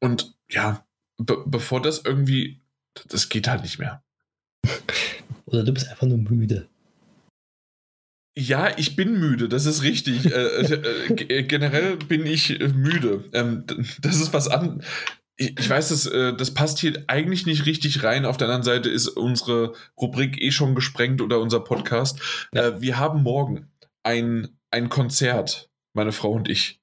[0.00, 0.84] und ja,
[1.18, 2.60] be bevor das irgendwie,
[3.08, 4.02] das geht halt nicht mehr.
[5.46, 6.68] Oder du bist einfach nur müde.
[8.36, 10.26] Ja, ich bin müde, das ist richtig.
[10.26, 13.24] äh, äh, äh generell bin ich müde.
[13.32, 13.64] Ähm,
[14.00, 14.82] das ist was an
[15.38, 18.26] ich, ich weiß, das, äh, das passt hier eigentlich nicht richtig rein.
[18.26, 22.20] Auf der anderen Seite ist unsere Rubrik eh schon gesprengt oder unser Podcast.
[22.52, 22.66] Ja.
[22.66, 23.70] Äh, wir haben morgen
[24.02, 26.80] ein, ein Konzert, meine Frau und ich.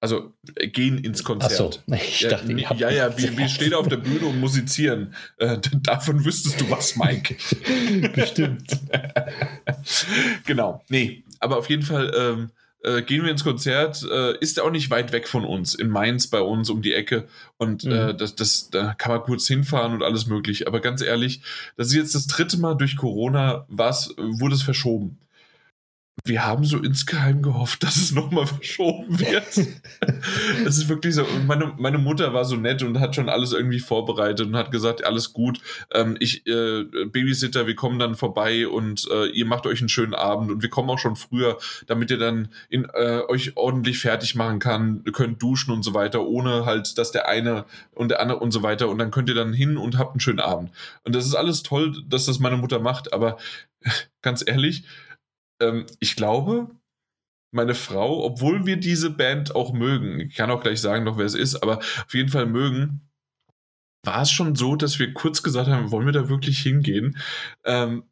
[0.00, 1.52] Also äh, gehen ins Konzert.
[1.52, 4.40] Ach so, ich ja, dachte, ja, ja, ja wir, wir stehen auf der Bühne und
[4.40, 5.14] musizieren.
[5.36, 7.36] Äh, davon wüsstest du was, Mike.
[8.14, 8.70] Bestimmt.
[10.46, 10.82] genau.
[10.88, 12.50] Nee, aber auf jeden Fall ähm,
[12.82, 16.28] äh, gehen wir ins Konzert, äh, ist auch nicht weit weg von uns, in Mainz
[16.28, 17.26] bei uns um die Ecke.
[17.56, 17.94] Und äh, mhm.
[18.10, 20.66] äh, das, das, da kann man kurz hinfahren und alles möglich.
[20.66, 21.40] Aber ganz ehrlich,
[21.76, 25.18] das ist jetzt das dritte Mal durch Corona, was, wurde es verschoben
[26.24, 29.44] wir haben so insgeheim gehofft, dass es nochmal verschoben wird.
[30.64, 31.24] Es ist wirklich so.
[31.46, 35.04] Meine, meine Mutter war so nett und hat schon alles irgendwie vorbereitet und hat gesagt,
[35.04, 35.60] alles gut.
[35.92, 40.14] Ähm, ich, äh, Babysitter, wir kommen dann vorbei und äh, ihr macht euch einen schönen
[40.14, 44.34] Abend und wir kommen auch schon früher, damit ihr dann in, äh, euch ordentlich fertig
[44.34, 47.64] machen kann, ihr könnt duschen und so weiter, ohne halt, dass der eine
[47.94, 50.20] und der andere und so weiter und dann könnt ihr dann hin und habt einen
[50.20, 50.70] schönen Abend.
[51.04, 53.38] Und das ist alles toll, dass das meine Mutter macht, aber
[54.22, 54.84] ganz ehrlich,
[55.60, 56.70] ähm, ich glaube,
[57.50, 61.26] meine Frau, obwohl wir diese Band auch mögen, ich kann auch gleich sagen noch, wer
[61.26, 63.08] es ist, aber auf jeden Fall mögen,
[64.04, 67.18] war es schon so, dass wir kurz gesagt haben, wollen wir da wirklich hingehen?
[67.64, 68.04] Ähm,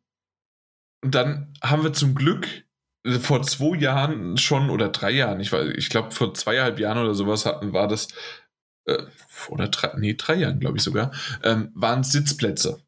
[1.04, 2.46] und dann haben wir zum Glück
[3.04, 7.14] äh, vor zwei Jahren schon oder drei Jahren, ich, ich glaube vor zweieinhalb Jahren oder
[7.14, 8.08] sowas hatten, war das,
[8.86, 9.04] äh,
[9.48, 11.12] oder drei, nee, drei Jahren glaube ich sogar,
[11.42, 12.85] ähm, waren Sitzplätze.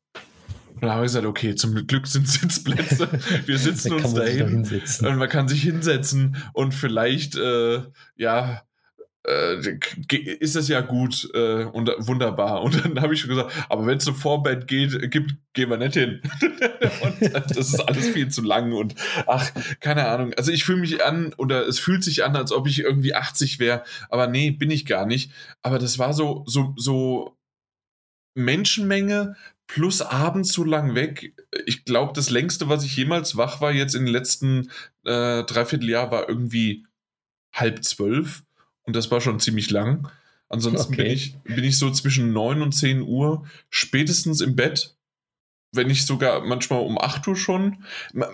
[0.80, 3.09] Und da habe ich gesagt, okay, zum Glück sind Sitzplätze.
[3.46, 4.64] Wir sitzen uns dahin
[5.00, 7.82] und man kann sich hinsetzen und vielleicht, äh,
[8.16, 8.62] ja,
[9.26, 9.78] äh,
[10.40, 12.62] ist das ja gut äh, und wunderbar.
[12.62, 15.76] Und dann habe ich schon gesagt, aber wenn es eine Vorband geht, gibt, gehen wir
[15.76, 16.22] nicht hin.
[17.02, 18.94] und das ist alles viel zu lang und
[19.26, 19.50] ach,
[19.80, 20.32] keine Ahnung.
[20.34, 23.59] Also ich fühle mich an oder es fühlt sich an, als ob ich irgendwie 80
[23.59, 25.32] wäre, aber nee, bin ich gar nicht.
[25.62, 27.36] Aber das war so, so, so
[28.34, 29.34] Menschenmenge
[29.68, 31.34] plus abends so lang weg.
[31.66, 34.70] Ich glaube, das längste, was ich jemals wach war, jetzt in den letzten
[35.04, 36.86] äh, Dreivierteljahr, war irgendwie
[37.52, 38.42] halb zwölf.
[38.82, 40.10] Und das war schon ziemlich lang.
[40.48, 41.02] Ansonsten okay.
[41.02, 44.96] bin, ich, bin ich so zwischen 9 und 10 Uhr spätestens im Bett.
[45.72, 47.84] Wenn nicht sogar manchmal um 8 Uhr schon.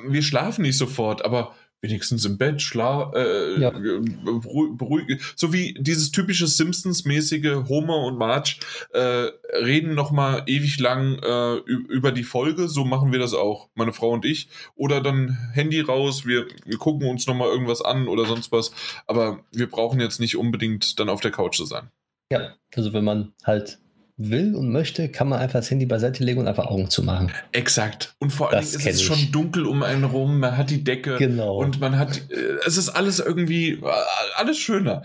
[0.07, 3.71] Wir schlafen nicht sofort, aber wenigstens im Bett, schla äh, ja.
[3.71, 5.21] beruhigen.
[5.37, 8.57] So wie dieses typische Simpsons-mäßige Homer und Marge
[8.93, 12.69] äh, reden nochmal ewig lang äh, über die Folge.
[12.69, 14.49] So machen wir das auch, meine Frau und ich.
[14.75, 18.73] Oder dann Handy raus, wir, wir gucken uns nochmal irgendwas an oder sonst was.
[19.07, 21.91] Aber wir brauchen jetzt nicht unbedingt dann auf der Couch zu sein.
[22.33, 23.79] Ja, also wenn man halt
[24.17, 27.33] will und möchte, kann man einfach das Handy beiseite legen und einfach Augen zu machen.
[27.53, 28.15] Exakt.
[28.21, 29.07] Und vor allen Dingen ist es ich.
[29.07, 31.57] schon dunkel um einen rum, man hat die Decke genau.
[31.57, 33.91] und man hat, äh, es ist alles irgendwie, äh,
[34.37, 35.03] alles schöner.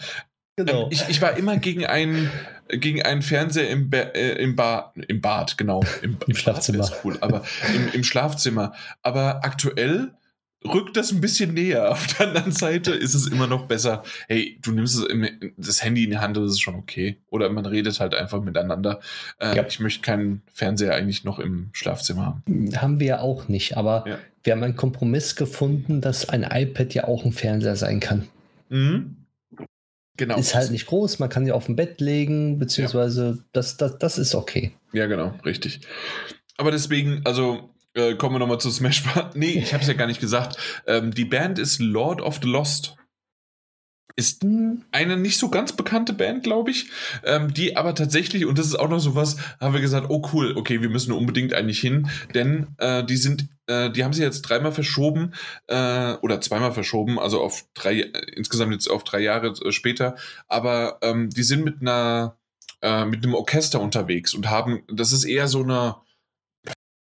[0.58, 0.84] Genau.
[0.84, 2.30] Ähm, ich, ich war immer gegen einen,
[2.68, 5.82] gegen einen Fernseher im, ba äh, im, ba im Bad, genau.
[6.02, 6.90] Im, Im Schlafzimmer.
[7.04, 8.74] Cool, aber im, im Schlafzimmer.
[9.02, 10.12] Aber aktuell
[10.66, 11.92] rückt das ein bisschen näher.
[11.92, 15.06] Auf der anderen Seite ist es immer noch besser, hey, du nimmst
[15.58, 17.18] das Handy in die Hand, das ist schon okay.
[17.30, 19.00] Oder man redet halt einfach miteinander.
[19.40, 19.66] Äh, ja.
[19.66, 22.76] Ich möchte keinen Fernseher eigentlich noch im Schlafzimmer haben.
[22.76, 24.18] Haben wir ja auch nicht, aber ja.
[24.44, 28.28] wir haben einen Kompromiss gefunden, dass ein iPad ja auch ein Fernseher sein kann.
[28.70, 29.16] Mhm.
[30.18, 30.38] Genau.
[30.38, 33.44] Ist halt nicht groß, man kann ja auf dem Bett legen, beziehungsweise ja.
[33.54, 34.74] das, das, das ist okay.
[34.92, 35.80] Ja, genau, richtig.
[36.58, 39.26] Aber deswegen, also äh, kommen wir nochmal zu Smash Bros.
[39.36, 40.58] Nee, ich habe es ja gar nicht gesagt.
[40.86, 42.96] Ähm, die Band ist Lord of the Lost.
[44.16, 44.44] Ist
[44.92, 46.90] eine nicht so ganz bekannte Band, glaube ich,
[47.24, 50.28] ähm, die aber tatsächlich, und das ist auch noch so was, haben wir gesagt, oh
[50.34, 54.22] cool, okay, wir müssen unbedingt eigentlich hin, denn äh, die sind, äh, die haben sie
[54.22, 55.34] jetzt dreimal verschoben
[55.68, 60.18] äh, oder zweimal verschoben, also auf drei, insgesamt jetzt auf drei Jahre äh, später,
[60.50, 62.36] aber ähm, die sind mit einer,
[62.82, 65.96] äh, mit einem Orchester unterwegs und haben, das ist eher so eine,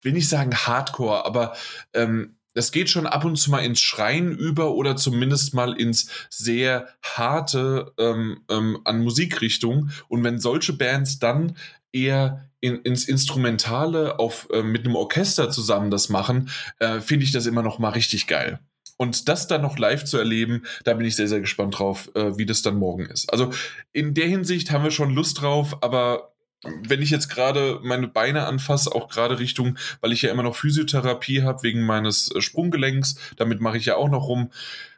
[0.01, 1.55] will nicht sagen Hardcore, aber
[1.93, 6.09] ähm, das geht schon ab und zu mal ins Schreien über oder zumindest mal ins
[6.29, 9.91] sehr harte ähm, ähm, an Musikrichtung.
[10.07, 11.55] Und wenn solche Bands dann
[11.91, 16.49] eher in, ins Instrumentale auf, äh, mit einem Orchester zusammen das machen,
[16.79, 18.59] äh, finde ich das immer noch mal richtig geil.
[18.97, 22.37] Und das dann noch live zu erleben, da bin ich sehr, sehr gespannt drauf, äh,
[22.37, 23.31] wie das dann morgen ist.
[23.31, 23.53] Also
[23.93, 26.28] in der Hinsicht haben wir schon Lust drauf, aber
[26.63, 30.55] wenn ich jetzt gerade meine Beine anfasse, auch gerade Richtung, weil ich ja immer noch
[30.55, 34.51] Physiotherapie habe wegen meines äh, Sprunggelenks, damit mache ich ja auch noch rum.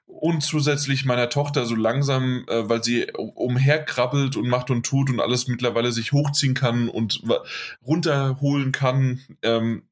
[0.08, 5.20] Und zusätzlich meiner Tochter so langsam, äh, weil sie umherkrabbelt und macht und tut und
[5.20, 7.24] alles mittlerweile sich hochziehen kann und
[7.86, 9.22] runterholen kann.
[9.42, 9.84] Ähm,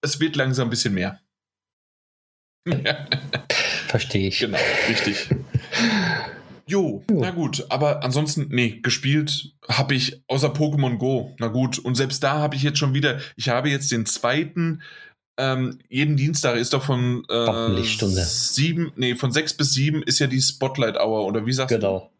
[0.00, 1.20] es wird langsam ein bisschen mehr.
[3.88, 4.38] Verstehe ich.
[4.40, 4.58] Genau,
[4.88, 5.28] richtig.
[6.68, 11.34] Jo, jo, na gut, aber ansonsten, nee, gespielt habe ich außer Pokémon Go.
[11.38, 14.82] Na gut, und selbst da habe ich jetzt schon wieder, ich habe jetzt den zweiten,
[15.38, 20.26] ähm, jeden Dienstag ist doch von äh, sieben, nee, von sechs bis sieben ist ja
[20.26, 21.98] die Spotlight Hour, oder wie sagst genau.
[21.98, 21.98] du?
[21.98, 22.10] Genau.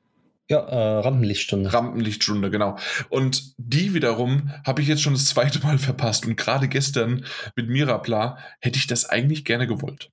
[0.48, 1.72] Ja, äh, Rampenlichtstunde.
[1.72, 2.78] Rampenlichtstunde, genau.
[3.08, 6.24] Und die wiederum habe ich jetzt schon das zweite Mal verpasst.
[6.24, 7.24] Und gerade gestern
[7.56, 10.10] mit Mirapla hätte ich das eigentlich gerne gewollt.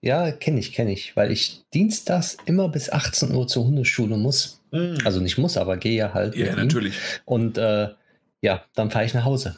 [0.00, 4.60] Ja, kenne ich, kenne ich, weil ich dienstags immer bis 18 Uhr zur Hundeschule muss.
[4.70, 4.96] Mm.
[5.04, 6.36] Also nicht muss, aber gehe ja halt.
[6.36, 6.94] Ja, natürlich.
[7.24, 7.88] Und äh,
[8.42, 9.56] ja, dann fahre ich nach Hause.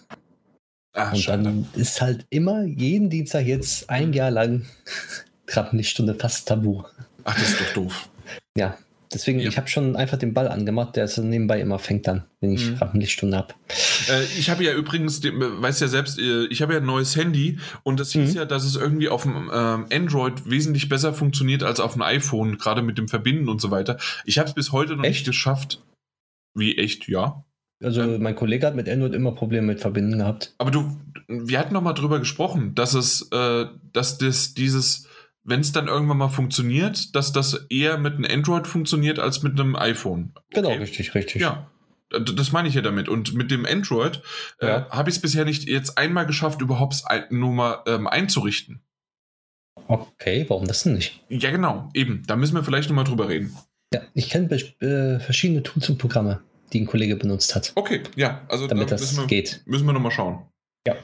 [0.93, 1.43] Ach, und schade.
[1.43, 4.66] dann ist halt immer jeden Dienstag jetzt ein Jahr lang
[5.47, 6.85] Treppenlichtstunde fast tabu.
[7.24, 8.09] Ach, das ist doch doof.
[8.57, 8.78] Ja,
[9.15, 9.49] Deswegen, ja.
[9.49, 12.70] ich habe schon einfach den Ball angemacht, der so nebenbei immer fängt dann, wenn ich
[12.70, 12.77] mhm.
[12.77, 13.55] Rampenlichtstunde habe.
[14.09, 17.59] Äh, ich habe ja übrigens, weißt ja selbst, äh, ich habe ja ein neues Handy
[17.85, 18.36] und das hieß mhm.
[18.36, 22.59] ja, dass es irgendwie auf dem ähm, Android wesentlich besser funktioniert als auf dem iPhone,
[22.59, 23.99] gerade mit dem Verbinden und so weiter.
[24.24, 25.12] Ich habe es bis heute noch echt?
[25.12, 25.81] nicht geschafft.
[26.55, 27.45] Wie echt, ja.
[27.82, 30.55] Also ähm, mein Kollege hat mit Android immer Probleme mit Verbinden gehabt.
[30.59, 30.97] Aber du,
[31.28, 35.07] wir hatten noch mal drüber gesprochen, dass es, äh, dass das dieses
[35.45, 39.59] wenn es dann irgendwann mal funktioniert, dass das eher mit einem Android funktioniert als mit
[39.59, 40.33] einem iPhone.
[40.51, 40.79] Genau, okay.
[40.79, 41.43] Genau, richtig, richtig.
[41.43, 41.71] Ja.
[42.11, 43.09] das meine ich ja damit.
[43.09, 44.23] Und mit dem Android
[44.61, 44.79] äh, ja.
[44.79, 48.81] äh, habe ich es bisher nicht jetzt einmal geschafft, überhaupt nur mal ähm, einzurichten.
[49.87, 51.21] Okay, warum das denn nicht?
[51.29, 52.23] Ja, genau, eben.
[52.27, 53.55] Da müssen wir vielleicht nochmal drüber reden.
[53.93, 56.43] Ja, ich kenne äh, verschiedene Tools und Programme,
[56.73, 57.73] die ein Kollege benutzt hat.
[57.75, 59.62] Okay, ja, also damit da das wir, geht.
[59.66, 60.47] Müssen wir nochmal schauen.
[60.87, 60.97] Ja.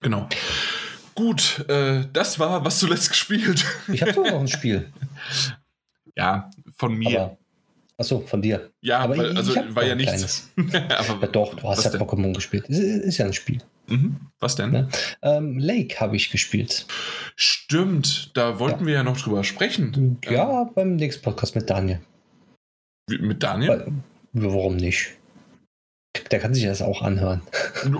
[0.00, 0.28] Genau.
[1.14, 3.64] Gut, äh, das war, was zuletzt gespielt.
[3.92, 4.92] Ich habe noch ein Spiel.
[6.16, 7.20] Ja, von mir.
[7.20, 7.38] Aber,
[7.98, 8.70] achso, von dir.
[8.80, 10.50] Ja, aber weil, also ich war ja nichts.
[10.56, 12.66] aber ja, doch, du hast ja Pokémon gespielt.
[12.68, 13.58] Ist, ist, ja ein Spiel.
[13.86, 14.16] Mhm.
[14.40, 14.74] Was denn?
[14.74, 14.88] Ja.
[15.22, 16.86] Ähm, Lake habe ich gespielt.
[17.36, 18.86] Stimmt, da wollten ja.
[18.86, 20.18] wir ja noch drüber sprechen.
[20.28, 20.70] Ja, ähm.
[20.74, 22.00] beim nächsten Podcast mit Daniel.
[23.08, 23.68] Mit Daniel?
[23.68, 23.92] Weil,
[24.32, 25.14] warum nicht?
[26.30, 27.42] Der kann sich das auch anhören.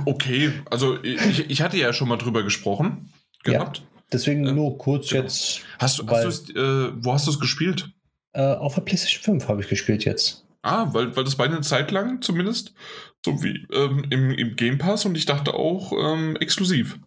[0.07, 3.79] Okay, also ich, ich hatte ja schon mal drüber gesprochen gehabt.
[3.79, 5.23] Ja, deswegen ähm, nur kurz genau.
[5.23, 5.61] jetzt.
[5.79, 7.91] Hast du, hast äh, wo hast du es gespielt?
[8.33, 10.47] Äh, auf der PlayStation 5 habe ich gespielt jetzt.
[10.63, 12.73] Ah, weil, weil das war eine Zeit lang zumindest
[13.25, 16.99] so wie ähm, im, im Game Pass und ich dachte auch ähm, exklusiv.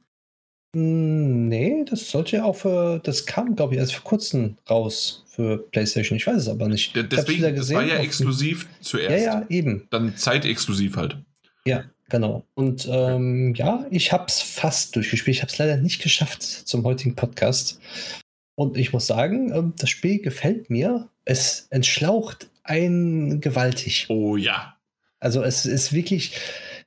[0.75, 5.25] Hm, nee, das sollte ja auch für, das kam, glaube ich, erst vor kurzem raus
[5.27, 6.17] für PlayStation.
[6.17, 6.95] Ich weiß es aber nicht.
[6.95, 9.11] Deswegen, gesehen, das war ja exklusiv zuerst.
[9.11, 9.87] Ja, ja, eben.
[9.91, 11.17] Dann zeitexklusiv halt.
[11.65, 12.45] Ja, genau.
[12.55, 15.37] Und ähm, ja, ich habe es fast durchgespielt.
[15.37, 17.79] Ich habe es leider nicht geschafft zum heutigen Podcast.
[18.55, 21.09] Und ich muss sagen, ähm, das Spiel gefällt mir.
[21.23, 24.07] Es entschlaucht ein gewaltig.
[24.09, 24.77] Oh ja.
[25.19, 26.33] Also es ist wirklich,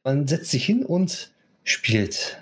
[0.04, 1.32] man setzt sich hin und
[1.64, 2.40] spielt.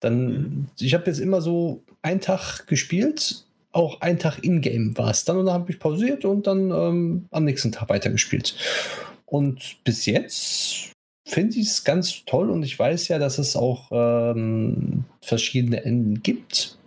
[0.00, 0.66] Dann, mhm.
[0.78, 5.36] ich habe jetzt immer so einen Tag gespielt, auch einen Tag in-game war es dann
[5.36, 8.56] und dann habe ich pausiert und dann ähm, am nächsten Tag weitergespielt.
[9.26, 10.92] Und bis jetzt
[11.26, 16.22] finde ich es ganz toll und ich weiß ja, dass es auch ähm, verschiedene Enden
[16.22, 16.78] gibt.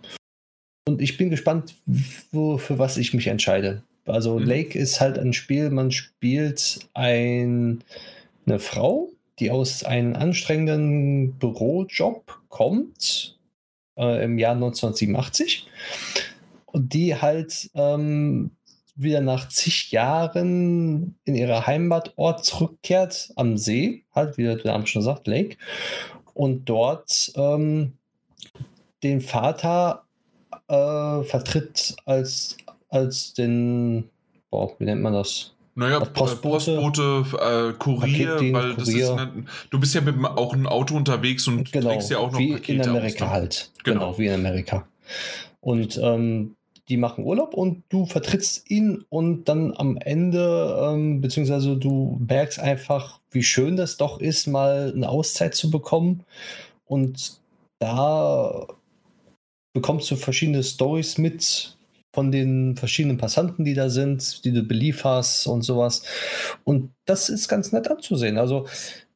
[0.86, 1.76] Und ich bin gespannt,
[2.32, 3.84] wo, für was ich mich entscheide.
[4.04, 4.46] Also mhm.
[4.46, 7.84] Lake ist halt ein Spiel, man spielt ein
[8.46, 13.38] eine Frau, die aus einem anstrengenden Bürojob kommt
[13.96, 15.66] äh, im Jahr 1987
[16.66, 18.52] und die halt ähm,
[18.94, 25.02] wieder nach zig Jahren in ihrer Heimatort zurückkehrt am See, halt wie der Name schon
[25.02, 25.56] sagt, Lake,
[26.34, 27.94] und dort ähm,
[29.02, 30.04] den Vater
[30.68, 32.58] äh, vertritt als,
[32.90, 34.10] als den,
[34.50, 35.54] boah, wie nennt man das?
[35.74, 39.04] Naja, Postbote, Postbote äh, Kurier, weil das Kurier.
[39.04, 42.32] ist eine, du bist ja mit auch ein Auto unterwegs und genau, trägst ja auch
[42.32, 43.30] noch wie Pakete in Amerika aus, ne?
[43.30, 43.70] halt.
[43.84, 44.00] Genau.
[44.00, 44.18] genau.
[44.18, 44.86] wie in Amerika.
[45.60, 46.56] Und ähm,
[46.88, 52.58] die machen Urlaub und du vertrittst ihn und dann am Ende, ähm, beziehungsweise du merkst
[52.58, 56.24] einfach, wie schön das doch ist, mal eine Auszeit zu bekommen.
[56.84, 57.40] Und
[57.78, 58.66] da
[59.72, 61.71] bekommst du verschiedene Stories mit,
[62.12, 66.02] von den verschiedenen Passanten, die da sind, die du belieferst und sowas.
[66.64, 68.38] Und das ist ganz nett anzusehen.
[68.38, 68.66] Also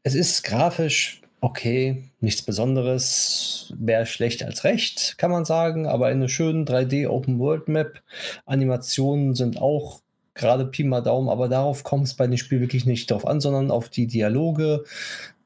[0.03, 6.29] es ist grafisch okay, nichts Besonderes, mehr schlecht als recht, kann man sagen, aber eine
[6.29, 8.03] schöne 3D Open World Map.
[8.47, 10.01] Animationen sind auch
[10.35, 13.41] gerade Pi mal Daumen, aber darauf kommt es bei dem Spiel wirklich nicht drauf an,
[13.41, 14.85] sondern auf die Dialoge,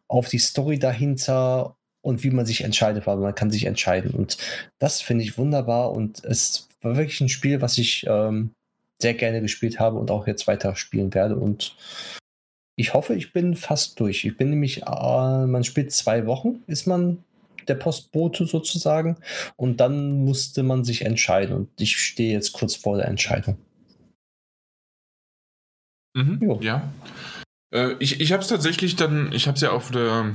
[0.09, 4.13] auf die Story dahinter und wie man sich entscheidet, weil man kann sich entscheiden.
[4.13, 4.39] Und
[4.79, 8.53] das finde ich wunderbar und es war wirklich ein Spiel, was ich ähm,
[9.01, 11.37] sehr gerne gespielt habe und auch jetzt weiter spielen werde.
[11.37, 11.77] Und
[12.77, 14.25] ich hoffe, ich bin fast durch.
[14.25, 17.25] Ich bin nämlich, äh, man spielt zwei Wochen, ist man
[17.69, 19.17] der Postbote sozusagen.
[19.57, 21.55] Und dann musste man sich entscheiden.
[21.55, 23.59] Und ich stehe jetzt kurz vor der Entscheidung.
[26.15, 26.93] Mhm, ja.
[27.73, 30.35] Äh, ich ich habe es tatsächlich dann, ich habe es ja auf der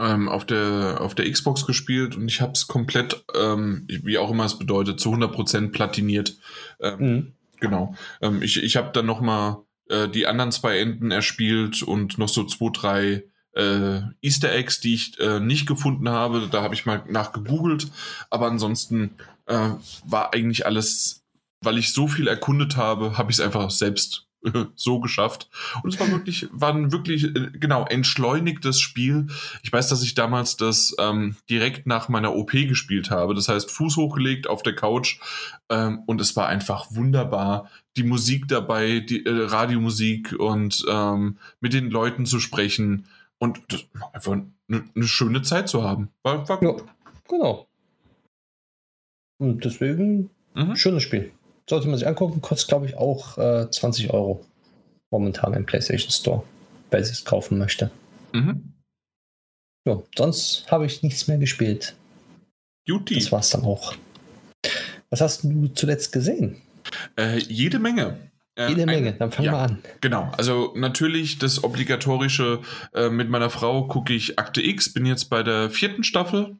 [0.00, 4.30] ähm, auf, der, auf der Xbox gespielt und ich habe es komplett, ähm, wie auch
[4.30, 6.36] immer es bedeutet, zu 100% platiniert.
[6.80, 7.32] Ähm, mhm.
[7.60, 7.94] Genau.
[8.22, 9.58] Ähm, ich ich habe dann nochmal
[9.88, 14.94] äh, die anderen zwei Enden erspielt und noch so zwei, drei äh, Easter Eggs, die
[14.94, 16.48] ich äh, nicht gefunden habe.
[16.50, 17.88] Da habe ich mal nachgegoogelt.
[18.30, 19.10] Aber ansonsten
[19.46, 19.70] äh,
[20.06, 21.22] war eigentlich alles,
[21.60, 24.29] weil ich so viel erkundet habe, habe ich es einfach selbst
[24.74, 25.48] so geschafft.
[25.82, 29.26] Und es war wirklich, war ein wirklich, äh, genau, entschleunigtes Spiel.
[29.62, 33.34] Ich weiß, dass ich damals das ähm, direkt nach meiner OP gespielt habe.
[33.34, 35.20] Das heißt, Fuß hochgelegt auf der Couch.
[35.68, 37.70] Ähm, und es war einfach wunderbar.
[37.96, 43.06] Die Musik dabei, die äh, Radiomusik und ähm, mit den Leuten zu sprechen
[43.38, 46.10] und das, einfach eine, eine schöne Zeit zu haben.
[46.22, 46.80] War, war gut.
[46.80, 46.84] Ja,
[47.28, 47.66] genau.
[49.38, 50.76] Und deswegen, mhm.
[50.76, 51.32] schönes Spiel
[51.70, 52.42] sollte man sich angucken.
[52.42, 54.44] Kostet, glaube ich, auch äh, 20 Euro
[55.10, 56.42] momentan im PlayStation Store,
[56.90, 57.90] wer es kaufen möchte.
[58.32, 58.74] Mhm.
[59.86, 61.94] Ja, sonst habe ich nichts mehr gespielt.
[62.86, 63.14] Duty.
[63.14, 63.94] Das war es dann auch.
[65.08, 66.60] Was hast du zuletzt gesehen?
[67.16, 68.30] Äh, jede Menge.
[68.56, 69.78] Äh, Jede Menge, dann fangen ja, wir an.
[70.00, 72.60] Genau, also natürlich das obligatorische,
[72.92, 76.56] äh, mit meiner Frau gucke ich Akte X, bin jetzt bei der vierten Staffel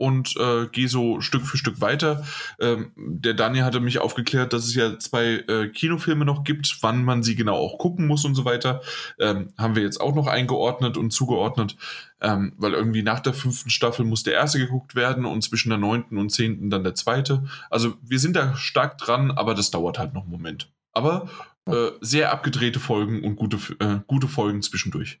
[0.00, 2.24] und äh, gehe so Stück für Stück weiter.
[2.58, 7.04] Ähm, der Daniel hatte mich aufgeklärt, dass es ja zwei äh, Kinofilme noch gibt, wann
[7.04, 8.80] man sie genau auch gucken muss und so weiter.
[9.18, 11.76] Ähm, haben wir jetzt auch noch eingeordnet und zugeordnet,
[12.22, 15.78] ähm, weil irgendwie nach der fünften Staffel muss der erste geguckt werden und zwischen der
[15.78, 17.44] neunten und zehnten dann der zweite.
[17.68, 20.72] Also wir sind da stark dran, aber das dauert halt noch einen Moment.
[20.92, 21.28] Aber
[21.66, 25.20] äh, sehr abgedrehte Folgen und gute, äh, gute Folgen zwischendurch.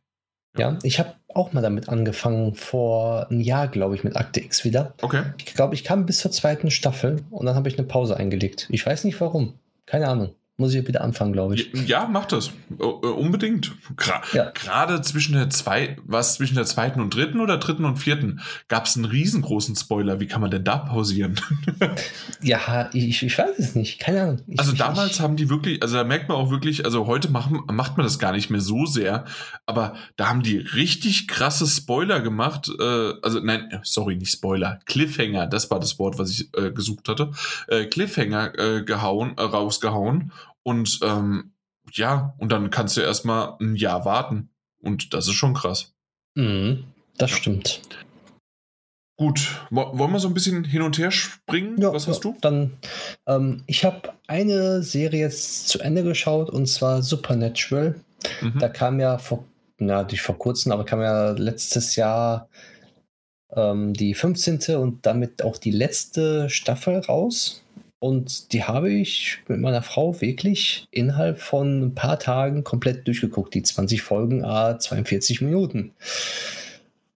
[0.56, 4.64] Ja, ich habe auch mal damit angefangen, vor einem Jahr, glaube ich, mit Akte X
[4.64, 4.94] wieder.
[5.00, 5.22] Okay.
[5.38, 8.66] Ich glaube, ich kam bis zur zweiten Staffel und dann habe ich eine Pause eingelegt.
[8.70, 9.54] Ich weiß nicht warum.
[9.86, 10.34] Keine Ahnung.
[10.60, 11.72] Muss ich wieder anfangen, glaube ich.
[11.86, 12.50] Ja, mach das.
[12.78, 13.72] Äh, unbedingt.
[13.96, 14.50] Gra ja.
[14.50, 18.84] Gerade zwischen der zwei, was zwischen der zweiten und dritten oder dritten und vierten gab
[18.84, 20.20] es einen riesengroßen Spoiler.
[20.20, 21.40] Wie kann man denn da pausieren?
[22.42, 24.00] ja, ich, ich weiß es nicht.
[24.00, 24.42] Keine Ahnung.
[24.48, 27.30] Ich, also damals ich, haben die wirklich, also da merkt man auch wirklich, also heute
[27.30, 29.24] machen, macht man das gar nicht mehr so sehr,
[29.64, 32.70] aber da haben die richtig krasse Spoiler gemacht.
[32.78, 37.08] Äh, also nein, sorry, nicht Spoiler, Cliffhanger, das war das Wort, was ich äh, gesucht
[37.08, 37.30] hatte.
[37.66, 40.32] Äh, Cliffhanger äh, gehauen, äh, rausgehauen
[40.62, 41.52] und ähm,
[41.92, 44.50] ja, und dann kannst du erstmal ein Jahr warten.
[44.80, 45.94] Und das ist schon krass.
[46.34, 46.84] Mhm,
[47.18, 47.36] das ja.
[47.36, 47.80] stimmt.
[49.16, 51.78] Gut, wollen wir so ein bisschen hin und her springen?
[51.78, 52.38] Ja, Was hast ja, du?
[52.40, 52.78] Dann,
[53.26, 58.00] ähm, ich habe eine Serie jetzt zu Ende geschaut und zwar Supernatural.
[58.40, 58.58] Mhm.
[58.58, 59.44] Da kam ja vor,
[59.76, 62.48] na, nicht vor kurzem, aber kam ja letztes Jahr
[63.52, 64.76] ähm, die 15.
[64.76, 67.59] und damit auch die letzte Staffel raus.
[68.00, 73.54] Und die habe ich mit meiner Frau wirklich innerhalb von ein paar Tagen komplett durchgeguckt.
[73.54, 75.92] Die 20 Folgen, a 42 Minuten.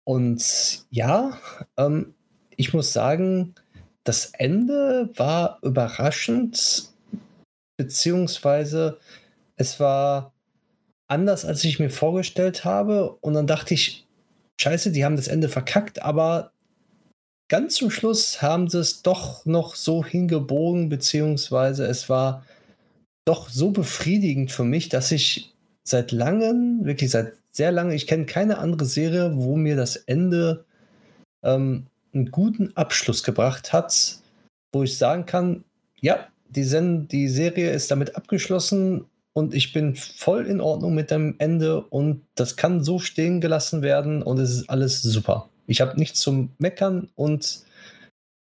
[0.05, 1.39] Und ja,
[1.79, 2.15] ähm,
[2.57, 3.55] ich muss sagen,
[4.05, 6.91] das Ende war überraschend,
[7.79, 8.99] beziehungsweise
[9.57, 10.35] es war
[11.07, 13.17] anders, als ich mir vorgestellt habe.
[13.23, 14.07] Und dann dachte ich,
[14.61, 16.53] scheiße, die haben das Ende verkackt, aber
[17.55, 22.45] ganz zum Schluss haben sie es doch noch so hingebogen, beziehungsweise es war
[23.25, 25.55] doch so befriedigend für mich, dass ich
[25.85, 30.65] seit langem, wirklich seit sehr lange, ich kenne keine andere Serie, wo mir das Ende
[31.45, 34.19] ähm, einen guten Abschluss gebracht hat,
[34.73, 35.63] wo ich sagen kann,
[36.01, 41.13] ja, die, Sen die Serie ist damit abgeschlossen und ich bin voll in Ordnung mit
[41.13, 45.51] dem Ende und das kann so stehen gelassen werden und es ist alles super.
[45.67, 47.61] Ich habe nichts zum Meckern und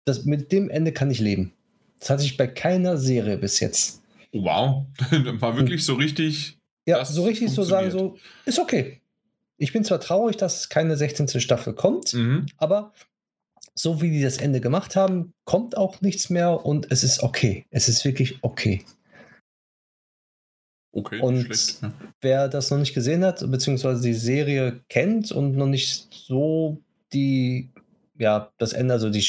[0.05, 1.53] das, mit dem Ende kann ich leben.
[2.01, 4.03] Das hatte ich bei keiner Serie bis jetzt.
[4.33, 6.59] Wow, war wirklich so richtig.
[6.87, 8.17] Ja, so richtig so sagen, so
[8.47, 9.01] ist okay.
[9.59, 11.41] Ich bin zwar traurig, dass keine 16.
[11.41, 12.47] Staffel kommt, mhm.
[12.57, 12.93] aber
[13.75, 17.67] so wie die das Ende gemacht haben, kommt auch nichts mehr und es ist okay.
[17.71, 18.85] Es ist wirklich okay.
[20.93, 21.81] Okay, und schlecht,
[22.21, 26.83] wer das noch nicht gesehen hat, beziehungsweise die Serie kennt und noch nicht so
[27.13, 27.71] die,
[28.19, 29.25] ja, das Ende, also die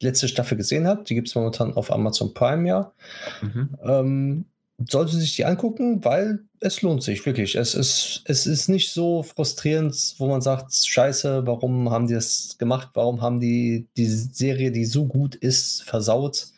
[0.00, 2.92] letzte Staffel gesehen hat, die gibt es momentan auf Amazon Prime, ja,
[3.40, 3.76] mhm.
[3.82, 4.44] ähm,
[4.88, 7.54] sollte sich die angucken, weil es lohnt sich wirklich.
[7.54, 12.56] Es ist, es ist nicht so frustrierend, wo man sagt, scheiße, warum haben die das
[12.58, 12.90] gemacht?
[12.94, 16.48] Warum haben die die Serie, die so gut ist, versaut?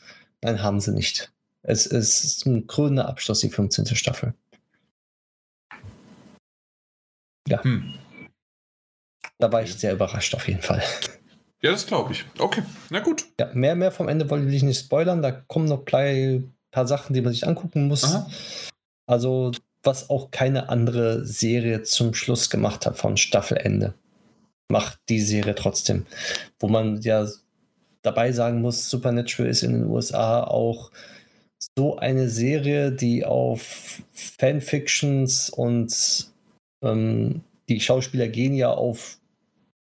[0.43, 1.33] Nein, haben sie nicht.
[1.63, 3.87] Es, es ist ein krönender Abschluss, die 15.
[3.97, 4.35] Staffel.
[7.49, 7.63] Ja.
[7.63, 7.95] Hm.
[9.39, 10.83] Da war ich sehr überrascht auf jeden Fall.
[11.63, 12.27] Ja, das glaube ich.
[12.39, 13.25] Okay, na gut.
[13.41, 15.23] Ja, mehr, mehr vom Ende wollte ich nicht spoilern.
[15.23, 18.05] Da kommen noch ein paar Sachen, die man sich angucken muss.
[18.05, 18.31] Aha.
[19.07, 19.53] Also,
[19.83, 23.95] was auch keine andere Serie zum Schluss gemacht hat von Staffelende,
[24.69, 26.05] macht die Serie trotzdem.
[26.61, 27.27] Wo man ja
[28.03, 30.91] dabei sagen muss, Supernatural ist in den USA auch
[31.79, 36.31] so eine Serie, die auf Fanfictions und
[36.83, 39.19] ähm, die Schauspieler gehen ja auf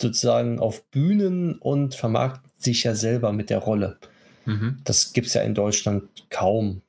[0.02, 3.98] sozusagen auf Bühnen und vermarkten sich ja selber mit der Rolle.
[4.44, 4.78] Mhm.
[4.84, 6.82] Das gibt es ja in Deutschland kaum.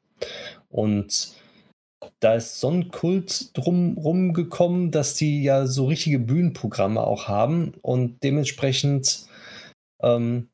[0.69, 1.33] Und
[2.19, 7.73] da ist so ein Kult drumherum gekommen, dass die ja so richtige Bühnenprogramme auch haben
[7.81, 9.25] und dementsprechend
[10.01, 10.49] ähm,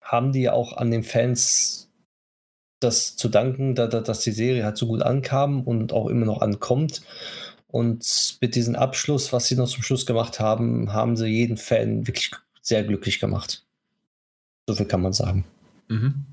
[0.00, 1.90] haben die auch an den Fans
[2.80, 6.26] das zu danken, da, da, dass die Serie halt so gut ankam und auch immer
[6.26, 7.02] noch ankommt.
[7.72, 12.06] Und mit diesem Abschluss, was sie noch zum Schluss gemacht haben, haben sie jeden Fan
[12.06, 12.30] wirklich
[12.60, 13.64] sehr glücklich gemacht.
[14.68, 15.46] So viel kann man sagen.
[15.88, 16.26] Mhm.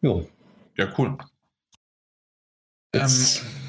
[0.00, 0.26] Jo.
[0.78, 1.18] Ja, cool.
[2.94, 3.63] Jetzt, ähm,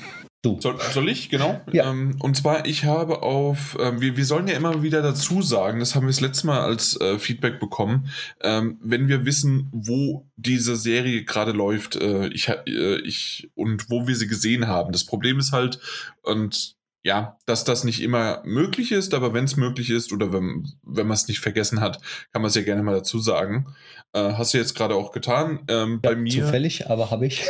[0.46, 0.62] Du.
[0.62, 1.60] Soll, soll ich, genau?
[1.72, 1.90] Ja.
[1.90, 5.80] Ähm, und zwar, ich habe auf, äh, wir, wir sollen ja immer wieder dazu sagen,
[5.80, 8.10] das haben wir das letzte Mal als äh, Feedback bekommen,
[8.42, 14.08] ähm, wenn wir wissen, wo diese Serie gerade läuft, äh, ich, äh, ich, und wo
[14.08, 14.92] wir sie gesehen haben.
[14.92, 15.80] Das Problem ist halt,
[16.22, 20.72] und ja, dass das nicht immer möglich ist, aber wenn es möglich ist oder wenn,
[20.84, 22.00] wenn man es nicht vergessen hat,
[22.34, 23.74] kann man es ja gerne mal dazu sagen.
[24.14, 25.62] Äh, hast du jetzt gerade auch getan.
[25.68, 26.46] Ähm, ja, bei mir.
[26.46, 27.44] Zufällig, aber habe ich.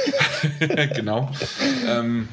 [0.96, 1.32] genau.
[1.88, 2.30] ähm,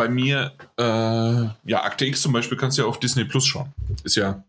[0.00, 3.74] bei mir, äh, ja, Akte X zum Beispiel kannst du ja auf Disney Plus schauen.
[4.02, 4.42] Ist ja,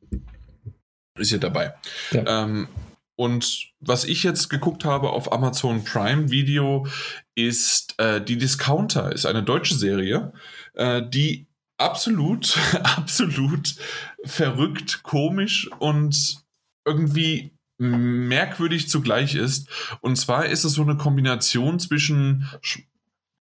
[1.20, 1.74] ist ja dabei.
[2.12, 2.44] Ja.
[2.44, 2.70] Ähm,
[3.18, 6.88] und was ich jetzt geguckt habe auf Amazon Prime Video
[7.36, 10.32] ist äh, Die Discounter, ist eine deutsche Serie,
[10.74, 11.48] äh, die
[11.78, 13.76] absolut, absolut
[14.24, 16.46] verrückt, komisch und
[16.88, 19.68] irgendwie merkwürdig zugleich ist.
[20.00, 22.48] Und zwar ist es so eine Kombination zwischen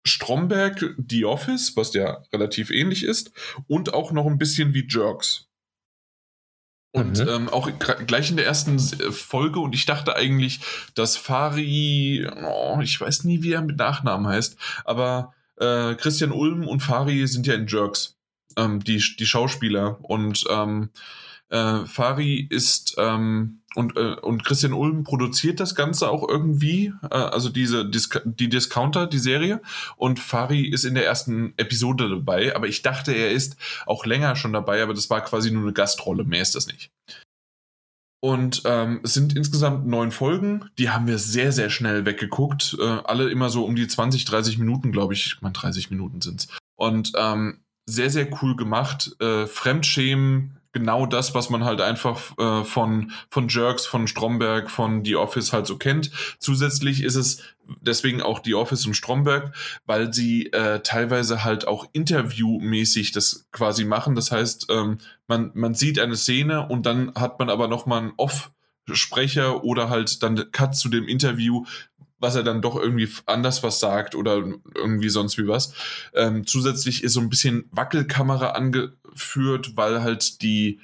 [0.08, 3.30] Stromberg The Office, was ja relativ ähnlich ist,
[3.66, 5.48] und auch noch ein bisschen wie Jerks.
[6.92, 7.28] Und mhm.
[7.28, 7.70] ähm, auch
[8.06, 10.60] gleich in der ersten äh, Folge, und ich dachte eigentlich,
[10.94, 16.66] dass Fari, oh, ich weiß nie, wie er mit Nachnamen heißt, aber äh, Christian Ulm
[16.66, 18.16] und Fari sind ja in Jerks,
[18.56, 19.98] ähm, die, die Schauspieler.
[20.02, 20.90] Und ähm,
[21.50, 27.14] äh, Fari ist ähm, und, äh, und Christian Ulm produziert das Ganze auch irgendwie, äh,
[27.14, 29.60] also diese Dis die Discounter, die Serie.
[29.96, 34.36] Und Fari ist in der ersten Episode dabei, aber ich dachte, er ist auch länger
[34.36, 36.90] schon dabei, aber das war quasi nur eine Gastrolle, mehr ist das nicht.
[38.20, 42.76] Und ähm, es sind insgesamt neun Folgen, die haben wir sehr, sehr schnell weggeguckt.
[42.80, 45.26] Äh, alle immer so um die 20, 30 Minuten, glaube ich.
[45.26, 46.48] Ich meine, 30 Minuten sind's.
[46.74, 49.14] Und ähm, sehr, sehr cool gemacht.
[49.20, 55.04] Äh, Fremdschämen genau das, was man halt einfach äh, von, von Jerks, von Stromberg, von
[55.04, 56.10] The Office halt so kennt.
[56.38, 57.42] Zusätzlich ist es
[57.80, 59.54] deswegen auch The Office und Stromberg,
[59.86, 64.14] weil sie äh, teilweise halt auch interviewmäßig das quasi machen.
[64.14, 68.12] Das heißt, ähm, man, man sieht eine Szene und dann hat man aber nochmal einen
[68.16, 68.50] Off-
[68.94, 71.64] Sprecher oder halt dann Cut zu dem Interview,
[72.18, 74.42] was er dann doch irgendwie anders was sagt oder
[74.74, 75.72] irgendwie sonst wie was.
[76.14, 78.52] Ähm, zusätzlich ist so ein bisschen Wackelkamera
[79.18, 80.80] angeführt, weil halt die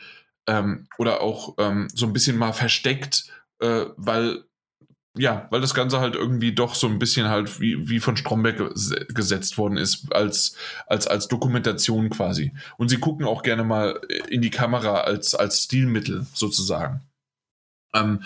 [0.46, 3.26] ähm, oder auch ähm, so ein bisschen mal versteckt,
[3.60, 4.44] äh, weil
[5.16, 8.74] ja, weil das Ganze halt irgendwie doch so ein bisschen halt wie, wie von Stromberg
[9.14, 10.56] gesetzt worden ist, als,
[10.88, 12.52] als, als Dokumentation quasi.
[12.78, 17.02] Und sie gucken auch gerne mal in die Kamera als, als Stilmittel sozusagen.
[17.94, 18.24] Ähm,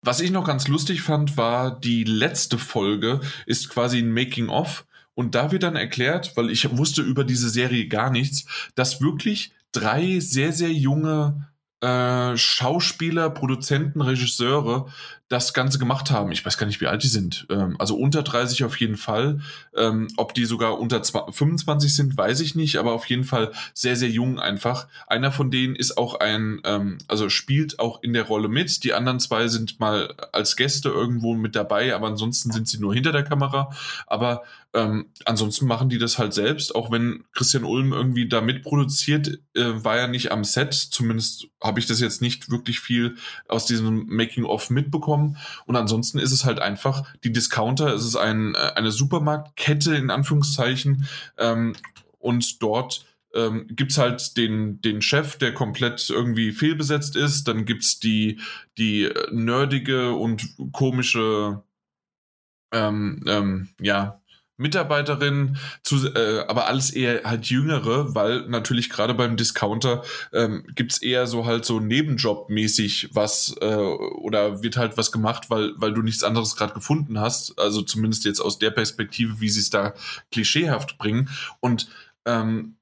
[0.00, 4.86] was ich noch ganz lustig fand, war die letzte Folge ist quasi ein Making-of.
[5.14, 9.52] Und da wird dann erklärt, weil ich wusste über diese Serie gar nichts, dass wirklich
[9.72, 11.48] drei sehr, sehr junge
[11.84, 14.86] äh, Schauspieler, Produzenten, Regisseure
[15.28, 16.32] das Ganze gemacht haben.
[16.32, 17.46] Ich weiß gar nicht, wie alt die sind.
[17.50, 19.40] Ähm, also unter 30 auf jeden Fall.
[19.76, 23.96] Ähm, ob die sogar unter 25 sind, weiß ich nicht, aber auf jeden Fall sehr,
[23.96, 24.86] sehr jung einfach.
[25.06, 28.84] Einer von denen ist auch ein, ähm, also spielt auch in der Rolle mit.
[28.84, 32.94] Die anderen zwei sind mal als Gäste irgendwo mit dabei, aber ansonsten sind sie nur
[32.94, 33.70] hinter der Kamera.
[34.06, 34.42] Aber
[34.74, 39.84] ähm, ansonsten machen die das halt selbst, auch wenn Christian Ulm irgendwie da mitproduziert, äh,
[39.84, 40.74] war er nicht am Set.
[40.74, 45.36] Zumindest habe ich das jetzt nicht wirklich viel aus diesem Making-of mitbekommen.
[45.66, 50.10] Und ansonsten ist es halt einfach die Discounter, es ist ein, äh, eine Supermarktkette in
[50.10, 51.06] Anführungszeichen.
[51.38, 51.74] Ähm,
[52.18, 57.46] und dort ähm, gibt halt den, den Chef, der komplett irgendwie fehlbesetzt ist.
[57.46, 58.40] Dann gibt es die,
[58.76, 61.62] die nerdige und komische
[62.74, 64.20] ähm, ähm, ja,
[64.56, 71.02] Mitarbeiterin, zu, äh, aber alles eher halt jüngere, weil natürlich gerade beim Discounter ähm, gibt
[71.02, 76.02] eher so halt so Nebenjob-mäßig was äh, oder wird halt was gemacht, weil, weil du
[76.02, 77.58] nichts anderes gerade gefunden hast.
[77.58, 79.94] Also zumindest jetzt aus der Perspektive, wie sie es da
[80.30, 81.30] klischeehaft bringen.
[81.60, 81.88] Und
[82.24, 82.76] ähm,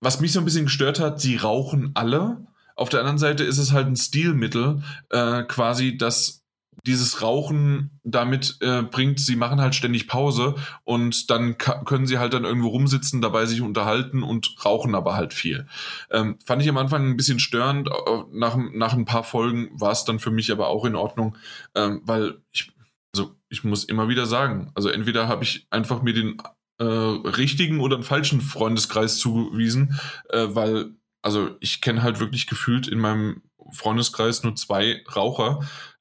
[0.00, 2.46] was mich so ein bisschen gestört hat, sie rauchen alle.
[2.76, 6.39] Auf der anderen Seite ist es halt ein Stilmittel, äh, quasi, dass
[6.86, 10.54] dieses Rauchen damit äh, bringt, sie machen halt ständig Pause
[10.84, 15.34] und dann können sie halt dann irgendwo rumsitzen, dabei sich unterhalten und rauchen aber halt
[15.34, 15.66] viel.
[16.10, 17.88] Ähm, fand ich am Anfang ein bisschen störend.
[18.32, 21.36] Nach, nach ein paar Folgen war es dann für mich aber auch in Ordnung,
[21.74, 22.72] ähm, weil ich,
[23.14, 26.38] also ich muss immer wieder sagen, also entweder habe ich einfach mir den
[26.78, 29.98] äh, richtigen oder einen falschen Freundeskreis zugewiesen,
[30.30, 33.42] äh, weil also ich kenne halt wirklich gefühlt in meinem
[33.72, 35.60] Freundeskreis nur zwei Raucher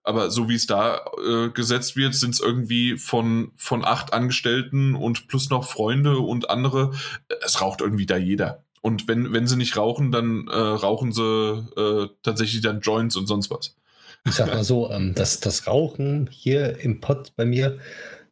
[0.10, 4.95] aber so wie es da äh, gesetzt wird, sind es irgendwie von, von acht Angestellten
[4.95, 6.91] und plus noch Freunde und andere.
[7.45, 8.64] Es raucht irgendwie da jeder.
[8.81, 11.22] Und wenn, wenn sie nicht rauchen, dann äh, rauchen sie
[11.77, 13.76] äh, tatsächlich dann Joints und sonst was.
[14.26, 17.77] Ich sag mal so, ähm, das, das Rauchen hier im Pott bei mir,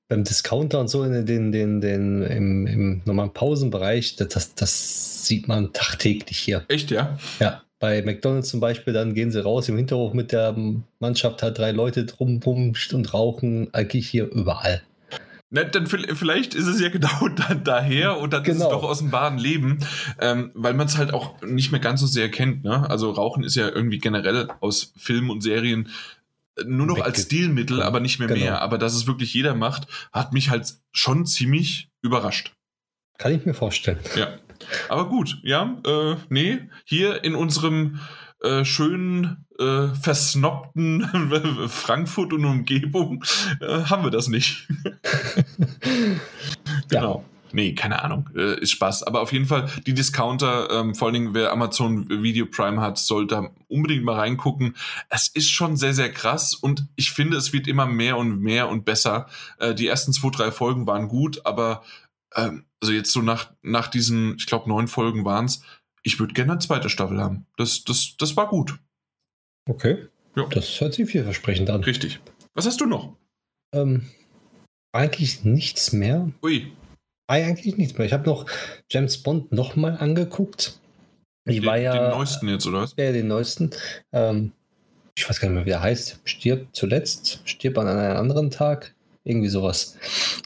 [0.08, 5.28] beim Discounter und so in den, den, den, im, im normalen Pausenbereich, das, das, das
[5.28, 6.66] sieht man tagtäglich hier.
[6.70, 7.20] Echt, ja?
[7.40, 7.62] Ja.
[7.80, 10.56] Bei McDonalds zum Beispiel, dann gehen sie raus im Hinterhof mit der
[11.00, 14.82] Mannschaft, hat drei Leute drum und rauchen, eigentlich hier überall.
[15.50, 18.58] Na, dann vielleicht ist es ja genau da, daher und dann genau.
[18.58, 19.80] ist es doch aus dem wahren Leben,
[20.20, 22.64] ähm, weil man es halt auch nicht mehr ganz so sehr kennt.
[22.64, 22.90] Ne?
[22.90, 25.90] Also Rauchen ist ja irgendwie generell aus Filmen und Serien
[26.66, 28.42] nur noch als Stilmittel, aber nicht mehr genau.
[28.42, 28.62] mehr.
[28.62, 32.54] Aber dass es wirklich jeder macht, hat mich halt schon ziemlich überrascht.
[33.18, 34.00] Kann ich mir vorstellen.
[34.16, 34.38] Ja.
[34.90, 38.00] Aber gut, ja, äh, nee, hier in unserem
[38.42, 41.04] äh, schönen, äh, versnobten
[41.70, 43.24] Frankfurt und Umgebung
[43.62, 44.68] äh, haben wir das nicht.
[46.90, 47.24] genau.
[47.26, 47.38] Ja.
[47.54, 48.30] Nee, keine Ahnung.
[48.36, 49.04] Äh, ist Spaß.
[49.04, 52.98] Aber auf jeden Fall, die Discounter, ähm, vor allen Dingen, wer Amazon Video Prime hat,
[52.98, 54.76] sollte unbedingt mal reingucken.
[55.10, 58.70] Es ist schon sehr, sehr krass und ich finde, es wird immer mehr und mehr
[58.70, 59.28] und besser.
[59.60, 61.84] Äh, die ersten zwei, drei Folgen waren gut, aber
[62.36, 65.62] ähm, also jetzt so nach, nach diesen, ich glaube, neun Folgen waren es,
[66.04, 67.46] ich würde gerne eine zweite Staffel haben.
[67.58, 68.78] Das, das, das war gut.
[69.68, 70.08] Okay.
[70.36, 70.46] Ja.
[70.48, 71.84] Das hört sich vielversprechend an.
[71.84, 72.20] Richtig.
[72.54, 73.16] Was hast du noch?
[73.74, 74.08] Ähm,
[74.94, 76.32] eigentlich nichts mehr.
[76.44, 76.72] Ui.
[77.28, 78.08] Eigentlich nichts mehr.
[78.08, 78.46] Ich habe noch
[78.90, 80.80] James Bond nochmal angeguckt.
[81.46, 82.96] Ich war ja, den neuesten jetzt, oder was?
[82.98, 83.72] Ja, den neuesten.
[84.12, 84.52] Ähm,
[85.16, 86.20] ich weiß gar nicht mehr, wie der heißt.
[86.26, 88.96] Stirbt zuletzt, stirbt an einem anderen Tag.
[89.24, 89.98] Irgendwie sowas,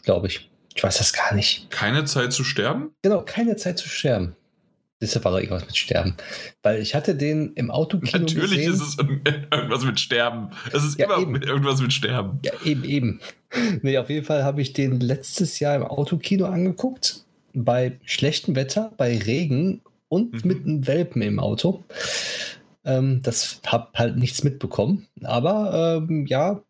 [0.04, 0.51] glaube ich.
[0.76, 1.70] Ich weiß das gar nicht.
[1.70, 2.92] Keine Zeit zu sterben?
[3.02, 4.36] Genau, keine Zeit zu sterben.
[5.02, 6.16] Das war doch irgendwas mit Sterben.
[6.62, 8.74] Weil ich hatte den im Autokino Natürlich gesehen.
[8.74, 8.98] ist es
[9.52, 10.52] irgendwas mit Sterben.
[10.72, 11.42] Es ist ja, immer eben.
[11.42, 12.40] irgendwas mit Sterben.
[12.46, 13.20] Ja, eben, eben.
[13.82, 17.26] Nee, auf jeden Fall habe ich den letztes Jahr im Autokino angeguckt.
[17.54, 20.48] Bei schlechtem Wetter, bei Regen und mhm.
[20.48, 21.84] mit einem Welpen im Auto.
[22.86, 25.08] Ähm, das habe halt nichts mitbekommen.
[25.24, 26.62] Aber ähm, ja,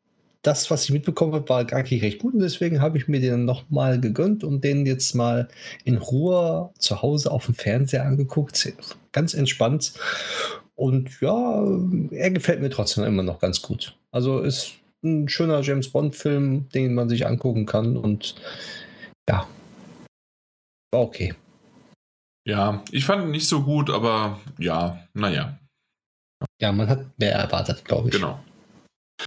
[0.41, 3.45] das, was ich mitbekommen habe, war eigentlich recht gut und deswegen habe ich mir den
[3.45, 5.47] nochmal gegönnt und den jetzt mal
[5.84, 8.73] in Ruhe zu Hause auf dem Fernseher angeguckt.
[9.11, 9.93] Ganz entspannt.
[10.76, 11.63] Und ja,
[12.11, 13.95] er gefällt mir trotzdem immer noch ganz gut.
[14.11, 14.73] Also ist
[15.03, 18.35] ein schöner James Bond-Film, den man sich angucken kann und
[19.30, 19.47] ja,
[20.91, 21.34] war okay.
[22.47, 25.59] Ja, ich fand ihn nicht so gut, aber ja, naja.
[26.59, 28.15] Ja, man hat mehr erwartet, glaube ich.
[28.15, 28.39] Genau.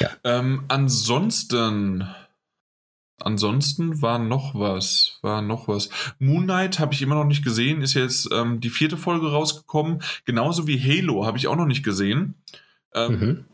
[0.01, 0.11] Ja.
[0.25, 2.09] Ähm, ansonsten,
[3.19, 5.91] ansonsten war noch was, war noch was.
[6.19, 10.03] Moon Knight habe ich immer noch nicht gesehen, ist jetzt ähm, die vierte Folge rausgekommen.
[10.25, 12.35] Genauso wie Halo habe ich auch noch nicht gesehen.
[12.95, 13.45] Ähm, mhm.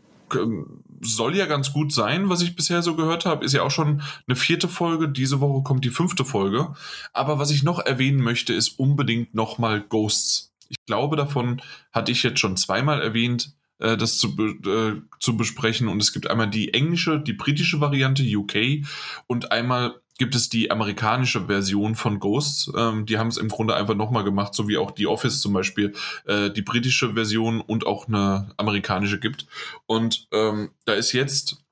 [1.03, 3.45] Soll ja ganz gut sein, was ich bisher so gehört habe.
[3.45, 5.09] Ist ja auch schon eine vierte Folge.
[5.09, 6.75] Diese Woche kommt die fünfte Folge.
[7.12, 10.53] Aber was ich noch erwähnen möchte, ist unbedingt nochmal Ghosts.
[10.69, 11.61] Ich glaube, davon
[11.91, 13.55] hatte ich jetzt schon zweimal erwähnt.
[13.81, 15.89] Äh, das zu, äh, zu besprechen.
[15.89, 18.86] Und es gibt einmal die englische, die britische Variante, UK,
[19.27, 22.70] und einmal gibt es die amerikanische Version von Ghosts.
[22.77, 25.55] Ähm, die haben es im Grunde einfach nochmal gemacht, so wie auch die Office zum
[25.55, 25.94] Beispiel
[26.27, 29.47] äh, die britische Version und auch eine amerikanische gibt.
[29.86, 31.65] Und ähm, da ist jetzt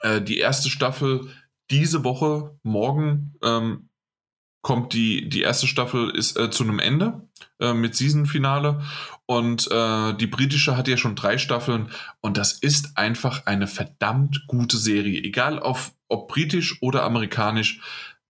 [0.00, 1.28] äh, die erste Staffel
[1.70, 3.89] diese Woche, morgen ähm,
[4.62, 7.28] kommt die, die erste Staffel ist äh, zu einem Ende
[7.60, 8.82] äh, mit Season-Finale
[9.26, 14.44] und äh, die britische hat ja schon drei Staffeln und das ist einfach eine verdammt
[14.46, 15.22] gute Serie.
[15.22, 17.80] Egal auf, ob britisch oder amerikanisch,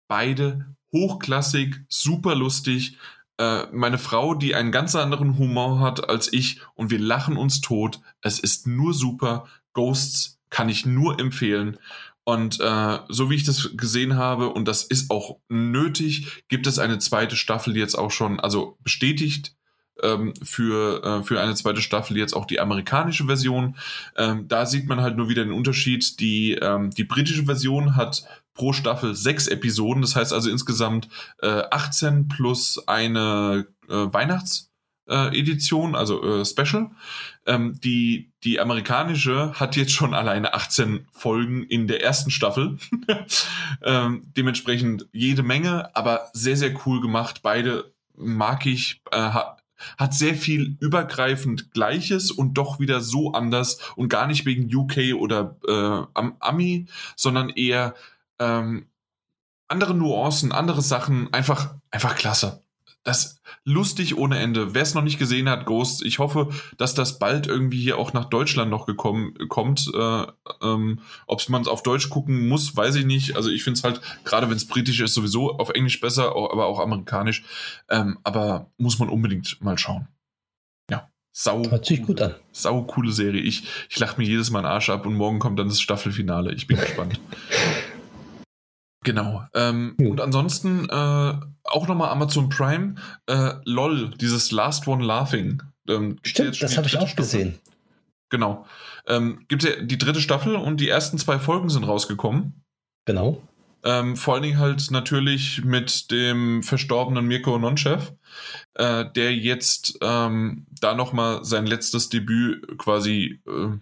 [0.09, 2.97] beide hochklassig, super lustig.
[3.39, 7.61] Äh, meine Frau, die einen ganz anderen Humor hat als ich und wir lachen uns
[7.61, 8.01] tot.
[8.23, 9.47] Es ist nur super.
[9.73, 11.79] Ghosts kann ich nur empfehlen.
[12.25, 16.79] Und äh, so wie ich das gesehen habe, und das ist auch nötig, gibt es
[16.79, 19.55] eine zweite Staffel jetzt auch schon, also bestätigt
[20.03, 23.77] ähm, für, äh, für eine zweite Staffel jetzt auch die amerikanische Version.
[24.17, 26.19] Ähm, da sieht man halt nur wieder den Unterschied.
[26.21, 28.25] Die, ähm, die britische Version hat
[28.55, 31.09] pro Staffel sechs Episoden, das heißt also insgesamt
[31.43, 34.71] äh, 18 plus eine äh, Weihnachts-
[35.09, 36.91] äh, Edition, also äh, Special.
[37.47, 42.79] Ähm, die, die amerikanische hat jetzt schon alleine 18 Folgen in der ersten Staffel.
[43.83, 47.41] ähm, dementsprechend jede Menge, aber sehr, sehr cool gemacht.
[47.43, 49.31] Beide mag ich, äh,
[49.99, 55.15] hat sehr viel übergreifend Gleiches und doch wieder so anders und gar nicht wegen UK
[55.19, 56.87] oder äh, Ami,
[57.17, 57.95] sondern eher
[58.39, 58.87] ähm,
[59.69, 62.64] andere Nuancen, andere Sachen, einfach, einfach klasse.
[63.05, 64.75] Das lustig ohne Ende.
[64.75, 66.49] Wer es noch nicht gesehen hat, Ghost, ich hoffe,
[66.79, 69.91] dass das bald irgendwie hier auch nach Deutschland noch gekommen kommt.
[69.95, 70.27] Äh,
[70.63, 73.37] ähm, Ob man es auf Deutsch gucken muss, weiß ich nicht.
[73.37, 76.67] Also ich finde es halt, gerade wenn es britisch ist, sowieso auf Englisch besser, aber
[76.67, 77.45] auch amerikanisch.
[77.91, 80.09] Ähm, aber muss man unbedingt mal schauen.
[80.91, 81.11] Ja.
[81.31, 82.35] Sau, Hört sich gut an.
[82.53, 83.43] Sau coole Serie.
[83.43, 86.55] Ich, ich lache mir jedes Mal einen Arsch ab und morgen kommt dann das Staffelfinale.
[86.55, 87.21] Ich bin gespannt.
[89.05, 89.45] Genau.
[89.55, 90.11] Ähm, hm.
[90.11, 95.63] Und ansonsten äh, auch nochmal Amazon Prime, äh, LOL, dieses Last One Laughing.
[95.89, 97.17] Ähm, Stimmt, das habe ich auch Staffel.
[97.17, 97.59] gesehen.
[98.31, 98.67] Genau.
[99.07, 102.65] Ähm, gibt ja die dritte Staffel und die ersten zwei Folgen sind rausgekommen.
[103.05, 103.41] Genau.
[103.85, 108.15] Ähm, vor allen Dingen halt natürlich mit dem verstorbenen Mirko Nonchev,
[108.75, 113.77] äh, der jetzt ähm, da nochmal sein letztes Debüt quasi, äh,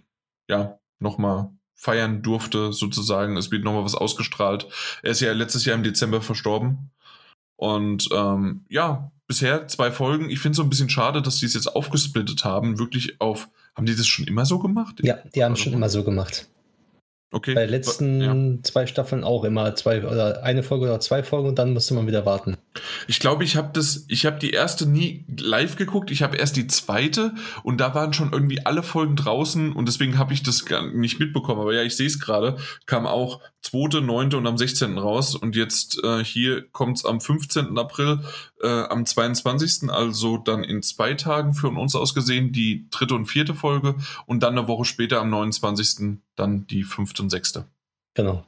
[0.49, 1.51] ja, nochmal
[1.83, 3.35] feiern durfte, sozusagen.
[3.35, 4.67] Es wird nochmal was ausgestrahlt.
[5.03, 6.91] Er ist ja letztes Jahr im Dezember verstorben.
[7.57, 10.29] Und ähm, ja, bisher zwei Folgen.
[10.29, 12.79] Ich finde es so ein bisschen schade, dass die es jetzt aufgesplittet haben.
[12.79, 13.49] Wirklich auf.
[13.75, 15.01] Haben die das schon immer so gemacht?
[15.01, 16.47] Ja, die haben es schon immer so gemacht.
[17.33, 17.55] Okay.
[17.55, 18.63] Bei den letzten ja.
[18.63, 22.05] zwei Staffeln auch immer zwei oder eine Folge oder zwei Folgen und dann musste man
[22.05, 22.57] wieder warten.
[23.07, 26.57] Ich glaube, ich habe das, ich habe die erste nie live geguckt, ich habe erst
[26.57, 27.33] die zweite
[27.63, 31.19] und da waren schon irgendwie alle Folgen draußen und deswegen habe ich das gar nicht
[31.19, 31.59] mitbekommen.
[31.59, 34.97] Aber ja, ich sehe es gerade, kam auch zweite, neunte und am 16.
[34.97, 37.77] raus und jetzt äh, hier kommt es am 15.
[37.77, 38.19] April,
[38.61, 39.89] äh, am 22.
[39.89, 43.95] also dann in zwei Tagen für uns aus gesehen die dritte und vierte Folge
[44.25, 46.19] und dann eine Woche später am 29.
[46.35, 47.65] dann die fünfte und sechste.
[48.13, 48.45] Genau.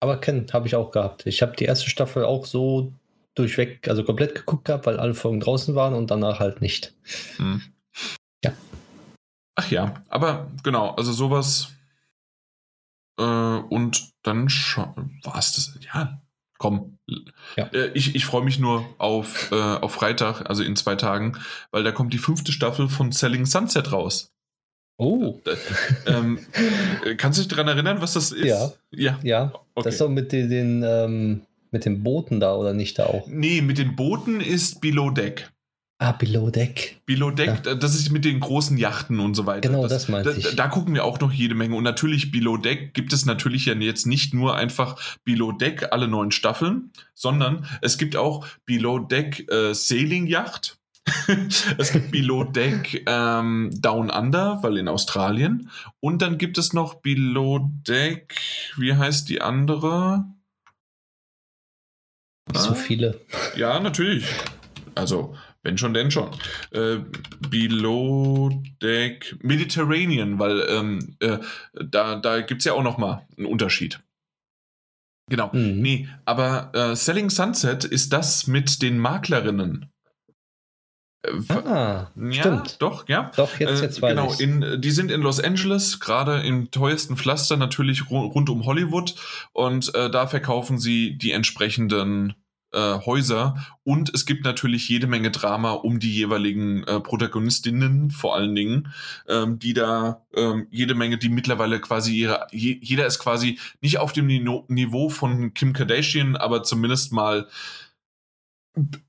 [0.00, 1.26] Aber Ken habe ich auch gehabt.
[1.26, 2.92] Ich habe die erste Staffel auch so
[3.34, 6.94] durchweg, also komplett geguckt gehabt, weil alle Folgen draußen waren und danach halt nicht.
[7.36, 7.62] Hm.
[8.44, 8.52] Ja.
[9.56, 11.73] Ach ja, aber genau, also sowas.
[13.18, 15.78] Äh, und dann war es das.
[15.92, 16.20] Ja,
[16.58, 16.98] komm.
[17.56, 17.66] Ja.
[17.72, 21.38] Äh, ich, ich freue mich nur auf, äh, auf Freitag, also in zwei Tagen,
[21.70, 24.32] weil da kommt die fünfte Staffel von Selling Sunset raus.
[24.96, 25.40] Oh.
[26.06, 26.38] ähm,
[27.16, 28.44] kannst du dich daran erinnern, was das ist?
[28.44, 28.72] Ja.
[28.90, 29.18] Ja.
[29.22, 29.52] ja.
[29.74, 29.84] Okay.
[29.84, 31.42] Das ist doch mit den, den ähm,
[31.74, 33.26] mit den Booten da oder nicht da auch?
[33.26, 35.50] Nee, mit den Booten ist Below Deck.
[36.04, 37.00] Ah, Below Deck.
[37.06, 37.74] Below Deck, ja.
[37.74, 39.70] das ist mit den großen Yachten und so weiter.
[39.70, 40.54] Genau, das, das meinte ich.
[40.54, 41.76] Da, gucken wir auch noch jede Menge.
[41.76, 46.06] Und natürlich Below Deck gibt es natürlich ja jetzt nicht nur einfach Below Deck alle
[46.06, 50.76] neun Staffeln, sondern es gibt auch Below Deck äh, Sailing Yacht.
[51.78, 55.70] es gibt Below Deck ähm, Down Under, weil in Australien.
[56.00, 58.38] Und dann gibt es noch Below Deck,
[58.76, 60.26] wie heißt die andere?
[62.52, 62.74] So ah.
[62.74, 63.22] viele.
[63.56, 64.26] Ja, natürlich.
[64.94, 65.34] Also,
[65.64, 66.30] wenn schon, denn schon.
[66.70, 66.98] Äh,
[67.48, 71.38] Below Deck Mediterranean, weil ähm, äh,
[71.72, 74.00] da, da gibt es ja auch nochmal einen Unterschied.
[75.28, 75.50] Genau.
[75.52, 75.80] Mhm.
[75.80, 79.90] Nee, aber äh, Selling Sunset ist das mit den Maklerinnen.
[81.48, 82.82] Ah, ja, stimmt.
[82.82, 83.30] Doch, ja.
[83.34, 87.56] Doch, jetzt, jetzt äh, Genau, in, die sind in Los Angeles, gerade im teuersten Pflaster
[87.56, 89.14] natürlich rund um Hollywood
[89.52, 92.34] und äh, da verkaufen sie die entsprechenden
[92.74, 93.56] äh, Häuser.
[93.84, 98.88] Und es gibt natürlich jede Menge Drama um die jeweiligen äh, Protagonistinnen vor allen Dingen,
[99.28, 103.98] ähm, die da ähm, jede Menge, die mittlerweile quasi ihre, je, jeder ist quasi nicht
[103.98, 107.46] auf dem Niveau von Kim Kardashian, aber zumindest mal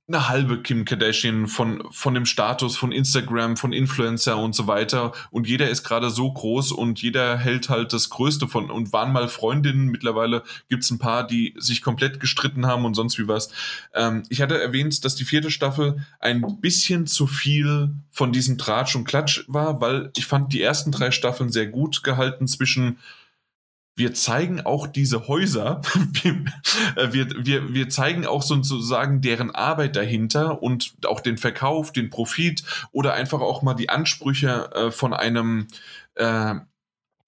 [0.08, 5.14] eine halbe Kim Kardashian von, von dem Status von Instagram, von Influencer und so weiter.
[5.32, 9.12] Und jeder ist gerade so groß und jeder hält halt das Größte von und waren
[9.12, 9.88] mal Freundinnen.
[9.88, 13.50] Mittlerweile gibt es ein paar, die sich komplett gestritten haben und sonst wie was.
[13.96, 18.96] Ähm, ich hatte erwähnt, dass die vierte Staffel ein bisschen zu viel von diesem Tratsch
[18.96, 23.00] und Klatsch war, weil ich fand die ersten drei Staffeln sehr gut gehalten zwischen
[23.95, 25.81] wir zeigen auch diese Häuser,
[26.95, 32.09] äh, wir, wir, wir zeigen auch sozusagen deren Arbeit dahinter und auch den Verkauf, den
[32.09, 35.67] Profit oder einfach auch mal die Ansprüche äh, von einem
[36.15, 36.55] äh,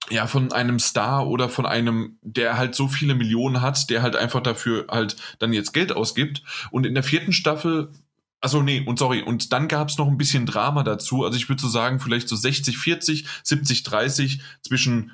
[0.09, 4.15] ja, von einem Star oder von einem, der halt so viele Millionen hat, der halt
[4.15, 6.43] einfach dafür halt dann jetzt Geld ausgibt.
[6.71, 7.91] Und in der vierten Staffel
[8.39, 11.25] also nee, und sorry, und dann gab es noch ein bisschen Drama dazu.
[11.25, 15.11] Also ich würde so sagen, vielleicht so 60, 40, 70, 30 zwischen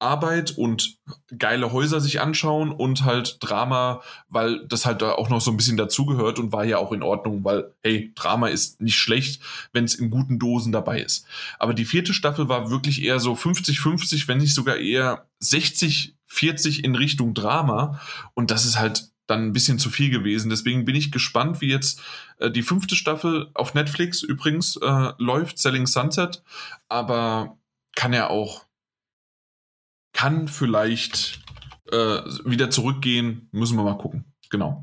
[0.00, 0.98] Arbeit und
[1.38, 5.56] geile Häuser sich anschauen und halt Drama, weil das halt da auch noch so ein
[5.56, 9.84] bisschen dazugehört und war ja auch in Ordnung, weil, hey, Drama ist nicht schlecht, wenn
[9.84, 11.26] es in guten Dosen dabei ist.
[11.58, 16.94] Aber die vierte Staffel war wirklich eher so 50-50, wenn nicht sogar eher 60-40 in
[16.94, 18.00] Richtung Drama
[18.34, 20.50] und das ist halt dann ein bisschen zu viel gewesen.
[20.50, 22.02] Deswegen bin ich gespannt, wie jetzt
[22.38, 26.42] äh, die fünfte Staffel auf Netflix übrigens äh, läuft, Selling Sunset,
[26.88, 27.56] aber
[27.94, 28.64] kann ja auch
[30.12, 31.40] kann vielleicht
[31.90, 33.48] äh, wieder zurückgehen.
[33.52, 34.24] Müssen wir mal gucken.
[34.50, 34.82] Genau.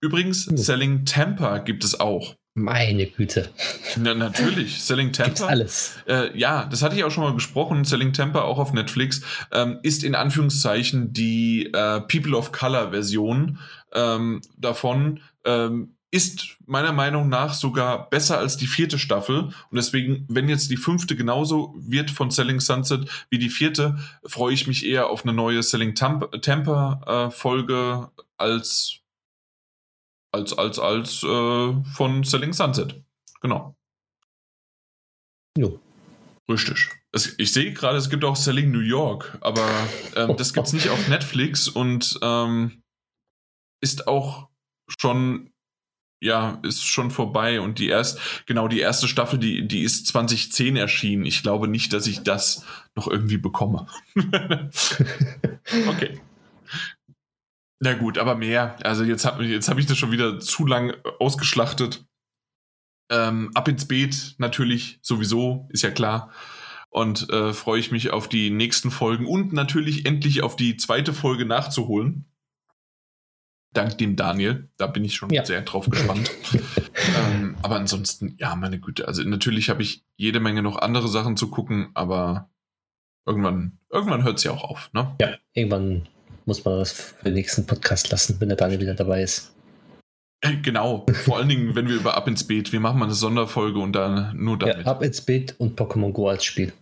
[0.00, 0.56] Übrigens, hm.
[0.56, 2.34] Selling Tampa gibt es auch.
[2.54, 3.48] Meine Güte.
[3.96, 5.28] Na, natürlich, Selling Tampa.
[5.28, 5.96] Gibt's alles.
[6.06, 7.84] Äh, ja, das hatte ich auch schon mal gesprochen.
[7.84, 9.22] Selling Tampa auch auf Netflix
[9.52, 13.58] ähm, ist in Anführungszeichen die äh, People of Color Version
[13.94, 15.20] ähm, davon.
[15.44, 19.44] Ähm, ist meiner Meinung nach sogar besser als die vierte Staffel.
[19.44, 24.52] Und deswegen, wenn jetzt die fünfte genauso wird von Selling Sunset wie die vierte, freue
[24.52, 29.00] ich mich eher auf eine neue Selling Tampa äh, Folge als
[30.32, 33.02] als als als äh, von Selling Sunset.
[33.40, 33.74] Genau.
[35.56, 35.80] Jo.
[36.48, 36.90] Richtig.
[37.12, 39.66] Es, ich sehe gerade, es gibt auch Selling New York, aber
[40.16, 42.82] ähm, das gibt es nicht auf Netflix und ähm,
[43.80, 44.48] ist auch
[45.00, 45.51] schon
[46.22, 50.76] ja, ist schon vorbei und die erst, genau, die erste Staffel, die, die ist 2010
[50.76, 51.26] erschienen.
[51.26, 53.88] Ich glaube nicht, dass ich das noch irgendwie bekomme.
[55.88, 56.20] okay.
[57.80, 58.76] Na gut, aber mehr.
[58.84, 62.04] Also jetzt habe jetzt hab ich das schon wieder zu lang ausgeschlachtet.
[63.10, 66.30] Ähm, ab ins Beet natürlich sowieso, ist ja klar.
[66.88, 71.12] Und äh, freue ich mich auf die nächsten Folgen und natürlich endlich auf die zweite
[71.12, 72.31] Folge nachzuholen
[73.72, 74.68] dank dem Daniel.
[74.76, 75.44] Da bin ich schon ja.
[75.44, 76.30] sehr drauf gespannt.
[77.34, 79.08] ähm, aber ansonsten, ja, meine Güte.
[79.08, 82.50] Also natürlich habe ich jede Menge noch andere Sachen zu gucken, aber
[83.26, 84.90] irgendwann, irgendwann hört es ja auch auf.
[84.92, 85.14] Ne?
[85.20, 86.08] Ja, irgendwann
[86.44, 89.54] muss man das für den nächsten Podcast lassen, wenn der Daniel wieder dabei ist.
[90.40, 93.14] Äh, genau, vor allen Dingen, wenn wir über Ab ins Beet, wir machen mal eine
[93.14, 94.78] Sonderfolge und dann nur damit.
[94.78, 96.72] Ja, Ab ins Beet und Pokémon Go als Spiel.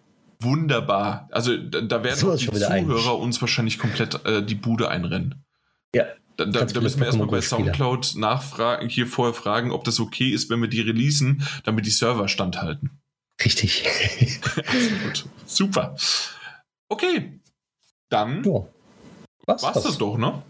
[0.40, 1.28] Wunderbar.
[1.30, 3.06] Also da, da werden die Zuhörer eigentlich.
[3.06, 5.44] uns wahrscheinlich komplett äh, die Bude einrennen.
[5.94, 6.06] Ja,
[6.46, 10.30] da, da, da müssen wir erstmal bei Soundcloud nachfragen, hier vorher fragen, ob das okay
[10.30, 12.90] ist, wenn wir die releasen, damit die Server standhalten.
[13.44, 13.84] Richtig.
[15.46, 15.96] Super.
[16.88, 17.40] Okay.
[18.08, 18.66] Dann ja.
[19.46, 20.42] Was war's das doch, ne?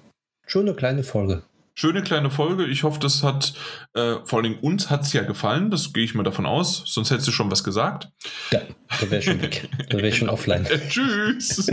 [0.46, 1.42] Schöne kleine Folge
[1.74, 2.66] schöne kleine Folge.
[2.66, 3.54] Ich hoffe, das hat,
[3.94, 5.70] äh, vor allem uns hat es ja gefallen.
[5.70, 6.82] Das gehe ich mal davon aus.
[6.86, 8.10] Sonst hättest du schon was gesagt.
[8.52, 8.60] Ja,
[9.00, 9.68] da wäre schon weg.
[9.88, 10.66] Da wäre schon offline.
[10.88, 11.70] Tschüss.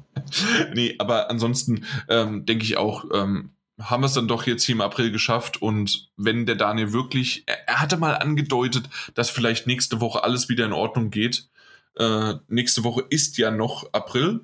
[0.74, 3.50] nee, aber ansonsten ähm, denke ich auch, ähm,
[3.80, 5.60] haben wir es dann doch jetzt hier im April geschafft.
[5.60, 10.48] Und wenn der Daniel wirklich, er, er hatte mal angedeutet, dass vielleicht nächste Woche alles
[10.48, 11.48] wieder in Ordnung geht.
[11.96, 14.40] Äh, nächste Woche ist ja noch April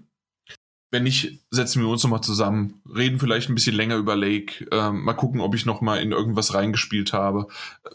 [0.91, 4.91] wenn nicht, setzen wir uns nochmal zusammen, reden vielleicht ein bisschen länger über Lake, äh,
[4.91, 7.47] mal gucken, ob ich nochmal in irgendwas reingespielt habe.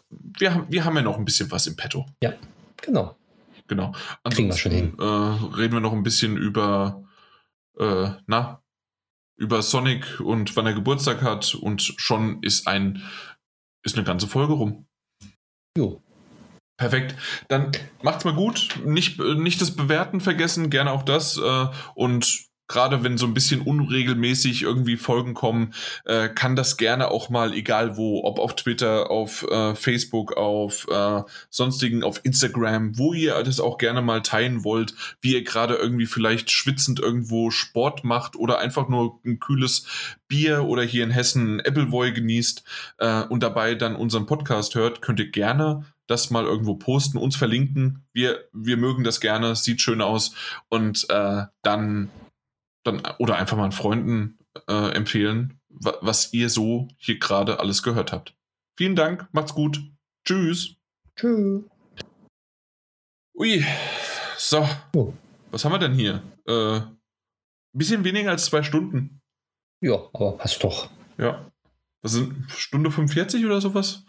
[0.10, 2.06] Wir, wir haben ja noch ein bisschen was im Petto.
[2.22, 2.34] Ja,
[2.82, 3.16] genau.
[3.68, 3.94] Genau.
[4.24, 4.94] Ansonsten, Kriegen wir schon hin.
[5.00, 7.04] Äh, reden wir noch ein bisschen über,
[7.80, 8.62] äh, na,
[9.38, 13.02] über Sonic und wann er Geburtstag hat und schon ist ein,
[13.84, 14.86] ist eine ganze Folge rum.
[15.76, 16.04] Jo.
[16.78, 17.16] Perfekt.
[17.48, 17.72] Dann
[18.02, 18.80] macht's mal gut.
[18.86, 21.38] Nicht, nicht das Bewerten vergessen, gerne auch das.
[21.38, 25.76] Äh, und gerade wenn so ein bisschen unregelmäßig irgendwie Folgen kommen,
[26.06, 30.88] äh, kann das gerne auch mal, egal wo, ob auf Twitter, auf äh, Facebook, auf
[30.90, 31.22] äh,
[31.52, 36.08] sonstigen, auf Instagram, wo ihr das auch gerne mal teilen wollt, wie ihr gerade irgendwie
[36.08, 39.86] vielleicht schwitzend irgendwo Sport macht oder einfach nur ein kühles
[40.28, 42.64] Bier oder hier in Hessen Appleboy genießt
[42.98, 47.36] äh, und dabei dann unseren Podcast hört, könnt ihr gerne das mal irgendwo posten, uns
[47.36, 48.04] verlinken.
[48.14, 50.34] Wir, wir mögen das gerne, sieht schön aus.
[50.70, 52.10] Und äh, dann
[52.84, 58.12] dann oder einfach mal Freunden äh, empfehlen, wa was ihr so hier gerade alles gehört
[58.12, 58.36] habt.
[58.78, 59.82] Vielen Dank, macht's gut.
[60.26, 60.76] Tschüss.
[61.16, 61.64] Tschüss.
[63.36, 63.66] Ui,
[64.38, 64.68] so.
[64.96, 65.14] Oh.
[65.52, 66.24] Was haben wir denn hier?
[66.48, 66.82] Äh,
[67.74, 69.22] bisschen weniger als zwei Stunden.
[69.82, 70.90] Ja, aber passt doch.
[71.18, 71.52] Ja.
[72.04, 74.04] Das sind Stunde 45 oder sowas?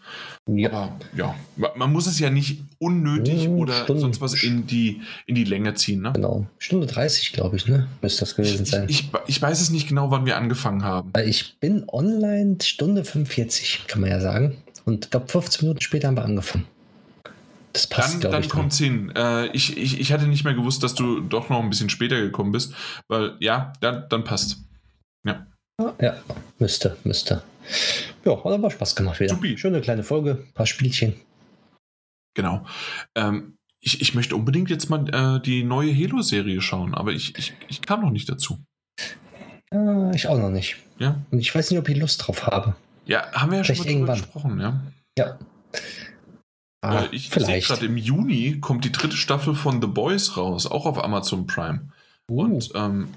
[0.47, 0.69] Ja.
[0.69, 1.33] Aber ja,
[1.75, 4.01] man muss es ja nicht unnötig oh, oder Stunde.
[4.01, 6.01] sonst was in die, in die Länge ziehen.
[6.01, 6.11] Ne?
[6.13, 6.45] Genau.
[6.57, 7.87] Stunde 30, glaube ich, ne?
[8.01, 8.87] Müsste das gewesen sein.
[8.89, 11.13] Ich, ich, ich, weiß es nicht genau, wann wir angefangen haben.
[11.25, 14.57] Ich bin online Stunde 45, kann man ja sagen.
[14.83, 16.65] Und ich glaube, 15 Minuten später haben wir angefangen.
[17.71, 19.13] Das passt, dann, dann kommt es hin.
[19.15, 22.19] Äh, ich, ich, ich hatte nicht mehr gewusst, dass du doch noch ein bisschen später
[22.19, 22.73] gekommen bist,
[23.07, 24.57] weil ja, dann, dann passt.
[25.25, 25.47] Ja.
[26.01, 26.17] Ja,
[26.59, 27.41] müsste, müsste.
[28.23, 29.35] Ja, hat aber Spaß gemacht wieder.
[29.35, 29.57] Supi.
[29.57, 31.15] Schöne kleine Folge, paar Spielchen.
[32.35, 32.65] Genau.
[33.15, 37.53] Ähm, ich, ich möchte unbedingt jetzt mal äh, die neue Halo-Serie schauen, aber ich, ich,
[37.67, 38.59] ich kam noch nicht dazu.
[39.71, 40.77] Äh, ich auch noch nicht.
[40.97, 41.21] Ja.
[41.31, 42.75] Und ich weiß nicht, ob ich Lust drauf habe.
[43.05, 44.17] Ja, haben wir ja vielleicht schon irgendwann.
[44.17, 44.81] gesprochen, ja.
[45.17, 45.39] Ja.
[46.81, 50.85] Ah, ich sehe gerade im Juni kommt die dritte Staffel von The Boys raus, auch
[50.85, 51.89] auf Amazon Prime.
[52.29, 52.41] Uh.
[52.41, 53.09] Und ähm,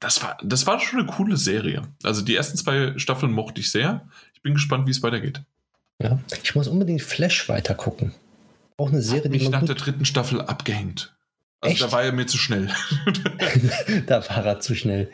[0.00, 1.82] das war, das war schon eine coole Serie.
[2.02, 4.08] Also die ersten zwei Staffeln mochte ich sehr.
[4.34, 5.42] Ich bin gespannt, wie es weitergeht.
[6.02, 8.12] Ja, ich muss unbedingt Flash weitergucken.
[8.76, 11.14] Auch eine Serie, Hat mich die nach der dritten Staffel abgehängt.
[11.60, 11.82] Also Echt?
[11.82, 12.68] da war er mir zu schnell.
[14.06, 15.10] da war er zu schnell.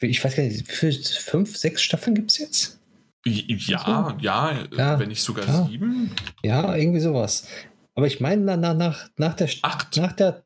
[0.00, 2.78] Ich weiß gar nicht, fünf, sechs Staffeln gibt es jetzt?
[3.24, 5.66] Ja, ja, ja, wenn nicht sogar ja.
[5.66, 6.10] sieben.
[6.42, 7.46] Ja, irgendwie sowas.
[7.94, 9.96] Aber ich meine, nach, nach, nach, der, Acht.
[9.96, 10.42] nach der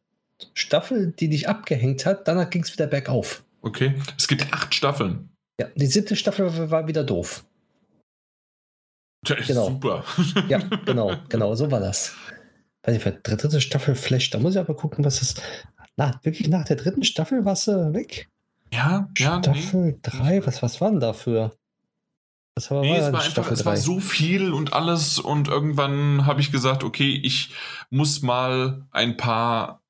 [0.53, 3.45] Staffel, die dich abgehängt hat, danach ging es wieder bergauf.
[3.67, 3.95] Okay.
[4.17, 5.31] Es gibt acht Staffeln.
[5.61, 7.45] Ja, die siebte Staffel war wieder doof.
[9.29, 9.71] Ist Genau.
[9.71, 10.05] super.
[10.49, 12.15] Ja, genau, genau, so war das.
[12.85, 15.35] Weiß die dritte Staffel Flash, da muss ich aber gucken, was das.
[15.97, 18.29] Na, wirklich nach der dritten Staffel warst du weg?
[18.73, 19.43] Ja, ja, nee.
[19.43, 21.57] Staffel 3, was, was war denn dafür?
[22.55, 23.81] Was war, Nee, war es war einfach, es war 3?
[23.81, 27.53] so viel und alles und irgendwann habe ich gesagt, okay, ich
[27.91, 29.83] muss mal ein paar,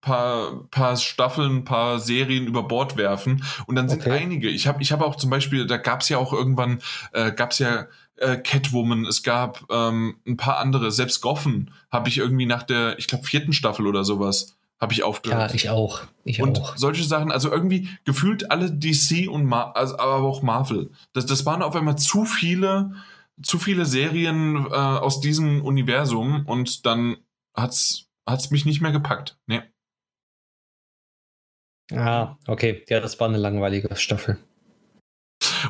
[0.00, 4.18] paar, paar Staffeln, paar Serien über Bord werfen und dann sind Okay.
[4.22, 4.48] einige.
[4.48, 6.80] Ich habe ich hab auch zum Beispiel, da gab es ja auch irgendwann,
[7.12, 7.86] äh, gab es ja
[8.16, 12.98] äh, Catwoman, es gab ähm, ein paar andere, selbst Goffen habe ich irgendwie nach der,
[12.98, 15.50] ich glaube, vierten Staffel oder sowas, habe ich aufgehört.
[15.50, 16.02] Ja, ich auch.
[16.24, 16.76] Ich Und auch.
[16.76, 20.90] solche Sachen, also irgendwie gefühlt alle DC und Mar also, aber auch Marvel.
[21.12, 22.92] Das, das waren auf einmal zu viele,
[23.42, 27.16] zu viele Serien äh, aus diesem Universum und dann
[27.54, 29.36] hat's, hat's mich nicht mehr gepackt.
[29.46, 29.60] Nee.
[31.92, 32.84] Ah, okay.
[32.88, 34.38] Ja, das war eine langweilige Staffel.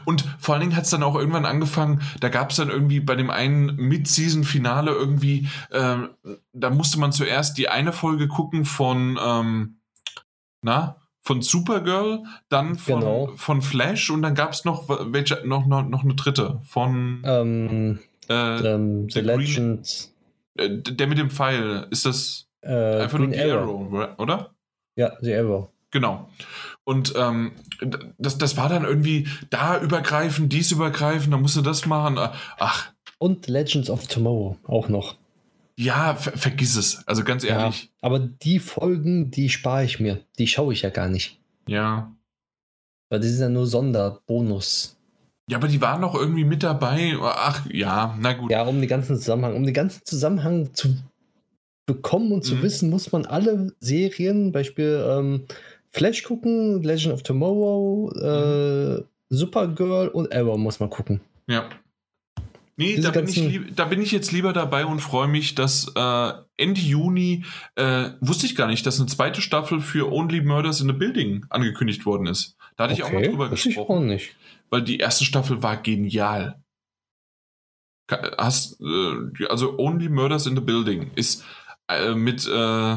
[0.04, 3.30] Und vor allen Dingen hat's dann auch irgendwann angefangen, da gab's dann irgendwie bei dem
[3.30, 6.10] einen Mid-Season-Finale irgendwie, ähm,
[6.52, 9.76] da musste man zuerst die eine Folge gucken von, ähm,
[10.62, 13.32] na, von Supergirl, dann von, Genau.
[13.36, 17.98] von Flash und dann gab's noch welche, noch, noch, noch eine dritte von Ähm,
[18.28, 18.34] äh,
[18.74, 20.10] ähm, The Green- Legend.
[20.56, 21.86] äh, der mit dem Pfeil.
[21.90, 24.50] Ist das Äh, einfach Green nur die Arrow, oder?
[24.96, 25.68] Ja, The Arrow.
[25.90, 26.28] Genau.
[26.84, 27.52] Und ähm,
[28.18, 32.18] das, das war dann irgendwie da übergreifend, dies übergreifend, da musste das machen.
[32.58, 35.16] Ach, Und Legends of Tomorrow auch noch.
[35.76, 37.06] ja, ver vergiss es.
[37.06, 37.90] Also ganz Ja, ehrlich.
[38.00, 40.20] aber die Folgen, die spare ich mir.
[40.38, 41.38] Die schaue ich ja gar nicht.
[41.66, 42.12] Ja.
[43.08, 44.96] Weil die sind ja nur Sonderbonus.
[45.48, 47.16] Ja, aber die waren noch irgendwie mit dabei.
[47.20, 48.50] Ach, ja, na gut.
[48.52, 50.96] Ja, um den ganzen Zusammenhang, um den ganzen Zusammenhang zu
[51.86, 52.62] bekommen und zu Mhm.
[52.62, 55.46] wissen, muss man alle Serien, Beispiel ähm,
[55.90, 61.20] Flash gucken, Legend of Tomorrow, äh, Supergirl und Arrow muss man gucken.
[61.46, 61.68] Ja.
[62.76, 66.32] Nee, da bin, ich da bin ich jetzt lieber dabei und freue mich, dass äh,
[66.56, 67.44] Ende Juni,
[67.74, 71.44] äh, wusste ich gar nicht, dass eine zweite Staffel für Only Murders in the Building
[71.50, 72.56] angekündigt worden ist.
[72.76, 74.04] Da hatte ich auch mal drüber wusste ich gesprochen.
[74.04, 74.34] auch nicht.
[74.70, 76.62] weil die erste Staffel war genial.
[78.10, 81.44] Hast, äh, also Only Murders in the Building ist
[81.88, 82.94] äh, mit äh,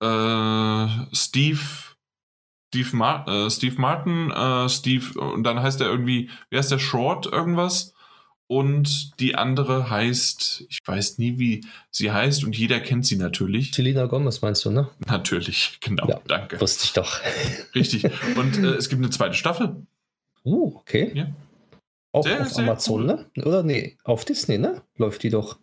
[0.00, 1.60] äh, Steve,
[2.68, 6.78] Steve, Mar äh, Steve Martin, äh, Steve, und dann heißt er irgendwie, wie heißt der
[6.78, 7.94] Short irgendwas?
[8.46, 13.72] Und die andere heißt, ich weiß nie, wie sie heißt, und jeder kennt sie natürlich.
[13.74, 14.88] Selena Gomez meinst du, ne?
[15.06, 16.20] Natürlich, genau, Ja.
[16.26, 16.58] danke.
[16.60, 17.20] Wusste ich doch.
[17.74, 18.04] Richtig.
[18.36, 19.76] Und äh, es gibt eine zweite Staffel.
[20.44, 21.10] Uh, okay.
[21.14, 21.26] Ja.
[22.12, 23.26] Auch Sehr, auf sehr Amazon, cool.
[23.34, 23.44] ne?
[23.44, 24.80] Oder nee, auf Disney, ne?
[24.96, 25.58] Läuft die doch.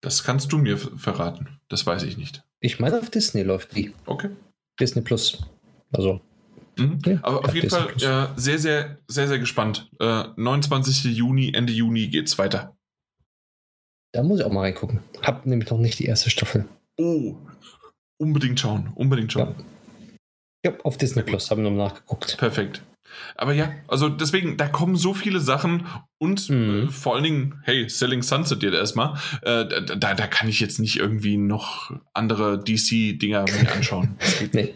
[0.00, 1.60] Das kannst du mir ver- verraten.
[1.68, 2.42] Das weiß ich nicht.
[2.58, 3.92] Ich meine, auf Disney läuft die.
[4.04, 4.30] Okay.
[4.80, 5.38] Disney Plus.
[5.92, 6.20] Also,
[6.78, 6.98] Mhm.
[7.06, 9.90] Ja, Aber auf ja, jeden Fall äh, sehr, sehr, sehr, sehr gespannt.
[10.00, 11.04] Äh, 29.
[11.16, 12.76] Juni, Ende Juni geht's weiter.
[14.12, 15.00] da muss ich auch mal reingucken.
[15.22, 16.66] Hab nämlich noch nicht die erste Staffel.
[16.98, 17.36] Oh,
[18.20, 18.90] unbedingt schauen.
[18.94, 19.54] Unbedingt schauen.
[20.64, 22.36] Ja, auf Disney Plus, habe ich noch nachgeguckt.
[22.38, 22.82] Perfekt.
[23.36, 25.86] Aber ja, also deswegen, da kommen so viele Sachen
[26.18, 26.88] und Mhm.
[26.88, 29.64] äh, vor allen Dingen, hey, Selling Sunset jetzt erstmal, äh,
[29.96, 34.18] da, da kann ich jetzt nicht irgendwie noch andere DC-Dinger mir anschauen.
[34.52, 34.74] Nee,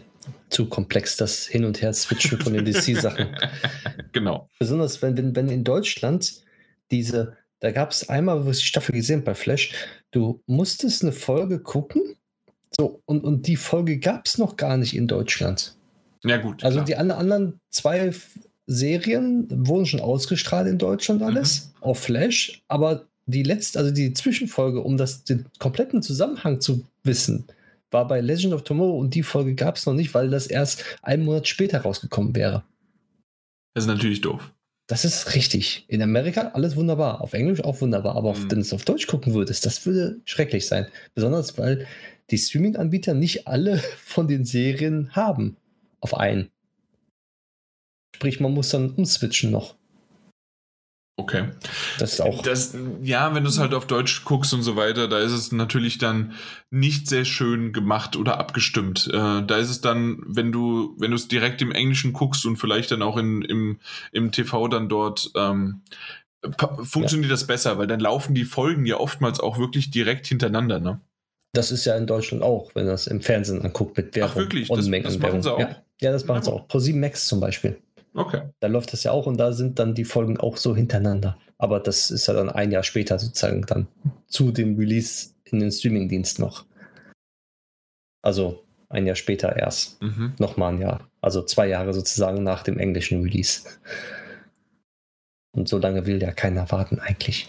[0.51, 3.35] zu komplex, das Hin- und Her-Switchen von den DC-Sachen.
[4.11, 4.49] genau.
[4.59, 6.33] Besonders wenn, wenn, wenn in Deutschland
[6.91, 9.71] diese, da gab es einmal, wo ich die Staffel gesehen habe bei Flash,
[10.11, 12.15] du musstest eine Folge gucken,
[12.77, 15.75] so, und, und die Folge gab es noch gar nicht in Deutschland.
[16.23, 16.63] Ja, gut.
[16.63, 16.85] Also klar.
[16.85, 18.13] die alle anderen zwei
[18.67, 21.83] Serien wurden schon ausgestrahlt in Deutschland alles, Mhm.
[21.83, 27.45] auf Flash, aber die letzte, also die Zwischenfolge, um das, den kompletten Zusammenhang zu wissen,
[27.91, 30.83] war bei Legend of Tomorrow und die Folge gab es noch nicht, weil das erst
[31.01, 32.63] einen Monat später rausgekommen wäre.
[33.73, 34.51] das ist natürlich doof.
[34.87, 35.85] Das ist richtig.
[35.87, 38.41] In Amerika alles wunderbar, auf Englisch auch wunderbar, aber Mhm.
[38.51, 40.87] wenn du es auf Deutsch gucken würdest, das würde schrecklich sein.
[41.13, 41.87] Besonders weil
[42.29, 45.55] die Streaming-Anbieter nicht alle von den Serien haben
[46.01, 46.49] auf einen.
[48.15, 49.75] Sprich, man muss dann umswitchen noch.
[51.21, 51.49] Okay.
[51.99, 52.41] Das ist auch.
[52.41, 55.51] Das, ja, wenn du es halt auf Deutsch guckst und so weiter, da ist es
[55.51, 56.33] natürlich dann
[56.71, 59.07] nicht sehr schön gemacht oder abgestimmt.
[59.07, 62.57] Äh, da ist es dann, wenn du, wenn du es direkt im Englischen guckst und
[62.57, 63.79] vielleicht dann auch in, im,
[64.11, 65.83] im TV dann dort ähm,
[66.83, 70.99] funktioniert das besser, weil dann laufen die Folgen ja oftmals auch wirklich direkt hintereinander, ne?
[71.53, 74.35] Das ist ja in Deutschland auch, wenn man das im Fernsehen anguckt mit Werbung.
[74.37, 74.69] wirklich?
[74.69, 75.43] und Das- das machen Werbung.
[75.43, 75.59] sie auch?
[75.59, 76.55] Ja, ja das machen sie Ja.
[76.55, 76.67] auch.
[76.67, 77.77] ProSieben Max zum Beispiel.
[78.13, 78.49] Okay.
[78.59, 81.37] Da läuft das ja auch und da sind dann die Folgen auch so hintereinander.
[81.57, 83.87] Aber das ist ja dann ein Jahr später sozusagen dann
[84.27, 86.65] zu dem Release in den Streamingdienst noch.
[88.21, 90.01] Also ein Jahr später erst.
[90.01, 90.33] Mhm.
[90.39, 91.09] Nochmal ein Jahr.
[91.21, 93.63] Also zwei Jahre sozusagen nach dem englischen Release.
[95.53, 97.47] Und so lange will ja keiner warten eigentlich.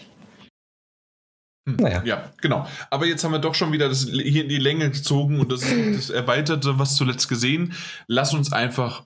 [1.67, 1.77] Hm.
[1.77, 2.03] Naja.
[2.05, 2.67] Ja, genau.
[2.89, 5.61] Aber jetzt haben wir doch schon wieder das hier in die Länge gezogen und das,
[5.93, 7.73] das Erweiterte, was zuletzt gesehen.
[8.07, 9.05] Lass uns einfach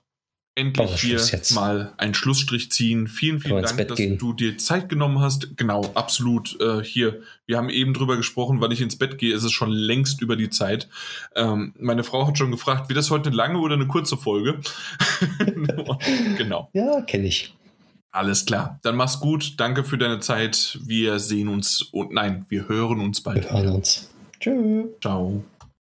[0.58, 1.52] endlich hier jetzt.
[1.52, 3.06] mal einen Schlussstrich ziehen.
[3.06, 4.18] Vielen, vielen Dank, dass gehen.
[4.18, 5.56] du dir Zeit genommen hast.
[5.56, 6.60] Genau, absolut.
[6.60, 9.70] Äh, hier, wir haben eben drüber gesprochen, weil ich ins Bett gehe, ist es schon
[9.70, 10.88] längst über die Zeit.
[11.36, 14.60] Ähm, meine Frau hat schon gefragt, wird das heute eine lange oder eine kurze Folge?
[16.36, 16.70] genau.
[16.72, 17.54] Ja, kenne ich.
[18.10, 18.80] Alles klar.
[18.82, 19.54] Dann mach's gut.
[19.58, 20.78] Danke für deine Zeit.
[20.82, 23.44] Wir sehen uns und nein, wir hören uns bald.
[23.44, 24.10] Wir hören uns.
[24.40, 24.86] Tschüss.
[25.00, 25.44] Ciao.